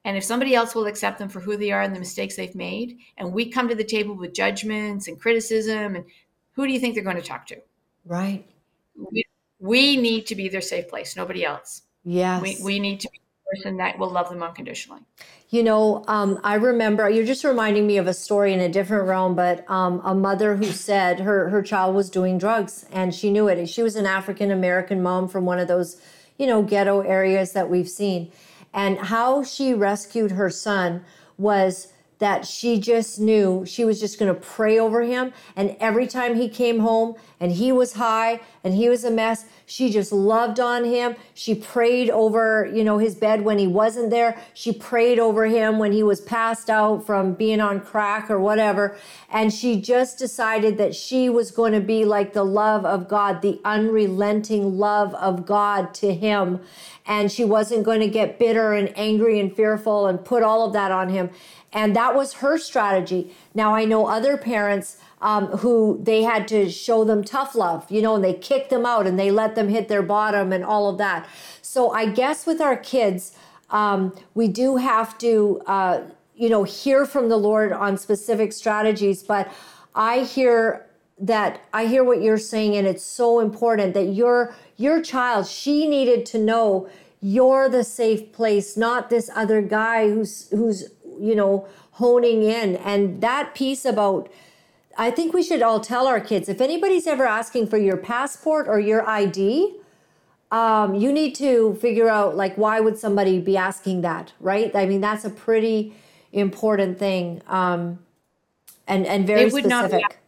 And 0.05 0.17
if 0.17 0.25
somebody 0.25 0.55
else 0.55 0.75
will 0.75 0.87
accept 0.87 1.19
them 1.19 1.29
for 1.29 1.41
who 1.41 1.57
they 1.57 1.73
are 1.73 1.83
and 1.83 1.95
the 1.95 1.99
mistakes 2.01 2.37
they've 2.37 2.55
made 2.55 2.99
and 3.19 3.33
we 3.33 3.51
come 3.51 3.69
to 3.69 3.75
the 3.75 3.85
table 3.85 4.15
with 4.15 4.33
judgments 4.33 5.09
and 5.09 5.21
criticism 5.21 5.97
and 5.97 6.05
who 6.53 6.67
do 6.67 6.73
you 6.73 6.79
think 6.79 6.95
they're 6.95 7.05
going 7.05 7.17
to 7.17 7.23
talk 7.23 7.47
to? 7.49 7.57
Right. 8.05 8.49
We, 8.97 9.25
we 9.59 9.97
need 9.97 10.27
to 10.27 10.35
be 10.35 10.49
their 10.49 10.61
safe 10.61 10.89
place, 10.89 11.17
nobody 11.17 11.45
else. 11.45 11.83
Yes. 12.05 12.43
We, 12.43 12.59
we 12.63 12.79
need 12.79 13.01
to 13.01 13.09
be 13.11 13.19
the 13.19 13.57
person 13.57 13.77
that 13.79 13.99
will 13.99 14.11
love 14.11 14.29
them 14.29 14.43
unconditionally. 14.43 15.01
You 15.51 15.63
know, 15.63 16.05
um, 16.09 16.41
I 16.43 16.55
remember 16.55 17.09
you're 17.09 17.25
just 17.25 17.45
reminding 17.45 17.87
me 17.87 17.99
of 17.99 18.07
a 18.07 18.15
story 18.15 18.53
in 18.53 18.61
a 18.61 18.69
different 18.69 19.07
realm, 19.07 19.35
but 19.37 19.69
um, 19.71 20.01
a 20.05 20.15
mother 20.15 20.57
who 20.57 20.65
said 20.67 21.21
her 21.21 21.51
her 21.51 21.63
child 21.63 21.95
was 21.95 22.11
doing 22.11 22.37
drugs 22.37 22.85
and 22.91 23.15
she 23.15 23.31
knew 23.31 23.47
it. 23.47 23.65
She 23.69 23.83
was 23.83 23.95
an 23.95 24.07
African 24.07 24.51
American 24.51 25.03
mom 25.03 25.29
from 25.29 25.45
one 25.45 25.61
of 25.61 25.69
those, 25.69 26.01
you 26.37 26.47
know, 26.47 26.63
ghetto 26.63 27.01
areas 27.01 27.53
that 27.53 27.71
we've 27.71 27.89
seen, 27.89 28.33
and 28.75 28.99
how 28.99 29.45
she 29.45 29.73
rescued 29.73 30.33
her 30.33 30.51
son 30.51 31.05
was 31.39 31.93
that 32.19 32.47
she 32.47 32.81
just 32.81 33.21
knew 33.21 33.65
she 33.67 33.85
was 33.85 34.01
just 34.01 34.19
going 34.19 34.35
to 34.35 34.41
pray 34.41 34.79
over 34.79 35.03
him. 35.03 35.33
And 35.55 35.77
every 35.81 36.07
time 36.07 36.35
he 36.35 36.49
came 36.49 36.79
home 36.79 37.17
and 37.39 37.53
he 37.53 37.73
was 37.73 37.95
high 37.95 38.41
and 38.65 38.75
he 38.75 38.89
was 38.89 39.05
a 39.05 39.11
mess, 39.11 39.45
she 39.67 39.91
just 39.91 40.13
loved 40.13 40.59
on 40.59 40.85
him. 40.85 41.17
She 41.35 41.55
prayed 41.55 42.09
over, 42.09 42.71
you 42.73 42.85
know, 42.85 42.99
his 42.99 43.15
bed 43.15 43.43
when 43.43 43.59
he 43.59 43.67
wasn't 43.67 44.11
there. 44.11 44.41
She 44.55 44.73
prayed 44.73 45.19
over 45.19 45.45
him 45.47 45.79
when 45.79 45.93
he 45.93 46.03
was 46.03 46.21
passed 46.21 46.71
out 46.71 47.05
from 47.05 47.35
being 47.35 47.61
on 47.61 47.81
crack 47.81 48.31
or 48.31 48.41
whatever. 48.41 48.97
And 49.29 49.53
she 49.53 49.79
just 49.81 50.19
decided 50.19 50.79
that 50.79 50.95
she 50.95 51.29
was 51.29 51.51
going 51.51 51.73
to 51.73 51.81
be 51.81 52.05
like 52.07 52.33
the 52.33 52.45
love 52.45 52.87
of 52.87 53.09
God, 53.09 53.43
the 53.43 53.61
unrelenting 53.65 54.79
love 54.79 55.13
of 55.15 55.45
God 55.45 55.93
to 55.95 56.15
him. 56.15 56.61
And 57.05 57.31
she 57.31 57.45
wasn't 57.45 57.85
going 57.85 58.01
to 58.01 58.09
get 58.09 58.39
bitter 58.39 58.73
and 58.73 58.97
angry 58.97 59.39
and 59.39 59.55
fearful 59.55 60.07
and 60.07 60.25
put 60.25 60.43
all 60.43 60.67
of 60.67 60.73
that 60.73 60.91
on 60.91 61.09
him. 61.09 61.31
And 61.77 61.95
that 61.95 62.15
was 62.15 62.33
her 62.35 62.57
strategy. 62.57 63.37
Now, 63.55 63.75
I 63.75 63.85
know 63.85 64.07
other 64.07 64.39
parents 64.39 64.97
um, 65.21 65.49
who 65.59 66.01
they 66.03 66.23
had 66.23 66.49
to 66.49 66.71
show 66.71 67.05
them 67.05 67.23
tough 67.23 67.55
love, 67.55 67.91
you 67.91 68.01
know, 68.01 68.15
and 68.15 68.25
they 68.25 68.33
kicked 68.33 68.71
them 68.71 68.87
out 68.87 69.07
and 69.07 69.19
they 69.19 69.31
let 69.31 69.57
them 69.57 69.69
hit 69.69 69.87
their 69.89 70.03
bottom 70.03 70.55
and 70.55 70.65
all 70.65 70.89
of 70.89 70.97
that. 70.97 71.29
So 71.61 71.91
I 71.91 72.07
guess 72.07 72.47
with 72.47 72.63
our 72.63 72.79
kids, 72.79 73.37
um, 73.69 74.17
we 74.35 74.49
do 74.49 74.77
have 74.77 75.19
to, 75.19 75.61
uh, 75.67 76.01
you 76.35 76.49
know, 76.49 76.65
hear 76.65 77.05
from 77.05 77.29
the 77.29 77.37
Lord 77.37 77.73
on 77.73 77.99
specific 77.99 78.55
strategies. 78.55 79.23
But 79.23 79.53
I 79.95 80.21
hear 80.21 80.87
that 81.19 81.61
I 81.75 81.87
hear 81.87 82.05
what 82.05 82.23
you're 82.23 82.39
saying, 82.39 82.75
and 82.77 82.87
it's 82.87 83.05
so 83.05 83.41
important 83.41 83.93
that 83.95 84.15
your 84.15 84.55
your 84.77 85.03
child 85.03 85.47
she 85.47 85.87
needed 85.89 86.27
to 86.27 86.39
know 86.39 86.89
you're 87.21 87.69
the 87.69 87.83
safe 87.83 88.33
place, 88.33 88.77
not 88.77 89.09
this 89.09 89.31
other 89.35 89.63
guy 89.63 90.09
who's 90.09 90.49
who's 90.51 90.91
you 91.21 91.35
know 91.35 91.67
honing 91.93 92.43
in. 92.43 92.77
And 92.77 93.21
that 93.21 93.55
piece 93.55 93.85
about 93.85 94.31
I 94.99 95.11
think 95.11 95.35
we 95.35 95.43
should 95.43 95.63
all 95.63 95.81
tell 95.81 96.07
our 96.07 96.21
kids 96.21 96.49
if 96.49 96.61
anybody's 96.61 97.07
ever 97.07 97.27
asking 97.27 97.67
for 97.69 97.79
your 97.79 97.97
passport 97.97 98.67
or 98.67 98.81
your 98.81 99.07
ID, 99.09 99.77
um, 100.51 100.95
you 100.95 101.13
need 101.13 101.35
to 101.37 101.75
figure 101.81 102.09
out 102.09 102.37
like 102.37 102.57
why 102.57 102.81
would 102.81 102.99
somebody 102.99 103.39
be 103.41 103.57
asking 103.57 104.03
that, 104.03 104.33
right? 104.41 104.75
I 104.75 104.87
mean, 104.87 105.01
that's 105.01 105.25
a 105.25 105.31
pretty 105.31 105.95
important 106.33 106.99
thing, 106.99 107.43
um, 107.49 107.99
and 108.87 109.07
and 109.07 109.27
very 109.27 109.45
They 109.45 109.51
would 109.51 109.67
not 109.67 109.85
be- 109.85 109.89
specific. 109.99 110.19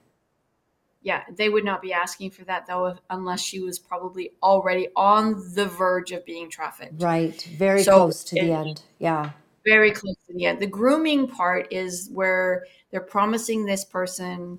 Yeah, 1.01 1.23
they 1.31 1.49
would 1.49 1.65
not 1.65 1.81
be 1.81 1.93
asking 1.93 2.33
for 2.33 2.45
that 2.45 2.67
though, 2.67 2.87
if, 2.87 2.99
unless 3.09 3.41
she 3.41 3.61
was 3.61 3.79
probably 3.79 4.33
already 4.43 4.89
on 4.97 5.55
the 5.55 5.65
verge 5.65 6.11
of 6.13 6.27
being 6.27 6.51
trafficked. 6.51 7.01
Right, 7.01 7.41
very 7.57 7.83
So 7.83 7.93
close 7.93 8.25
to 8.25 8.35
the 8.35 8.53
end. 8.53 8.83
Yeah, 8.99 9.31
very 9.69 9.91
close 9.93 10.17
to 10.27 10.35
the 10.35 10.47
end. 10.47 10.61
The 10.61 10.67
grooming 10.67 11.29
part 11.29 11.73
is 11.73 12.09
where 12.13 12.65
they're 12.91 13.01
promising 13.01 13.65
this 13.65 13.85
person 13.85 14.59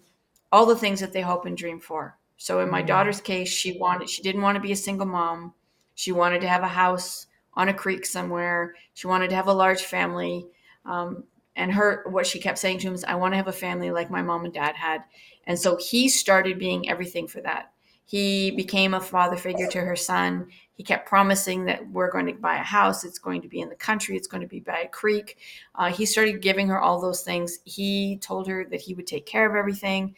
all 0.51 0.65
the 0.65 0.75
things 0.75 0.99
that 0.99 1.13
they 1.13 1.21
hope 1.21 1.45
and 1.45 1.55
dream 1.57 1.79
for. 1.79 2.17
So 2.37 2.59
in 2.61 2.69
my 2.69 2.81
Mhm. 2.81 2.87
daughter's 2.87 3.21
case, 3.21 3.49
she 3.49 3.77
wanted 3.77 4.09
she 4.09 4.21
didn't 4.21 4.41
want 4.41 4.55
to 4.55 4.61
be 4.61 4.71
a 4.71 4.75
single 4.75 5.05
mom. 5.05 5.53
She 5.95 6.11
wanted 6.11 6.41
to 6.41 6.47
have 6.47 6.63
a 6.63 6.67
house 6.67 7.27
on 7.53 7.69
a 7.69 7.73
creek 7.73 8.05
somewhere. 8.05 8.75
She 8.93 9.07
wanted 9.07 9.29
to 9.29 9.35
have 9.35 9.47
a 9.47 9.53
large 9.53 9.81
family. 9.83 10.47
Um, 10.85 11.25
and 11.55 11.73
her 11.73 12.03
what 12.09 12.25
she 12.25 12.39
kept 12.39 12.57
saying 12.57 12.79
to 12.79 12.87
him 12.87 12.93
is, 12.95 13.03
"I 13.03 13.15
want 13.15 13.33
to 13.33 13.37
have 13.37 13.47
a 13.47 13.51
family 13.51 13.91
like 13.91 14.09
my 14.09 14.21
mom 14.21 14.45
and 14.45 14.53
dad 14.53 14.75
had." 14.75 15.03
And 15.45 15.59
so 15.59 15.75
he 15.77 16.09
started 16.09 16.57
being 16.59 16.89
everything 16.89 17.27
for 17.27 17.41
that. 17.41 17.71
He 18.09 18.49
became 18.49 18.95
a 18.95 18.99
father 18.99 19.37
figure 19.37 19.67
to 19.67 19.81
her 19.81 19.95
son. 19.95 20.47
He 20.73 20.81
kept 20.81 21.07
promising 21.07 21.65
that 21.65 21.87
we're 21.91 22.09
going 22.09 22.25
to 22.25 22.33
buy 22.33 22.55
a 22.55 22.63
house. 22.63 23.03
It's 23.03 23.19
going 23.19 23.43
to 23.43 23.47
be 23.47 23.59
in 23.59 23.69
the 23.69 23.75
country. 23.75 24.17
It's 24.17 24.25
going 24.27 24.41
to 24.41 24.47
be 24.47 24.61
by 24.61 24.79
a 24.79 24.87
creek. 24.87 25.37
Uh, 25.75 25.91
he 25.91 26.07
started 26.07 26.41
giving 26.41 26.67
her 26.69 26.81
all 26.81 26.99
those 26.99 27.21
things. 27.21 27.59
He 27.65 28.17
told 28.17 28.47
her 28.47 28.65
that 28.65 28.81
he 28.81 28.95
would 28.95 29.05
take 29.05 29.27
care 29.27 29.47
of 29.47 29.55
everything, 29.55 30.15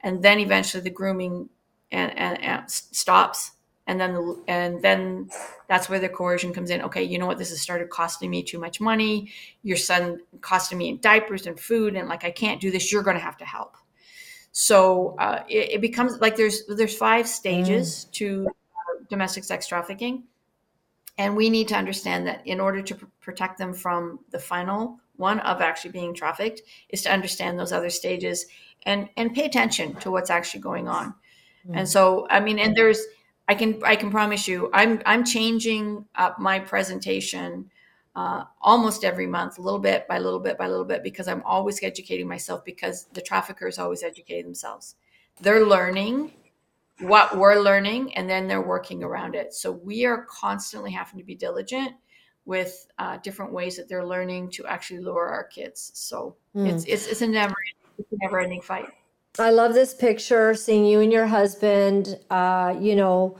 and 0.00 0.22
then 0.22 0.40
eventually 0.40 0.82
the 0.82 0.88
grooming 0.88 1.50
and, 1.92 2.18
and, 2.18 2.42
and 2.42 2.70
stops. 2.70 3.50
And 3.86 4.00
then 4.00 4.42
and 4.48 4.80
then 4.80 5.28
that's 5.68 5.90
where 5.90 6.00
the 6.00 6.08
coercion 6.08 6.54
comes 6.54 6.70
in. 6.70 6.80
Okay, 6.80 7.02
you 7.02 7.18
know 7.18 7.26
what? 7.26 7.36
This 7.36 7.50
has 7.50 7.60
started 7.60 7.90
costing 7.90 8.30
me 8.30 8.42
too 8.42 8.58
much 8.58 8.80
money. 8.80 9.30
Your 9.62 9.76
son 9.76 10.20
costing 10.40 10.78
me 10.78 10.88
in 10.88 10.98
diapers 11.00 11.46
and 11.46 11.60
food, 11.60 11.94
and 11.94 12.08
like 12.08 12.24
I 12.24 12.30
can't 12.30 12.58
do 12.58 12.70
this. 12.70 12.90
You're 12.90 13.02
going 13.02 13.18
to 13.18 13.22
have 13.22 13.36
to 13.36 13.44
help. 13.44 13.76
So 14.56 15.16
uh, 15.18 15.42
it, 15.48 15.72
it 15.72 15.80
becomes 15.80 16.20
like 16.20 16.36
there's 16.36 16.64
there's 16.66 16.96
five 16.96 17.28
stages 17.28 18.04
to 18.12 18.46
uh, 18.48 19.04
domestic 19.10 19.42
sex 19.42 19.66
trafficking, 19.66 20.22
and 21.18 21.34
we 21.34 21.50
need 21.50 21.66
to 21.68 21.74
understand 21.74 22.24
that 22.28 22.46
in 22.46 22.60
order 22.60 22.80
to 22.80 22.94
pr- 22.94 23.06
protect 23.20 23.58
them 23.58 23.74
from 23.74 24.20
the 24.30 24.38
final 24.38 25.00
one 25.16 25.40
of 25.40 25.60
actually 25.60 25.90
being 25.90 26.14
trafficked 26.14 26.62
is 26.88 27.02
to 27.02 27.12
understand 27.12 27.58
those 27.58 27.72
other 27.72 27.90
stages 27.90 28.46
and 28.84 29.08
and 29.16 29.34
pay 29.34 29.44
attention 29.44 29.96
to 29.96 30.12
what's 30.12 30.30
actually 30.30 30.60
going 30.60 30.86
on. 30.86 31.14
And 31.72 31.88
so 31.88 32.28
I 32.30 32.38
mean, 32.38 32.60
and 32.60 32.76
there's 32.76 33.02
I 33.48 33.56
can 33.56 33.82
I 33.84 33.96
can 33.96 34.12
promise 34.12 34.46
you 34.46 34.70
I'm 34.72 35.02
I'm 35.04 35.24
changing 35.24 36.04
up 36.14 36.38
my 36.38 36.60
presentation 36.60 37.72
uh, 38.16 38.44
almost 38.60 39.04
every 39.04 39.26
month, 39.26 39.58
a 39.58 39.62
little 39.62 39.80
bit 39.80 40.06
by 40.06 40.18
little 40.18 40.40
bit 40.40 40.56
by 40.56 40.68
little 40.68 40.84
bit, 40.84 41.02
because 41.02 41.28
I'm 41.28 41.42
always 41.42 41.82
educating 41.82 42.28
myself 42.28 42.64
because 42.64 43.06
the 43.12 43.20
traffickers 43.20 43.78
always 43.78 44.02
educate 44.02 44.42
themselves. 44.42 44.96
They're 45.40 45.66
learning 45.66 46.32
what 47.00 47.36
we're 47.36 47.60
learning 47.60 48.14
and 48.14 48.30
then 48.30 48.46
they're 48.46 48.62
working 48.62 49.02
around 49.02 49.34
it. 49.34 49.52
So 49.52 49.72
we 49.72 50.04
are 50.06 50.26
constantly 50.30 50.92
having 50.92 51.18
to 51.18 51.24
be 51.24 51.34
diligent 51.34 51.92
with 52.44 52.86
uh, 52.98 53.16
different 53.18 53.52
ways 53.52 53.76
that 53.76 53.88
they're 53.88 54.06
learning 54.06 54.50
to 54.50 54.66
actually 54.66 55.00
lure 55.00 55.26
our 55.28 55.44
kids. 55.44 55.90
So 55.94 56.36
Mm. 56.54 56.68
it's, 56.68 56.84
it's, 56.84 57.06
it's 57.08 57.20
a 57.22 57.26
never, 57.26 57.54
it's 57.98 58.12
a 58.12 58.16
never 58.22 58.38
ending 58.38 58.60
fight. 58.62 58.86
I 59.40 59.50
love 59.50 59.74
this 59.74 59.92
picture, 59.92 60.54
seeing 60.54 60.86
you 60.86 61.00
and 61.00 61.12
your 61.12 61.26
husband, 61.26 62.16
uh, 62.30 62.76
you 62.80 62.94
know, 62.94 63.36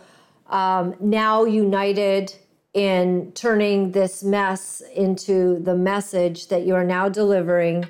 um, 0.48 0.96
now 0.98 1.44
united 1.44 2.34
in 2.74 3.32
turning 3.32 3.92
this 3.92 4.22
mess 4.24 4.82
into 4.94 5.60
the 5.60 5.76
message 5.76 6.48
that 6.48 6.66
you 6.66 6.74
are 6.74 6.84
now 6.84 7.08
delivering 7.08 7.86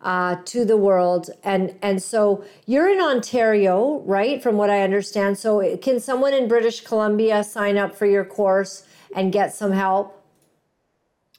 uh, 0.00 0.36
to 0.46 0.64
the 0.64 0.76
world. 0.76 1.30
And 1.44 1.76
and 1.82 2.02
so 2.02 2.44
you're 2.66 2.88
in 2.88 3.00
Ontario, 3.00 4.00
right? 4.00 4.42
From 4.42 4.56
what 4.56 4.70
I 4.70 4.82
understand. 4.82 5.38
So 5.38 5.76
can 5.78 6.00
someone 6.00 6.34
in 6.34 6.48
British 6.48 6.80
Columbia 6.80 7.44
sign 7.44 7.76
up 7.78 7.94
for 7.94 8.06
your 8.06 8.24
course 8.24 8.84
and 9.14 9.32
get 9.32 9.54
some 9.54 9.72
help? 9.72 10.18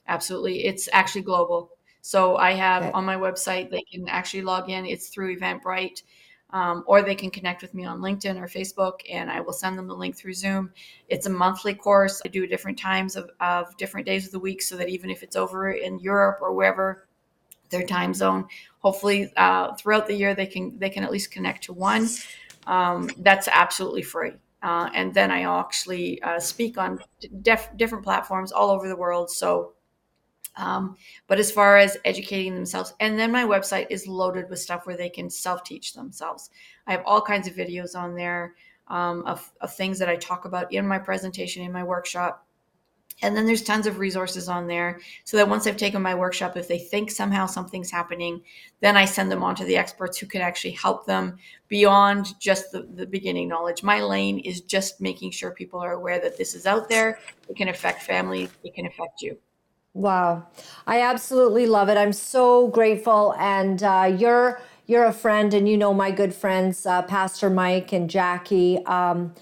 Absolutely. 0.08 0.66
It's 0.66 0.90
actually 0.92 1.22
global. 1.22 1.72
So 2.02 2.36
I 2.38 2.52
have 2.54 2.84
Okay. 2.84 2.92
on 2.94 3.06
my 3.06 3.16
website, 3.16 3.70
they 3.70 3.84
can 3.92 4.08
actually 4.10 4.42
log 4.44 4.70
in. 4.70 4.86
It's 4.86 5.10
through 5.10 5.38
Eventbrite, 5.38 6.04
um, 6.54 6.84
or 6.86 7.02
they 7.02 7.16
can 7.16 7.32
connect 7.32 7.63
with 7.63 7.74
me 7.74 7.84
on 7.84 8.00
LinkedIn 8.00 8.39
or 8.39 8.48
Facebook, 8.48 9.00
and 9.12 9.30
I 9.30 9.42
will 9.42 9.54
send 9.54 9.78
them 9.78 9.88
the 9.88 9.96
link 9.96 10.16
through 10.16 10.36
Zoom. 10.36 10.72
It's 11.10 11.26
a 11.26 11.30
monthly 11.30 11.74
course. 11.74 12.22
I 12.24 12.30
do 12.30 12.46
different 12.46 12.78
times 12.78 13.16
of, 13.16 13.30
of 13.39 13.76
different 13.78 14.06
days 14.06 14.28
of 14.28 14.32
the 14.32 14.39
week 14.39 14.62
so 14.62 14.78
that 14.78 14.88
even 14.88 15.10
if 15.10 15.24
it's 15.24 15.36
over 15.36 15.72
in 15.72 15.99
Europe 15.99 16.39
or 16.41 16.54
wherever 16.54 17.08
their 17.72 17.84
time 17.84 18.14
zone, 18.14 18.47
hopefully 18.80 19.34
uh, 19.36 19.74
throughout 19.76 20.06
the 20.06 20.14
year 20.14 20.36
they 20.36 20.45
can 20.45 20.78
they 20.78 20.89
can 20.89 21.04
at 21.04 21.12
least 21.12 21.32
connect 21.32 21.64
to 21.64 21.74
one. 21.74 22.08
Um, 22.68 23.10
that's 23.18 23.47
absolutely 23.47 24.04
free. 24.04 24.34
Uh, 24.62 24.89
and 24.93 25.14
then 25.14 25.30
I 25.30 25.41
actually 25.60 26.22
uh, 26.22 26.39
speak 26.39 26.78
on 26.78 26.99
def- 27.41 27.76
different 27.76 28.04
platforms 28.04 28.51
all 28.51 28.70
over 28.70 28.88
the 28.88 28.95
world. 28.95 29.30
So 29.30 29.72
um, 30.56 30.95
but 31.28 31.39
as 31.39 31.51
far 31.51 31.78
as 31.78 31.97
educating 32.06 32.56
themselves, 32.56 32.93
and 32.99 33.18
then 33.18 33.32
my 33.32 33.43
website 33.43 33.88
is 33.89 34.08
loaded 34.08 34.49
with 34.49 34.60
stuff 34.60 34.86
where 34.86 34.97
they 34.97 35.10
can 35.10 35.30
self 35.30 35.64
teach 35.64 35.93
themselves. 35.93 36.49
I 36.88 36.91
have 36.91 37.04
all 37.06 37.22
kinds 37.22 37.47
of 37.47 37.56
videos 37.56 37.95
on 37.95 38.16
there. 38.16 38.56
um, 38.88 39.24
of, 39.26 39.51
of 39.62 39.74
things 39.74 39.97
that 39.99 40.10
I 40.10 40.16
talk 40.18 40.45
about 40.45 40.72
in 40.74 40.88
my 40.88 40.99
presentation, 40.99 41.64
in 41.64 41.72
my 41.72 41.84
workshop. 41.84 42.45
And 43.22 43.36
then 43.36 43.45
there's 43.45 43.64
tons 43.64 43.88
of 43.88 43.99
resources 43.99 44.49
on 44.49 44.68
there 44.68 44.99
so 45.24 45.38
that 45.38 45.47
once 45.47 45.66
I've 45.66 45.78
taken 45.78 46.01
my 46.01 46.14
workshop, 46.16 46.58
if 46.58 46.68
they 46.68 46.80
think 46.80 47.10
somehow 47.10 47.45
something's 47.45 47.91
happening, 47.91 48.41
then 48.82 48.97
I 48.97 49.06
send 49.06 49.32
them 49.32 49.43
on 49.43 49.56
to 49.56 49.66
the 49.66 49.78
experts 49.78 50.18
who 50.18 50.26
can 50.26 50.41
actually 50.41 50.72
help 50.72 51.06
them 51.06 51.38
beyond 51.70 52.38
just 52.39 52.72
the, 52.72 52.82
the 52.82 53.06
beginning 53.06 53.47
knowledge. 53.47 53.84
My 53.84 54.01
lane 54.01 54.39
is 54.39 54.62
just 54.62 54.99
making 54.99 55.32
sure 55.32 55.51
people 55.51 55.80
are 55.80 55.93
aware 55.93 56.20
that 56.20 56.38
this 56.38 56.54
is 56.56 56.66
out 56.66 56.89
there. 56.89 57.20
It 57.47 57.56
can 57.56 57.70
affect 57.70 58.04
families, 58.04 58.49
it 58.64 58.74
can 58.74 58.86
affect 58.86 59.22
you. 59.22 59.38
Wow. 59.94 60.48
I 60.88 61.02
absolutely 61.02 61.68
love 61.68 61.88
it. 61.88 61.98
I'm 61.98 62.14
so 62.14 62.68
grateful. 62.68 63.36
And 63.38 63.82
uh, 63.84 64.16
you're 64.18 64.60
you're 64.88 65.06
a 65.06 65.14
friend 65.14 65.54
and 65.54 65.70
you 65.70 65.78
know 65.78 65.94
my 65.94 66.12
good 66.12 66.34
friends, 66.34 66.86
uh, 66.86 67.04
Pastor 67.04 67.50
Mike 67.50 67.94
and 67.94 68.10
Jackie. 68.10 68.84
Um, 68.86 69.34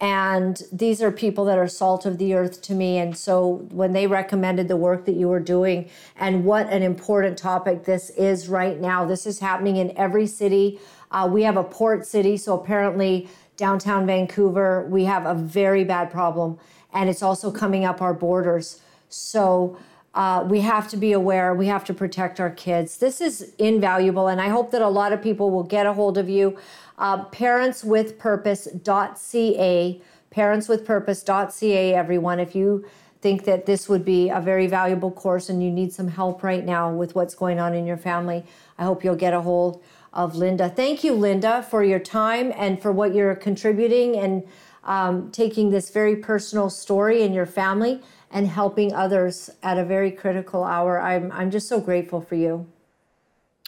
and 0.00 0.62
these 0.72 1.02
are 1.02 1.10
people 1.10 1.44
that 1.46 1.58
are 1.58 1.68
salt 1.68 2.06
of 2.06 2.18
the 2.18 2.34
earth 2.34 2.62
to 2.62 2.74
me. 2.74 2.98
And 2.98 3.16
so 3.16 3.66
when 3.70 3.92
they 3.92 4.06
recommended 4.06 4.68
the 4.68 4.76
work 4.76 5.04
that 5.06 5.16
you 5.16 5.28
were 5.28 5.40
doing 5.40 5.90
and 6.16 6.44
what 6.44 6.68
an 6.68 6.82
important 6.82 7.36
topic 7.36 7.84
this 7.84 8.10
is 8.10 8.48
right 8.48 8.78
now, 8.78 9.04
this 9.04 9.26
is 9.26 9.40
happening 9.40 9.76
in 9.76 9.96
every 9.96 10.26
city. 10.26 10.78
Uh, 11.10 11.28
we 11.30 11.42
have 11.42 11.56
a 11.56 11.64
port 11.64 12.06
city, 12.06 12.36
so 12.36 12.58
apparently 12.58 13.28
downtown 13.56 14.06
Vancouver, 14.06 14.86
we 14.88 15.04
have 15.04 15.26
a 15.26 15.34
very 15.34 15.82
bad 15.82 16.10
problem. 16.10 16.58
And 16.92 17.08
it's 17.08 17.22
also 17.22 17.50
coming 17.50 17.84
up 17.84 18.00
our 18.00 18.14
borders. 18.14 18.80
So 19.08 19.78
uh, 20.16 20.44
we 20.48 20.62
have 20.62 20.88
to 20.88 20.96
be 20.96 21.12
aware. 21.12 21.54
We 21.54 21.66
have 21.66 21.84
to 21.84 21.94
protect 21.94 22.40
our 22.40 22.48
kids. 22.48 22.96
This 22.96 23.20
is 23.20 23.52
invaluable, 23.58 24.28
and 24.28 24.40
I 24.40 24.48
hope 24.48 24.70
that 24.70 24.80
a 24.80 24.88
lot 24.88 25.12
of 25.12 25.22
people 25.22 25.50
will 25.50 25.62
get 25.62 25.84
a 25.84 25.92
hold 25.92 26.16
of 26.16 26.26
you. 26.26 26.56
Uh, 26.96 27.26
parentswithpurpose.ca, 27.26 30.00
parentswithpurpose.ca, 30.34 31.94
everyone. 31.94 32.40
If 32.40 32.54
you 32.54 32.86
think 33.20 33.44
that 33.44 33.66
this 33.66 33.90
would 33.90 34.06
be 34.06 34.30
a 34.30 34.40
very 34.40 34.66
valuable 34.66 35.10
course 35.10 35.50
and 35.50 35.62
you 35.62 35.70
need 35.70 35.92
some 35.92 36.08
help 36.08 36.42
right 36.42 36.64
now 36.64 36.90
with 36.90 37.14
what's 37.14 37.34
going 37.34 37.60
on 37.60 37.74
in 37.74 37.84
your 37.84 37.98
family, 37.98 38.42
I 38.78 38.84
hope 38.84 39.04
you'll 39.04 39.16
get 39.16 39.34
a 39.34 39.42
hold 39.42 39.84
of 40.14 40.32
Lynda. 40.32 40.74
Thank 40.74 41.04
you, 41.04 41.12
Lynda, 41.12 41.62
for 41.62 41.84
your 41.84 41.98
time 41.98 42.54
and 42.56 42.80
for 42.80 42.90
what 42.90 43.14
you're 43.14 43.34
contributing 43.34 44.16
and 44.16 44.48
um, 44.84 45.30
taking 45.30 45.68
this 45.68 45.90
very 45.90 46.16
personal 46.16 46.70
story 46.70 47.20
in 47.20 47.34
your 47.34 47.44
family 47.44 48.00
and 48.30 48.46
helping 48.46 48.92
others 48.92 49.50
at 49.62 49.78
a 49.78 49.84
very 49.84 50.10
critical 50.10 50.64
hour. 50.64 51.00
I'm, 51.00 51.30
I'm 51.32 51.50
just 51.50 51.68
so 51.68 51.80
grateful 51.80 52.20
for 52.20 52.34
you. 52.34 52.66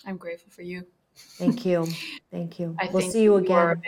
I'm 0.07 0.17
grateful 0.17 0.51
for 0.51 0.63
you. 0.63 0.85
Thank 1.39 1.65
you. 1.65 1.87
Thank 2.31 2.59
you. 2.59 2.77
I 2.79 2.91
we'll 2.93 3.11
see 3.11 3.23
you 3.23 3.33
you 3.33 3.37
again. 3.45 3.83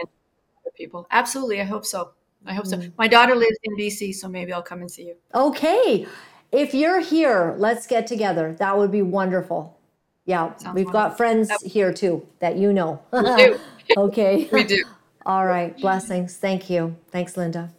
people. 0.74 1.06
Absolutely. 1.10 1.60
I 1.60 1.64
hope 1.64 1.84
so. 1.84 2.12
I 2.46 2.54
hope 2.54 2.64
Mm. 2.66 2.84
so. 2.84 2.90
My 2.96 3.06
daughter 3.08 3.34
lives 3.34 3.58
in 3.64 3.76
BC, 3.76 4.14
so 4.14 4.28
maybe 4.28 4.52
I'll 4.52 4.62
come 4.62 4.80
and 4.80 4.90
see 4.90 5.04
you. 5.04 5.16
Okay. 5.34 6.06
If 6.52 6.74
you're 6.74 7.00
here, 7.00 7.54
let's 7.58 7.86
get 7.86 8.06
together. 8.06 8.54
That 8.58 8.76
would 8.78 8.90
be 8.90 9.02
wonderful. 9.02 9.76
Yeah, 10.24 10.56
Sounds 10.56 10.74
we've 10.74 10.86
got 10.86 10.94
wonderful. 10.94 11.16
friends 11.16 11.62
here 11.62 11.92
too 11.92 12.26
that 12.38 12.56
you 12.56 12.72
know. 12.72 13.00
We 13.12 13.20
do. 13.36 13.60
okay. 13.96 14.48
We 14.52 14.64
do. 14.64 14.84
All 15.26 15.46
right. 15.46 15.78
Blessings. 15.78 16.36
Thank 16.38 16.70
you. 16.70 16.96
Thanks, 17.10 17.34
Lynda. 17.34 17.70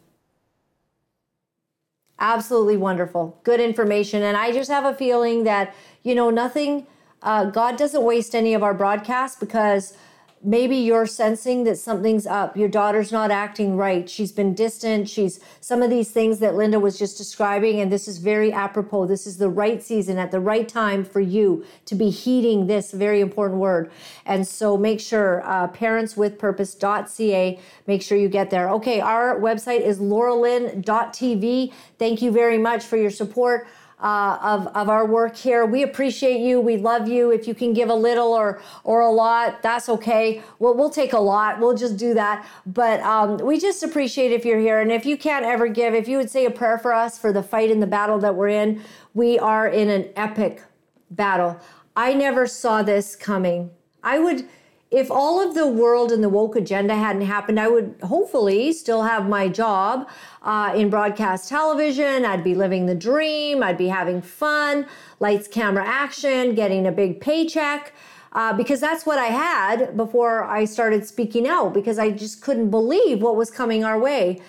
Absolutely 2.21 2.77
wonderful. 2.77 3.35
Good 3.43 3.59
information. 3.59 4.21
And 4.21 4.37
I 4.37 4.51
just 4.51 4.69
have 4.69 4.85
a 4.85 4.93
feeling 4.93 5.43
that, 5.43 5.73
you 6.03 6.13
know, 6.13 6.29
nothing, 6.29 6.85
uh, 7.23 7.45
God 7.45 7.77
doesn't 7.77 8.03
waste 8.03 8.35
any 8.35 8.53
of 8.53 8.61
our 8.61 8.75
broadcasts 8.75 9.39
because 9.39 9.97
maybe 10.43 10.75
you're 10.75 11.05
sensing 11.05 11.63
that 11.65 11.77
something's 11.77 12.25
up. 12.25 12.57
Your 12.57 12.67
daughter's 12.67 13.11
not 13.11 13.31
acting 13.31 13.77
right. 13.77 14.09
She's 14.09 14.31
been 14.31 14.53
distant. 14.53 15.07
She's 15.07 15.39
some 15.59 15.81
of 15.81 15.89
these 15.89 16.11
things 16.11 16.39
that 16.39 16.53
Lynda 16.53 16.81
was 16.81 16.97
just 16.97 17.17
describing. 17.17 17.79
And 17.79 17.91
this 17.91 18.07
is 18.07 18.17
very 18.17 18.51
apropos. 18.51 19.05
This 19.07 19.27
is 19.27 19.37
the 19.37 19.49
right 19.49 19.83
season 19.83 20.17
at 20.17 20.31
the 20.31 20.39
right 20.39 20.67
time 20.67 21.05
for 21.05 21.19
you 21.19 21.65
to 21.85 21.95
be 21.95 22.09
heeding 22.09 22.67
this 22.67 22.91
very 22.91 23.21
important 23.21 23.59
word. 23.59 23.91
And 24.25 24.47
so 24.47 24.77
make 24.77 24.99
sure, 24.99 25.43
uh, 25.45 25.67
parentswithpurpose.ca, 25.67 27.59
make 27.87 28.01
sure 28.01 28.17
you 28.17 28.29
get 28.29 28.49
there. 28.49 28.69
Okay, 28.71 28.99
our 28.99 29.39
website 29.39 29.81
is 29.81 29.99
lauralynn.tv. 29.99 31.73
Thank 31.99 32.21
you 32.21 32.31
very 32.31 32.57
much 32.57 32.83
for 32.83 32.97
your 32.97 33.11
support 33.11 33.67
uh, 34.01 34.37
of, 34.41 34.67
of 34.75 34.89
our 34.89 35.05
work 35.05 35.35
here. 35.35 35.65
We 35.65 35.83
appreciate 35.83 36.39
you. 36.39 36.59
We 36.59 36.77
love 36.77 37.07
you. 37.07 37.31
If 37.31 37.47
you 37.47 37.53
can 37.53 37.73
give 37.73 37.89
a 37.89 37.95
little 37.95 38.33
or 38.33 38.61
or 38.83 39.01
a 39.01 39.11
lot, 39.11 39.61
that's 39.61 39.87
okay. 39.89 40.41
We'll, 40.59 40.75
we'll 40.75 40.89
take 40.89 41.13
a 41.13 41.19
lot. 41.19 41.59
We'll 41.59 41.75
just 41.75 41.97
do 41.97 42.13
that. 42.15 42.45
But 42.65 42.99
um, 43.01 43.37
we 43.37 43.59
just 43.59 43.83
appreciate 43.83 44.31
if 44.31 44.43
you're 44.43 44.59
here. 44.59 44.79
And 44.79 44.91
if 44.91 45.05
you 45.05 45.17
can't 45.17 45.45
ever 45.45 45.67
give, 45.67 45.93
if 45.93 46.07
you 46.07 46.17
would 46.17 46.29
say 46.29 46.45
a 46.45 46.51
prayer 46.51 46.77
for 46.77 46.93
us 46.93 47.17
for 47.17 47.31
the 47.31 47.43
fight 47.43 47.69
and 47.69 47.81
the 47.81 47.87
battle 47.87 48.17
that 48.19 48.35
we're 48.35 48.49
in, 48.49 48.81
we 49.13 49.37
are 49.37 49.67
in 49.67 49.89
an 49.89 50.09
epic 50.15 50.63
battle. 51.09 51.59
I 51.95 52.13
never 52.13 52.47
saw 52.47 52.81
this 52.81 53.15
coming. 53.15 53.71
I 54.03 54.17
would 54.17 54.47
if 54.91 55.09
all 55.09 55.41
of 55.41 55.55
the 55.55 55.65
world 55.65 56.11
and 56.11 56.21
the 56.21 56.27
woke 56.27 56.57
agenda 56.57 56.93
hadn't 56.93 57.21
happened, 57.21 57.57
I 57.57 57.69
would 57.69 57.95
hopefully 58.03 58.73
still 58.73 59.03
have 59.03 59.27
my 59.27 59.47
job 59.47 60.09
uh, 60.41 60.73
in 60.75 60.89
broadcast 60.89 61.47
television. 61.47 62.25
I'd 62.25 62.43
be 62.43 62.55
living 62.55 62.87
the 62.87 62.95
dream. 62.95 63.63
I'd 63.63 63.77
be 63.77 63.87
having 63.87 64.21
fun, 64.21 64.85
lights, 65.21 65.47
camera, 65.47 65.85
action, 65.87 66.55
getting 66.55 66.85
a 66.85 66.91
big 66.91 67.21
paycheck. 67.21 67.93
Uh, 68.33 68.53
because 68.53 68.79
that's 68.79 69.05
what 69.05 69.17
I 69.17 69.25
had 69.25 69.95
before 69.97 70.45
I 70.45 70.63
started 70.63 71.05
speaking 71.05 71.47
out, 71.47 71.73
because 71.73 71.99
I 71.99 72.11
just 72.11 72.41
couldn't 72.41 72.69
believe 72.69 73.21
what 73.21 73.35
was 73.35 73.51
coming 73.51 73.83
our 73.83 73.99
way. 73.99 74.41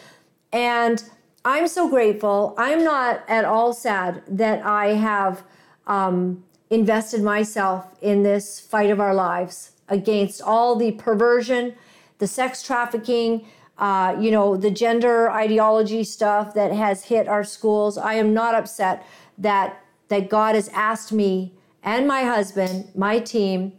And 0.53 1.03
I'm 1.45 1.67
so 1.67 1.89
grateful. 1.89 2.55
I'm 2.59 2.85
not 2.85 3.23
at 3.29 3.45
all 3.45 3.73
sad 3.73 4.23
that 4.29 4.65
I 4.65 4.95
have 4.95 5.43
um, 5.89 6.45
invested 6.71 7.23
myself 7.23 7.87
in 8.01 8.23
this 8.23 8.61
fight 8.61 8.91
of 8.91 9.01
our 9.01 9.15
lives 9.15 9.73
against 9.93 10.41
all 10.41 10.75
the 10.75 10.93
perversion, 10.93 11.75
the 12.19 12.27
sex 12.27 12.63
trafficking, 12.63 13.47
uh, 13.79 14.17
you 14.19 14.31
know, 14.31 14.57
the 14.57 14.71
gender 14.71 15.31
ideology 15.31 16.03
stuff 16.03 16.55
that 16.55 16.73
has 16.73 17.05
hit 17.05 17.29
our 17.29 17.45
schools. 17.45 17.99
I 17.99 18.15
am 18.15 18.33
not 18.33 18.55
upset 18.55 19.07
that 19.39 19.79
that 20.09 20.29
God 20.29 20.55
has 20.55 20.69
asked 20.69 21.13
me 21.13 21.53
and 21.83 22.07
my 22.07 22.23
husband, 22.23 22.89
my 22.95 23.19
team, 23.19 23.73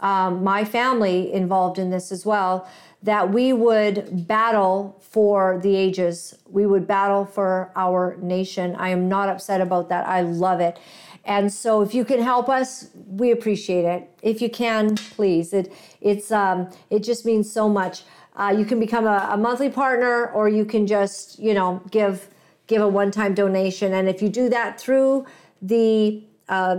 um, 0.00 0.44
my 0.44 0.64
family 0.64 1.32
involved 1.32 1.78
in 1.78 1.90
this 1.90 2.12
as 2.12 2.26
well, 2.26 2.68
that 3.02 3.32
we 3.32 3.52
would 3.52 4.26
battle 4.26 5.00
for 5.00 5.58
the 5.62 5.74
ages. 5.74 6.36
We 6.50 6.66
would 6.66 6.86
battle 6.86 7.24
for 7.24 7.70
our 7.76 8.16
nation. 8.20 8.74
I 8.76 8.88
am 8.90 9.08
not 9.08 9.28
upset 9.28 9.60
about 9.60 9.88
that. 9.88 10.06
I 10.06 10.22
love 10.22 10.60
it. 10.60 10.78
And 11.26 11.52
so 11.52 11.82
if 11.82 11.92
you 11.92 12.04
can 12.04 12.22
help 12.22 12.48
us, 12.48 12.88
we 13.06 13.32
appreciate 13.32 13.84
it. 13.84 14.08
If 14.22 14.40
you 14.40 14.48
can, 14.48 14.96
please. 14.96 15.52
It 15.52 15.72
it's 16.00 16.30
um, 16.30 16.70
it 16.88 17.00
just 17.00 17.26
means 17.26 17.50
so 17.52 17.68
much. 17.68 18.04
Uh, 18.36 18.54
you 18.56 18.64
can 18.64 18.78
become 18.78 19.06
a, 19.06 19.28
a 19.32 19.36
monthly 19.36 19.68
partner 19.68 20.30
or 20.30 20.48
you 20.48 20.64
can 20.64 20.86
just, 20.86 21.38
you 21.38 21.52
know, 21.52 21.82
give 21.90 22.28
give 22.68 22.80
a 22.80 22.88
one-time 22.88 23.34
donation. 23.34 23.92
And 23.94 24.08
if 24.08 24.22
you 24.22 24.28
do 24.28 24.48
that 24.50 24.80
through 24.80 25.26
the 25.60 26.22
uh, 26.48 26.78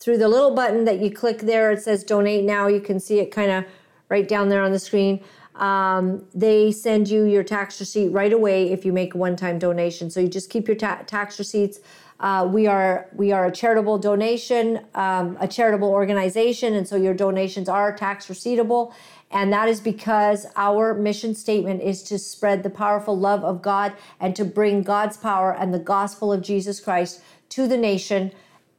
through 0.00 0.18
the 0.18 0.28
little 0.28 0.54
button 0.54 0.84
that 0.86 0.98
you 0.98 1.10
click 1.10 1.38
there, 1.38 1.70
it 1.70 1.80
says 1.80 2.02
donate 2.04 2.44
now. 2.44 2.66
You 2.66 2.80
can 2.80 2.98
see 2.98 3.20
it 3.20 3.30
kind 3.30 3.50
of 3.50 3.64
right 4.08 4.26
down 4.26 4.48
there 4.48 4.62
on 4.62 4.72
the 4.72 4.78
screen. 4.78 5.22
Um, 5.54 6.26
they 6.34 6.72
send 6.72 7.08
you 7.08 7.24
your 7.24 7.44
tax 7.44 7.78
receipt 7.78 8.08
right 8.08 8.32
away 8.32 8.72
if 8.72 8.84
you 8.84 8.92
make 8.92 9.14
a 9.14 9.18
one-time 9.18 9.60
donation. 9.60 10.10
So 10.10 10.18
you 10.18 10.28
just 10.28 10.50
keep 10.50 10.66
your 10.66 10.76
ta- 10.76 11.04
tax 11.06 11.38
receipts. 11.38 11.78
Uh, 12.20 12.48
we 12.50 12.66
are 12.66 13.08
we 13.14 13.32
are 13.32 13.46
a 13.46 13.52
charitable 13.52 13.98
donation, 13.98 14.80
um, 14.94 15.36
a 15.40 15.48
charitable 15.48 15.88
organization, 15.88 16.74
and 16.74 16.86
so 16.86 16.96
your 16.96 17.14
donations 17.14 17.68
are 17.68 17.94
tax 17.94 18.28
receivable. 18.28 18.94
And 19.30 19.52
that 19.52 19.68
is 19.68 19.80
because 19.80 20.46
our 20.54 20.94
mission 20.94 21.34
statement 21.34 21.82
is 21.82 22.04
to 22.04 22.18
spread 22.20 22.62
the 22.62 22.70
powerful 22.70 23.18
love 23.18 23.42
of 23.42 23.62
God 23.62 23.92
and 24.20 24.36
to 24.36 24.44
bring 24.44 24.82
God's 24.82 25.16
power 25.16 25.52
and 25.52 25.74
the 25.74 25.78
gospel 25.78 26.32
of 26.32 26.40
Jesus 26.40 26.78
Christ 26.78 27.20
to 27.50 27.66
the 27.66 27.76
nation 27.76 28.30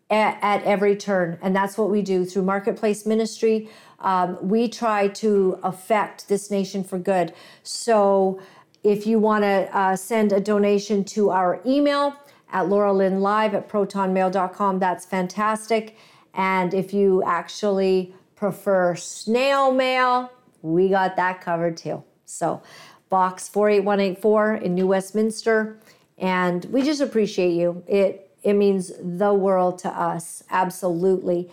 at, 0.09 0.37
at 0.41 0.63
every 0.63 0.95
turn. 0.95 1.37
And 1.41 1.53
that's 1.53 1.77
what 1.77 1.89
we 1.89 2.01
do 2.01 2.23
through 2.23 2.43
Marketplace 2.43 3.05
Ministry. 3.05 3.69
Um, 3.99 4.37
we 4.41 4.69
try 4.69 5.09
to 5.09 5.59
affect 5.61 6.29
this 6.29 6.49
nation 6.49 6.83
for 6.85 6.99
good. 6.99 7.33
So 7.63 8.39
if 8.83 9.07
you 9.07 9.19
want 9.19 9.43
to 9.43 9.69
uh, 9.77 9.95
send 9.95 10.31
a 10.31 10.39
donation 10.39 11.03
to 11.05 11.31
our 11.31 11.59
email 11.65 12.15
at 12.55 12.69
Laura 12.69 12.93
Lynn 12.93 13.19
Live 13.19 13.53
at 13.53 13.67
protonmail.com, 13.67 14.79
that's 14.79 15.05
fantastic. 15.05 15.97
And 16.33 16.73
if 16.73 16.93
you 16.93 17.21
actually 17.23 18.15
prefer 18.37 18.95
snail 18.95 19.73
mail, 19.73 20.31
we 20.61 20.87
got 20.87 21.17
that 21.17 21.41
covered 21.41 21.75
too. 21.75 22.01
So, 22.23 22.63
box 23.09 23.49
48184 23.49 24.55
in 24.55 24.73
New 24.73 24.87
Westminster. 24.87 25.77
And 26.17 26.63
we 26.65 26.81
just 26.81 27.01
appreciate 27.01 27.51
you. 27.51 27.83
It, 27.87 28.31
it 28.41 28.53
means 28.53 28.93
the 29.01 29.33
world 29.33 29.77
to 29.79 29.89
us, 29.89 30.41
absolutely. 30.49 31.49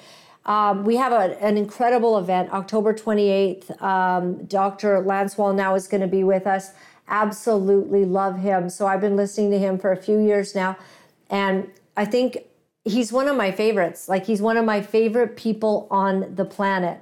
Um, 0.47 0.85
we 0.85 0.97
have 0.97 1.13
a, 1.13 1.37
an 1.43 1.57
incredible 1.57 2.17
event, 2.17 2.53
October 2.53 2.95
28th. 2.95 3.83
Um, 3.83 4.45
Dr. 4.45 5.01
Lance 5.01 5.37
now 5.37 5.75
is 5.75 5.89
going 5.89 6.01
to 6.01 6.07
be 6.07 6.23
with 6.23 6.47
us 6.47 6.71
absolutely 7.09 8.05
love 8.05 8.39
him. 8.39 8.69
So 8.71 8.87
I've 8.87 9.01
been 9.01 9.17
listening 9.17 9.51
to 9.53 9.59
him 9.59 9.79
for 9.79 9.93
a 9.93 9.97
few 9.97 10.19
years 10.19 10.55
now. 10.55 10.77
And 11.31 11.71
I 11.97 12.05
think 12.05 12.39
he's 12.85 13.13
one 13.13 13.29
of 13.29 13.37
my 13.37 13.53
favorites. 13.53 14.09
Like 14.09 14.27
he's 14.27 14.43
one 14.43 14.57
of 14.57 14.65
my 14.65 14.81
favorite 14.83 15.37
people 15.37 15.87
on 15.91 16.35
the 16.35 16.45
planet. 16.45 16.99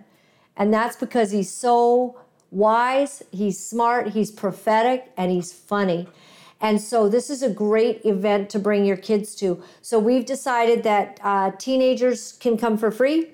And 0.56 0.72
that's 0.72 0.96
because 0.96 1.30
he's 1.30 1.50
so 1.50 2.20
wise, 2.50 3.22
he's 3.30 3.64
smart, 3.64 4.08
he's 4.08 4.30
prophetic, 4.30 5.10
and 5.16 5.30
he's 5.30 5.52
funny. 5.52 6.08
And 6.60 6.80
so 6.80 7.08
this 7.08 7.30
is 7.30 7.42
a 7.42 7.48
great 7.48 8.04
event 8.04 8.50
to 8.50 8.58
bring 8.58 8.84
your 8.84 8.96
kids 8.96 9.34
to. 9.36 9.62
So 9.80 9.98
we've 9.98 10.26
decided 10.26 10.82
that 10.82 11.18
uh, 11.22 11.52
teenagers 11.52 12.32
can 12.32 12.58
come 12.58 12.76
for 12.76 12.90
free. 12.90 13.28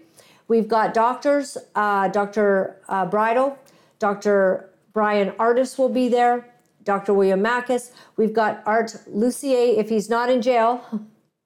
We've 0.49 0.69
got 0.69 0.95
doctors, 0.95 1.59
uh, 1.75 2.09
Dr. 2.09 2.77
Uh, 2.89 3.07
Bridle, 3.07 3.59
Dr. 3.99 4.71
Bryan 4.93 5.33
Ardis 5.33 5.77
will 5.77 5.89
be 5.89 6.09
there, 6.09 6.49
Dr. 6.87 7.13
William 7.13 7.43
Makis. 7.43 7.91
We've 8.17 8.33
got 8.33 8.63
Art 8.65 8.97
Lucier, 9.09 9.79
if 9.79 9.91
he's 9.91 10.09
not 10.09 10.31
in 10.31 10.41
jail, 10.41 10.83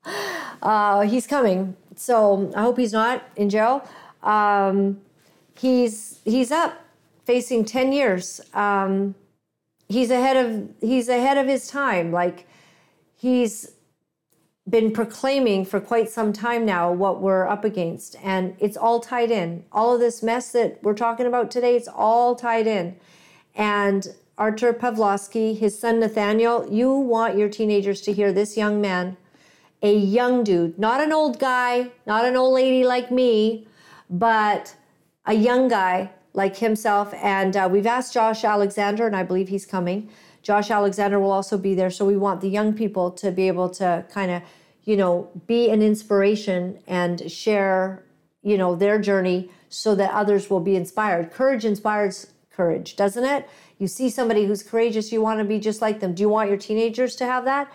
uh, 0.62 1.00
he's 1.00 1.26
coming. 1.26 1.76
So 1.96 2.52
I 2.54 2.62
hope 2.62 2.78
he's 2.78 2.92
not 2.92 3.24
in 3.34 3.50
jail. 3.50 3.88
Um, 4.22 5.00
he's 5.58 6.20
he's 6.24 6.52
up, 6.52 6.80
facing 7.24 7.64
ten 7.64 7.92
years. 7.92 8.40
Um, 8.54 9.16
he's 9.88 10.10
ahead 10.10 10.36
of 10.36 10.68
he's 10.80 11.08
ahead 11.08 11.38
of 11.38 11.46
his 11.46 11.66
time. 11.66 12.12
Like 12.12 12.46
he's 13.16 13.72
been 14.68 14.92
proclaiming 14.92 15.64
for 15.64 15.80
quite 15.80 16.10
some 16.10 16.32
time 16.32 16.64
now 16.64 16.92
what 16.92 17.20
we're 17.22 17.46
up 17.48 17.64
against, 17.64 18.14
and 18.22 18.54
it's 18.60 18.76
all 18.76 19.00
tied 19.00 19.30
in. 19.30 19.64
All 19.72 19.94
of 19.94 20.00
this 20.00 20.22
mess 20.22 20.52
that 20.52 20.82
we're 20.82 20.94
talking 20.94 21.26
about 21.26 21.50
today, 21.50 21.76
it's 21.76 21.88
all 21.88 22.36
tied 22.36 22.66
in. 22.66 22.96
And 23.54 24.06
Artur 24.40 24.72
Pawlowski, 24.72 25.56
his 25.58 25.78
son 25.78 26.00
Nathaniel, 26.00 26.66
you 26.72 26.90
want 26.90 27.36
your 27.36 27.50
teenagers 27.50 28.00
to 28.00 28.12
hear 28.14 28.32
this 28.32 28.56
young 28.56 28.80
man, 28.80 29.18
a 29.82 29.94
young 29.94 30.42
dude, 30.44 30.78
not 30.78 31.02
an 31.02 31.12
old 31.12 31.38
guy, 31.38 31.90
not 32.06 32.24
an 32.24 32.36
old 32.36 32.54
lady 32.54 32.82
like 32.82 33.10
me, 33.10 33.68
but 34.08 34.74
a 35.26 35.34
young 35.34 35.68
guy 35.68 36.10
like 36.32 36.56
himself. 36.56 37.12
And 37.22 37.54
uh, 37.54 37.68
we've 37.70 37.86
asked 37.86 38.14
Josh 38.14 38.42
Alexander, 38.42 39.06
and 39.06 39.14
I 39.14 39.24
believe 39.24 39.50
he's 39.50 39.66
coming. 39.66 40.08
Josh 40.42 40.70
Alexander 40.70 41.20
will 41.20 41.32
also 41.32 41.58
be 41.58 41.74
there. 41.74 41.90
So 41.90 42.06
we 42.06 42.16
want 42.16 42.40
the 42.40 42.48
young 42.48 42.72
people 42.72 43.10
to 43.10 43.30
be 43.30 43.46
able 43.46 43.68
to 43.70 44.06
kind 44.10 44.30
of, 44.30 44.42
you 44.84 44.96
know, 44.96 45.28
be 45.46 45.68
an 45.68 45.82
inspiration 45.82 46.78
and 46.86 47.30
share, 47.30 48.06
you 48.42 48.56
know, 48.56 48.74
their 48.74 48.98
journey 48.98 49.50
so 49.68 49.94
that 49.96 50.12
others 50.12 50.48
will 50.48 50.60
be 50.60 50.76
inspired. 50.76 51.30
Courage 51.30 51.66
inspires 51.66 52.28
courage, 52.50 52.96
doesn't 52.96 53.24
it? 53.24 53.48
You 53.80 53.88
see 53.88 54.10
somebody 54.10 54.44
who's 54.44 54.62
courageous, 54.62 55.10
you 55.10 55.22
want 55.22 55.40
to 55.40 55.44
be 55.44 55.58
just 55.58 55.80
like 55.80 56.00
them. 56.00 56.14
Do 56.14 56.20
you 56.20 56.28
want 56.28 56.50
your 56.50 56.58
teenagers 56.58 57.16
to 57.16 57.24
have 57.24 57.46
that? 57.46 57.72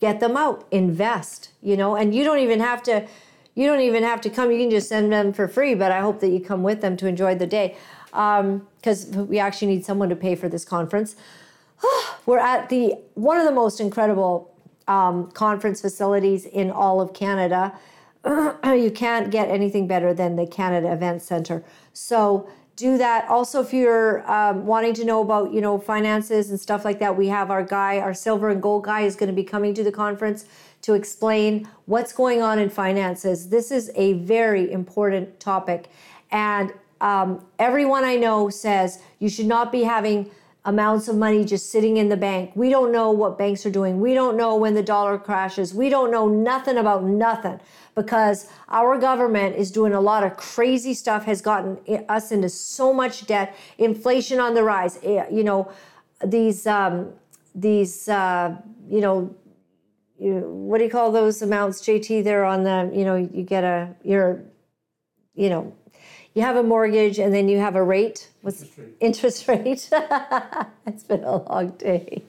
Get 0.00 0.18
them 0.18 0.38
out, 0.38 0.66
invest, 0.70 1.50
you 1.62 1.76
know, 1.76 1.96
and 1.96 2.14
you 2.14 2.24
don't 2.24 2.38
even 2.38 2.60
have 2.60 2.82
to 2.84 3.06
you 3.54 3.68
don't 3.68 3.82
even 3.82 4.02
have 4.02 4.20
to 4.22 4.30
come. 4.30 4.50
You 4.50 4.58
can 4.58 4.70
just 4.70 4.88
send 4.88 5.12
them 5.12 5.32
for 5.32 5.46
free, 5.46 5.74
but 5.74 5.92
I 5.92 6.00
hope 6.00 6.18
that 6.20 6.30
you 6.30 6.40
come 6.40 6.62
with 6.64 6.80
them 6.80 6.96
to 6.96 7.06
enjoy 7.06 7.36
the 7.36 7.46
day 7.46 7.76
because 8.06 9.16
um, 9.16 9.28
we 9.28 9.38
actually 9.38 9.68
need 9.68 9.84
someone 9.84 10.08
to 10.08 10.16
pay 10.16 10.34
for 10.34 10.48
this 10.48 10.64
conference. 10.64 11.14
We're 12.26 12.38
at 12.38 12.68
the 12.68 12.94
one 13.14 13.38
of 13.38 13.44
the 13.44 13.52
most 13.52 13.80
incredible 13.80 14.52
um, 14.88 15.30
conference 15.32 15.80
facilities 15.80 16.46
in 16.46 16.70
all 16.70 17.00
of 17.00 17.12
Canada. 17.12 17.78
you 18.64 18.90
can't 18.92 19.30
get 19.30 19.50
anything 19.50 19.86
better 19.86 20.14
than 20.14 20.36
the 20.36 20.46
Canada 20.46 20.92
Event 20.92 21.22
Center. 21.22 21.62
So 21.92 22.48
do 22.76 22.98
that. 22.98 23.28
Also, 23.28 23.60
if 23.60 23.72
you're 23.72 24.28
um, 24.30 24.66
wanting 24.66 24.94
to 24.94 25.04
know 25.04 25.20
about 25.20 25.52
you 25.52 25.60
know 25.60 25.78
finances 25.78 26.50
and 26.50 26.58
stuff 26.58 26.84
like 26.84 26.98
that, 26.98 27.16
we 27.16 27.28
have 27.28 27.50
our 27.50 27.62
guy, 27.62 27.98
our 27.98 28.14
silver 28.14 28.48
and 28.50 28.60
gold 28.60 28.84
guy, 28.84 29.02
is 29.02 29.16
going 29.16 29.28
to 29.28 29.34
be 29.34 29.44
coming 29.44 29.74
to 29.74 29.84
the 29.84 29.92
conference 29.92 30.46
to 30.82 30.94
explain 30.94 31.68
what's 31.86 32.12
going 32.12 32.42
on 32.42 32.58
in 32.58 32.68
finances. 32.68 33.48
This 33.48 33.70
is 33.70 33.90
a 33.94 34.14
very 34.14 34.70
important 34.70 35.40
topic. 35.40 35.88
And 36.30 36.72
um, 37.00 37.44
everyone 37.58 38.04
I 38.04 38.16
know 38.16 38.50
says 38.50 39.00
you 39.18 39.28
should 39.28 39.46
not 39.46 39.72
be 39.72 39.82
having 39.84 40.30
amounts 40.64 41.08
of 41.08 41.16
money 41.16 41.44
just 41.44 41.70
sitting 41.70 41.98
in 41.98 42.08
the 42.08 42.16
bank. 42.16 42.52
We 42.54 42.70
don't 42.70 42.90
know 42.90 43.10
what 43.10 43.36
banks 43.36 43.66
are 43.66 43.70
doing. 43.70 44.00
We 44.00 44.14
don't 44.14 44.36
know 44.36 44.56
when 44.56 44.74
the 44.74 44.82
dollar 44.82 45.18
crashes. 45.18 45.74
We 45.74 45.90
don't 45.90 46.10
know 46.10 46.26
nothing 46.26 46.78
about 46.78 47.04
nothing 47.04 47.60
because 47.94 48.48
our 48.68 48.98
government 48.98 49.56
is 49.56 49.70
doing 49.70 49.92
a 49.92 50.00
lot 50.00 50.24
of 50.24 50.36
crazy 50.36 50.94
stuff, 50.94 51.24
has 51.24 51.42
gotten 51.42 51.78
us 52.08 52.32
into 52.32 52.48
so 52.48 52.92
much 52.94 53.26
debt, 53.26 53.54
inflation 53.76 54.40
on 54.40 54.54
the 54.54 54.62
rise. 54.62 54.98
Eh, 55.02 55.24
you 55.30 55.44
know, 55.44 55.70
these, 56.24 56.66
um, 56.66 57.12
these, 57.54 58.08
uh, 58.08 58.56
you 58.88 59.00
know, 59.00 59.34
you, 60.18 60.40
what 60.40 60.78
do 60.78 60.84
you 60.84 60.90
call 60.90 61.12
those 61.12 61.42
amounts, 61.42 61.82
JT? 61.82 62.24
They're 62.24 62.44
on 62.44 62.64
the, 62.64 62.90
you 62.94 63.04
know, 63.04 63.16
you 63.16 63.42
get 63.42 63.64
a, 63.64 63.94
you're, 64.02 64.42
you 65.34 65.50
know, 65.50 65.74
you 66.34 66.42
have 66.42 66.56
a 66.56 66.62
mortgage 66.62 67.18
and 67.18 67.32
then 67.32 67.48
you 67.48 67.58
have 67.58 67.76
a 67.76 67.82
rate. 67.82 68.28
What's 68.42 68.62
interest 68.62 68.78
rate? 68.78 68.96
Interest 69.00 69.48
rate. 69.48 69.88
it's 70.86 71.04
been 71.04 71.22
a 71.22 71.36
long 71.36 71.70
day. 71.70 72.22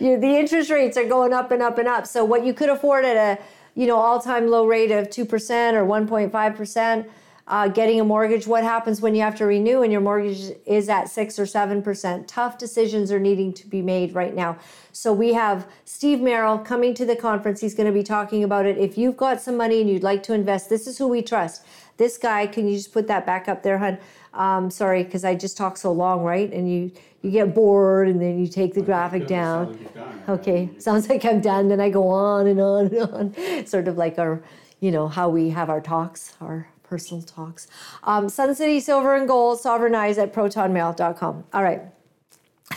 you, 0.00 0.18
the 0.18 0.36
interest 0.38 0.70
rates 0.70 0.96
are 0.96 1.04
going 1.04 1.32
up 1.34 1.50
and 1.50 1.62
up 1.62 1.78
and 1.78 1.86
up. 1.86 2.06
So 2.06 2.24
what 2.24 2.44
you 2.44 2.54
could 2.54 2.70
afford 2.70 3.04
at 3.04 3.16
a, 3.16 3.42
you 3.74 3.86
know, 3.86 3.96
all-time 3.96 4.48
low 4.48 4.66
rate 4.66 4.90
of 4.90 5.10
two 5.10 5.26
percent 5.26 5.76
or 5.76 5.84
one 5.84 6.08
point 6.08 6.32
five 6.32 6.56
percent 6.56 7.08
uh, 7.48 7.66
getting 7.66 7.98
a 7.98 8.04
mortgage, 8.04 8.46
what 8.46 8.62
happens 8.62 9.00
when 9.00 9.14
you 9.14 9.22
have 9.22 9.34
to 9.36 9.46
renew 9.46 9.82
and 9.82 9.90
your 9.90 10.02
mortgage 10.02 10.52
is 10.66 10.88
at 10.90 11.08
six 11.08 11.38
or 11.38 11.46
seven 11.46 11.82
percent? 11.82 12.28
Tough 12.28 12.58
decisions 12.58 13.10
are 13.10 13.18
needing 13.18 13.54
to 13.54 13.66
be 13.66 13.80
made 13.80 14.14
right 14.14 14.34
now. 14.34 14.58
So 14.92 15.14
we 15.14 15.32
have 15.32 15.66
Steve 15.86 16.20
Merrill 16.20 16.58
coming 16.58 16.92
to 16.94 17.06
the 17.06 17.16
conference. 17.16 17.60
He's 17.60 17.74
going 17.74 17.86
to 17.86 17.92
be 17.92 18.02
talking 18.02 18.44
about 18.44 18.66
it. 18.66 18.76
If 18.76 18.98
you've 18.98 19.16
got 19.16 19.40
some 19.40 19.56
money 19.56 19.80
and 19.80 19.88
you'd 19.88 20.02
like 20.02 20.22
to 20.24 20.34
invest, 20.34 20.68
this 20.68 20.86
is 20.86 20.98
who 20.98 21.08
we 21.08 21.22
trust. 21.22 21.64
This 21.96 22.18
guy, 22.18 22.46
can 22.46 22.68
you 22.68 22.76
just 22.76 22.92
put 22.92 23.08
that 23.08 23.24
back 23.24 23.48
up 23.48 23.62
there, 23.62 23.78
hun? 23.78 23.98
Um, 24.34 24.70
sorry, 24.70 25.02
because 25.02 25.24
I 25.24 25.34
just 25.34 25.56
talk 25.56 25.78
so 25.78 25.90
long, 25.90 26.22
right? 26.22 26.52
And 26.52 26.70
you 26.70 26.92
you 27.22 27.32
get 27.32 27.54
bored, 27.54 28.08
and 28.08 28.22
then 28.22 28.38
you 28.38 28.46
take 28.46 28.74
the 28.74 28.82
graphic 28.82 29.26
down. 29.26 29.76
Okay, 30.28 30.70
sounds 30.78 31.08
like 31.08 31.24
I'm 31.24 31.40
done. 31.40 31.68
Then 31.68 31.80
I 31.80 31.90
go 31.90 32.06
on 32.08 32.46
and 32.46 32.60
on 32.60 32.86
and 32.86 32.98
on, 32.98 33.66
sort 33.66 33.88
of 33.88 33.96
like 33.96 34.18
our, 34.18 34.40
you 34.78 34.92
know, 34.92 35.08
how 35.08 35.28
we 35.28 35.50
have 35.50 35.68
our 35.70 35.80
talks, 35.80 36.34
our 36.40 36.68
personal 36.88 37.22
talks. 37.22 37.68
Um, 38.04 38.28
Sun 38.28 38.54
City 38.54 38.80
Silver 38.80 39.14
and 39.14 39.28
Gold, 39.28 39.60
Sovereignize 39.60 40.18
at 40.18 40.32
protonmail.com. 40.32 41.44
All 41.52 41.62
right. 41.62 41.82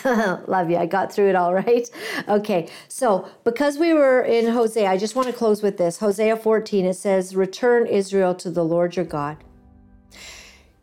Love 0.48 0.70
you. 0.70 0.78
I 0.78 0.86
got 0.86 1.12
through 1.12 1.30
it 1.30 1.36
all 1.36 1.54
right. 1.66 1.90
Okay. 2.28 2.70
So, 2.88 3.30
because 3.44 3.78
we 3.78 3.94
were 3.94 4.22
in 4.22 4.48
Hosea, 4.48 4.90
I 4.90 4.98
just 4.98 5.16
want 5.16 5.28
to 5.28 5.34
close 5.34 5.62
with 5.62 5.78
this. 5.78 5.98
Hosea 5.98 6.38
14, 6.38 6.86
it 6.86 6.94
says, 6.96 7.36
Return 7.36 7.88
Israel 7.88 8.36
to 8.36 8.50
the 8.50 8.64
Lord 8.64 8.96
your 8.96 9.06
God. 9.06 9.38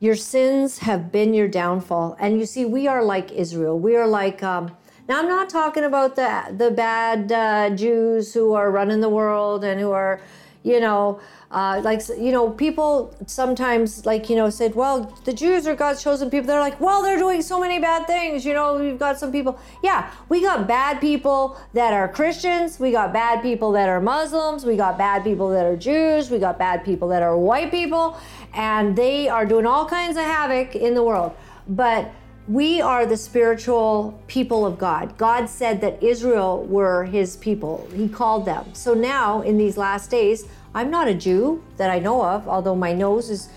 Your 0.01 0.15
sins 0.15 0.79
have 0.79 1.11
been 1.11 1.35
your 1.35 1.49
downfall. 1.49 2.17
And 2.21 2.39
you 2.39 2.47
see, 2.47 2.65
we 2.65 2.87
are 2.87 3.03
like 3.03 3.33
Israel. 3.33 3.79
We 3.79 3.97
are 3.97 4.07
like, 4.07 4.43
um, 4.43 4.77
now 5.09 5.19
I'm 5.19 5.29
not 5.29 5.49
talking 5.49 5.85
about 5.85 6.15
the, 6.15 6.55
the 6.57 6.71
bad 6.71 7.33
uh, 7.33 7.71
Jews 7.75 8.33
who 8.33 8.53
are 8.53 8.71
running 8.71 9.01
the 9.01 9.09
world 9.09 9.65
and 9.65 9.81
who 9.81 9.91
are, 9.91 10.21
you 10.63 10.81
know, 10.81 11.21
uh, 11.51 11.81
like 11.83 12.03
you 12.09 12.31
know 12.31 12.51
people 12.51 13.15
sometimes 13.27 14.05
like 14.05 14.29
you 14.29 14.37
know 14.37 14.51
said 14.51 14.75
well 14.75 15.05
the 15.25 15.33
jews 15.33 15.67
are 15.67 15.75
god's 15.75 16.03
chosen 16.03 16.29
people. 16.29 16.47
They're 16.47 16.61
like 16.61 16.79
well 16.79 17.03
they're 17.03 17.19
doing 17.19 17.41
so 17.41 17.59
many 17.59 17.79
bad 17.79 18.07
things 18.07 18.45
you 18.45 18.53
know 18.53 18.79
we've 18.79 18.99
got 18.99 19.19
some 19.19 19.33
people. 19.33 19.59
Yeah 19.83 20.13
we 20.29 20.43
got 20.43 20.69
bad 20.69 21.01
people 21.01 21.59
that 21.73 21.95
are 21.95 22.07
christians. 22.09 22.79
We 22.79 22.91
got 22.91 23.15
bad 23.15 23.41
people 23.41 23.73
that 23.73 23.89
are 23.89 24.01
muslims. 24.01 24.67
We 24.67 24.77
got 24.77 24.99
bad 24.99 25.25
people 25.25 25.49
that 25.51 25.65
are 25.65 25.77
jews. 25.77 26.31
We 26.31 26.39
got 26.39 26.59
bad 26.59 26.85
people 26.85 27.09
that 27.09 27.23
are 27.23 27.37
white 27.37 27.71
people. 27.71 28.19
And 28.53 28.95
they 28.95 29.29
are 29.29 29.47
doing 29.47 29.65
all 29.67 29.87
kinds 29.87 30.17
of 30.17 30.25
havoc 30.25 30.77
in 30.77 30.95
the 30.95 31.03
world. 31.03 31.35
But 31.67 32.11
we 32.49 32.81
are 32.81 33.05
the 33.05 33.17
spiritual 33.17 34.19
people 34.27 34.65
of 34.65 34.79
God. 34.79 35.19
God 35.19 35.51
said 35.51 35.83
that 35.83 36.03
Israel 36.03 36.65
were 36.65 37.05
his 37.05 37.37
people. 37.37 37.87
He 37.95 38.09
called 38.09 38.47
them. 38.47 38.73
So 38.73 38.95
now, 38.95 39.43
in 39.43 39.59
these 39.59 39.77
last 39.77 40.11
days, 40.11 40.47
I'm 40.75 40.91
not 40.91 41.09
a 41.09 41.15
Jew 41.15 41.63
that 41.77 41.91
I 41.91 41.99
know 41.99 42.25
of, 42.25 42.49
although 42.49 42.75
my 42.75 42.95
nose 42.95 43.29
is 43.29 43.51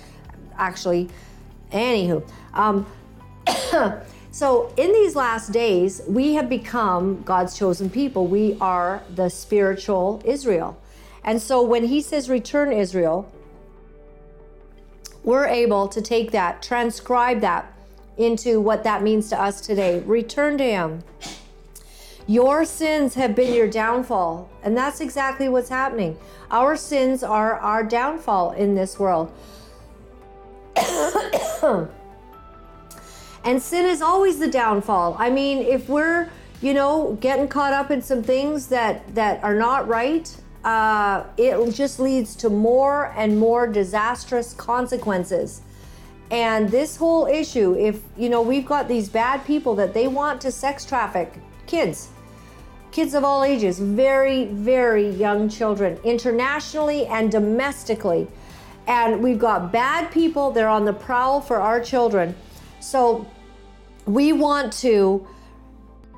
actually, 0.58 1.10
anywho. 1.72 2.28
Um, 2.54 2.86
so 4.32 4.74
in 4.76 4.92
these 4.92 5.16
last 5.16 5.54
days, 5.54 6.02
we 6.06 6.34
have 6.34 6.50
become 6.50 7.22
God's 7.24 7.58
chosen 7.58 7.89
people. 7.89 8.28
We 8.28 8.58
are 8.60 9.04
the 9.16 9.30
spiritual 9.30 10.22
Israel. 10.26 10.78
And 11.24 11.42
so 11.42 11.64
when 11.64 11.86
he 11.86 12.02
says 12.02 12.30
return 12.30 12.74
Israel, 12.74 13.32
we're 15.24 15.48
able 15.48 15.88
to 15.88 16.02
take 16.02 16.32
that, 16.32 16.62
transcribe 16.62 17.39
that 17.39 17.74
into 18.18 18.59
what 18.59 18.84
that 18.84 19.03
means 19.03 19.30
to 19.30 19.41
us 19.41 19.62
today. 19.62 19.99
Return 20.01 20.57
to 20.57 20.64
him. 20.64 21.03
Your 22.28 22.66
sins 22.66 23.16
have 23.16 23.36
been 23.36 23.53
your 23.53 23.68
downfall. 23.68 24.49
And 24.64 24.78
that's 24.78 25.01
exactly 25.01 25.49
what's 25.49 25.70
happening. 25.70 26.18
Our 26.49 26.76
sins 26.76 27.24
are 27.24 27.55
our 27.55 27.84
downfall 27.84 28.51
in 28.51 28.76
this 28.76 28.99
world. 28.99 29.32
and 33.43 33.62
sin 33.62 33.86
is 33.86 34.01
always 34.01 34.39
the 34.39 34.47
downfall. 34.47 35.16
I 35.20 35.30
mean, 35.30 35.59
if 35.59 35.89
we're, 35.89 36.30
you 36.62 36.74
know, 36.74 37.18
getting 37.20 37.47
caught 37.47 37.74
up 37.74 37.91
in 37.91 38.01
some 38.01 38.24
things 38.24 38.68
that 38.68 39.14
that 39.16 39.43
are 39.43 39.55
not 39.55 39.88
right, 39.88 40.34
uh, 40.64 41.24
it 41.38 41.72
just 41.74 41.99
leads 41.99 42.36
to 42.38 42.49
more 42.49 43.14
and 43.18 43.39
more 43.39 43.68
disastrous 43.68 44.53
consequences. 44.53 45.62
And 46.32 46.70
this 46.70 46.96
whole 46.96 47.28
issue, 47.28 47.76
if 47.78 48.02
you 48.18 48.30
know, 48.30 48.42
we've 48.42 48.66
got 48.66 48.88
these 48.88 49.10
bad 49.10 49.46
people 49.46 49.76
that 49.76 49.94
they 49.94 50.08
want 50.08 50.40
to 50.42 50.52
sex 50.52 50.86
traffic 50.86 51.34
kids, 51.68 52.08
kids 52.92 53.14
of 53.14 53.26
all 53.26 53.44
ages, 53.44 53.80
very, 53.80 54.46
very 54.46 55.10
young 55.10 55.50
children, 55.50 56.00
internationally 56.06 57.06
and 57.08 57.30
domestically. 57.30 58.28
And 58.88 59.22
we've 59.22 59.40
got 59.40 59.74
bad 59.74 60.10
people, 60.10 60.52
they're 60.52 60.70
on 60.70 60.86
the 60.86 60.94
prowl 60.94 61.42
for 61.42 61.58
our 61.58 61.82
children. 61.82 62.34
So 62.80 63.30
we 64.06 64.32
want 64.32 64.72
to 64.74 65.28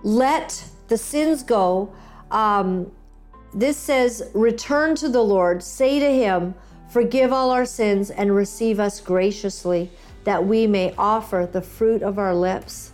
let 0.03 0.64
the 0.89 0.97
sins 0.97 1.41
go. 1.41 1.91
Um, 2.30 2.91
this 3.53 3.78
says, 3.78 4.30
Return 4.36 4.95
to 4.95 5.09
the 5.09 5.24
Lord, 5.24 5.64
say 5.64 5.99
to 5.99 6.11
him, 6.11 6.53
Forgive 6.93 7.33
all 7.33 7.49
our 7.49 7.65
sins 7.65 8.11
and 8.11 8.35
receive 8.35 8.79
us 8.79 8.99
graciously, 8.99 9.89
that 10.25 10.45
we 10.45 10.67
may 10.67 10.93
offer 10.95 11.49
the 11.51 11.59
fruit 11.59 12.03
of 12.03 12.19
our 12.19 12.35
lips. 12.35 12.91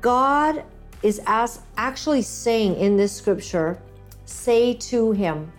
God 0.00 0.64
is 1.04 1.20
actually 1.24 2.22
saying 2.22 2.74
in 2.74 2.96
this 2.96 3.12
scripture, 3.12 3.80
say 4.24 4.74
to 4.74 5.12
him. 5.12 5.52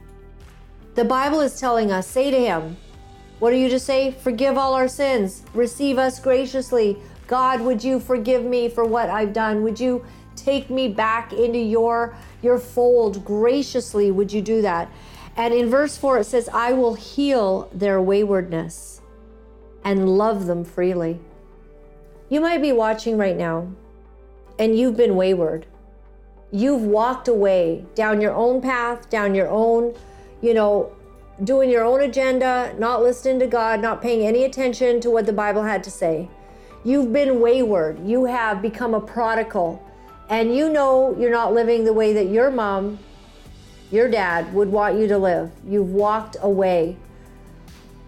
The 0.96 1.06
Bible 1.06 1.40
is 1.40 1.62
telling 1.62 1.94
us, 1.94 2.06
say 2.06 2.30
to 2.30 2.38
him, 2.38 2.76
what 3.40 3.54
are 3.54 3.58
you 3.58 3.70
to 3.70 3.80
say? 3.80 4.12
Forgive 4.12 4.58
all 4.58 4.74
our 4.74 4.90
sins, 4.90 5.44
receive 5.54 5.98
us 5.98 6.20
graciously. 6.20 6.98
God, 7.28 7.62
would 7.62 7.82
you 7.82 8.02
forgive 8.02 8.44
me 8.44 8.68
for 8.68 8.84
what 8.84 9.10
I've 9.10 9.32
done? 9.32 9.64
Would 9.64 9.80
you 9.80 10.04
take 10.36 10.70
me 10.70 10.90
back 10.90 11.32
into 11.32 11.60
your 11.60 12.18
your 12.42 12.60
fold 12.60 13.24
graciously? 13.24 14.12
Would 14.12 14.34
you 14.34 14.42
do 14.42 14.62
that? 14.62 14.92
And 15.38 15.54
in 15.54 15.70
verse 15.70 15.96
4 15.96 16.20
it 16.20 16.24
says, 16.26 16.50
I 16.52 16.74
will 16.74 16.96
heal 16.96 17.70
their 17.72 18.02
waywardness 18.02 19.02
and 19.84 20.18
love 20.18 20.48
them 20.48 20.66
freely. 20.66 21.20
You 22.28 22.42
might 22.42 22.62
be 22.62 22.74
watching 22.74 23.18
right 23.18 23.38
now 23.38 23.72
and 24.60 24.78
you've 24.78 24.98
been 24.98 25.16
wayward. 25.16 25.68
You've 26.52 26.82
walked 26.82 27.28
away 27.28 27.86
down 27.94 28.20
your 28.20 28.34
own 28.34 28.62
path, 28.62 29.10
down 29.10 29.36
your 29.36 29.50
own, 29.50 29.94
you 30.42 30.54
know, 30.54 30.92
doing 31.44 31.70
your 31.70 31.84
own 31.84 32.02
agenda, 32.02 32.74
not 32.80 33.04
listening 33.04 33.40
to 33.40 33.48
God, 33.48 33.80
not 33.80 34.02
paying 34.02 34.26
any 34.26 34.44
attention 34.44 35.00
to 35.02 35.10
what 35.10 35.26
the 35.26 35.34
Bible 35.34 35.64
had 35.64 35.84
to 35.84 35.92
say. 35.92 36.30
You've 36.84 37.14
been 37.14 37.40
wayward. 37.42 38.00
You 38.06 38.26
have 38.26 38.62
become 38.62 38.94
a 38.94 39.02
prodigal. 39.02 39.84
And 40.30 40.56
you 40.56 40.70
know 40.70 41.16
you're 41.20 41.32
not 41.32 41.54
living 41.54 41.84
the 41.86 41.94
way 41.94 42.14
that 42.14 42.28
your 42.28 42.50
mom, 42.50 43.00
your 43.92 44.10
dad 44.10 44.54
would 44.54 44.70
want 44.70 44.98
you 44.98 45.08
to 45.08 45.18
live. 45.18 45.52
You've 45.66 45.92
walked 45.92 46.38
away. 46.42 46.98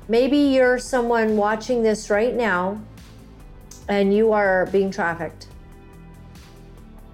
Maybe 0.08 0.38
you're 0.38 0.80
someone 0.80 1.38
watching 1.38 1.84
this 1.84 2.10
right 2.10 2.36
now 2.36 2.82
and 3.88 4.14
you 4.14 4.32
are 4.34 4.68
being 4.68 4.92
trafficked. 4.92 5.48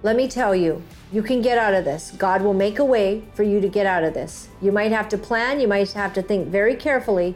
Let 0.02 0.16
me 0.16 0.28
tell 0.28 0.54
you, 0.54 0.82
you 1.12 1.22
can 1.22 1.40
get 1.40 1.58
out 1.58 1.74
of 1.74 1.84
this. 1.84 2.12
God 2.18 2.42
will 2.42 2.54
make 2.54 2.78
a 2.78 2.84
way 2.84 3.24
for 3.34 3.42
you 3.42 3.60
to 3.60 3.68
get 3.68 3.86
out 3.86 4.04
of 4.04 4.14
this. 4.14 4.48
You 4.60 4.72
might 4.72 4.92
have 4.92 5.08
to 5.10 5.18
plan, 5.18 5.60
you 5.60 5.68
might 5.68 5.90
have 5.92 6.12
to 6.14 6.22
think 6.22 6.48
very 6.48 6.76
carefully, 6.76 7.34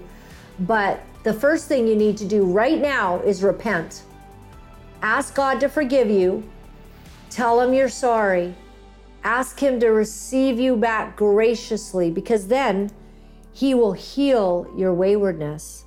but 0.61 1.03
the 1.23 1.33
first 1.33 1.69
thing 1.69 1.87
you 1.87 1.97
need 1.97 2.17
to 2.19 2.27
do 2.27 2.45
right 2.45 2.81
now 2.81 3.21
is 3.21 3.43
repent. 3.43 4.03
Ask 5.03 5.35
God 5.35 5.61
to 5.61 5.69
forgive 5.69 6.11
you. 6.11 6.43
Tell 7.31 7.61
Him 7.61 7.73
you're 7.73 7.89
sorry. 7.89 8.55
Ask 9.23 9.61
Him 9.61 9.81
to 9.81 9.89
receive 9.89 10.59
you 10.59 10.77
back 10.77 11.17
graciously 11.17 12.11
because 12.11 12.49
then 12.49 12.91
He 13.53 13.75
will 13.75 13.93
heal 13.93 14.73
your 14.77 14.95
waywardness 14.95 15.85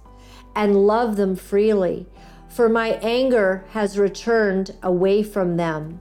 and 0.55 0.88
love 0.88 1.15
them 1.15 1.36
freely. 1.36 2.05
For 2.49 2.69
my 2.69 2.99
anger 3.01 3.65
has 3.71 3.97
returned 3.97 4.75
away 4.84 5.23
from 5.23 5.57
them. 5.57 5.99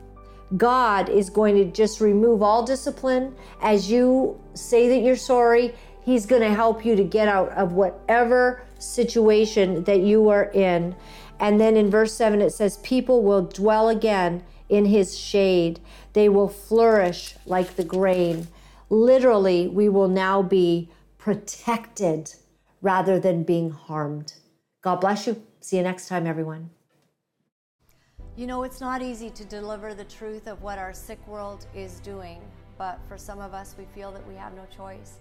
God 0.57 1.09
is 1.09 1.31
going 1.31 1.57
to 1.57 1.65
just 1.65 2.01
remove 2.01 2.43
all 2.43 2.63
discipline. 2.65 3.35
As 3.63 3.91
you 3.91 4.39
say 4.53 4.89
that 4.91 4.99
you're 4.99 5.17
sorry, 5.17 5.75
He's 6.05 6.27
going 6.27 6.43
to 6.43 6.53
help 6.53 6.85
you 6.85 6.97
to 6.97 7.05
get 7.05 7.29
out 7.29 7.51
of 7.51 7.73
whatever 7.73 8.65
situation 8.79 9.85
that 9.85 10.01
you 10.01 10.29
are 10.29 10.51
in. 10.51 10.97
And 11.39 11.61
then 11.61 11.77
in 11.77 11.91
verse 11.91 12.13
7, 12.13 12.43
it 12.43 12.51
says, 12.51 12.79
People 12.79 13.23
will 13.23 13.43
dwell 13.43 13.89
again 13.89 14.43
in 14.69 14.85
His 14.85 15.17
shade, 15.17 15.81
they 16.13 16.29
will 16.29 16.49
flourish 16.49 17.35
like 17.47 17.77
the 17.77 17.85
grain. 17.85 18.49
Literally, 18.91 19.69
we 19.69 19.89
will 19.89 20.09
now 20.09 20.43
be 20.43 20.91
protected 21.19 22.35
rather 22.81 23.19
than 23.19 23.45
being 23.45 23.71
harmed. 23.71 24.35
God 24.83 24.97
bless 24.97 25.27
you. 25.27 25.43
See 25.61 25.77
you 25.77 25.83
next 25.83 26.09
time, 26.09 26.27
everyone. 26.27 26.71
You 28.37 28.47
know, 28.47 28.63
it's 28.65 28.81
not 28.81 29.03
easy 29.03 29.31
to 29.31 29.45
deliver 29.45 29.95
the 29.95 30.05
truth 30.05 30.47
of 30.47 30.63
what 30.63 30.79
our 30.79 30.93
sick 30.93 31.25
world 31.27 31.67
is 31.75 32.01
doing, 32.01 32.41
but 32.79 32.99
for 33.07 33.17
some 33.19 33.41
of 33.41 33.55
us, 33.55 33.77
we 33.79 33.85
feel 33.95 34.11
that 34.13 34.27
we 34.27 34.35
have 34.35 34.55
no 34.55 34.67
choice. 34.75 35.21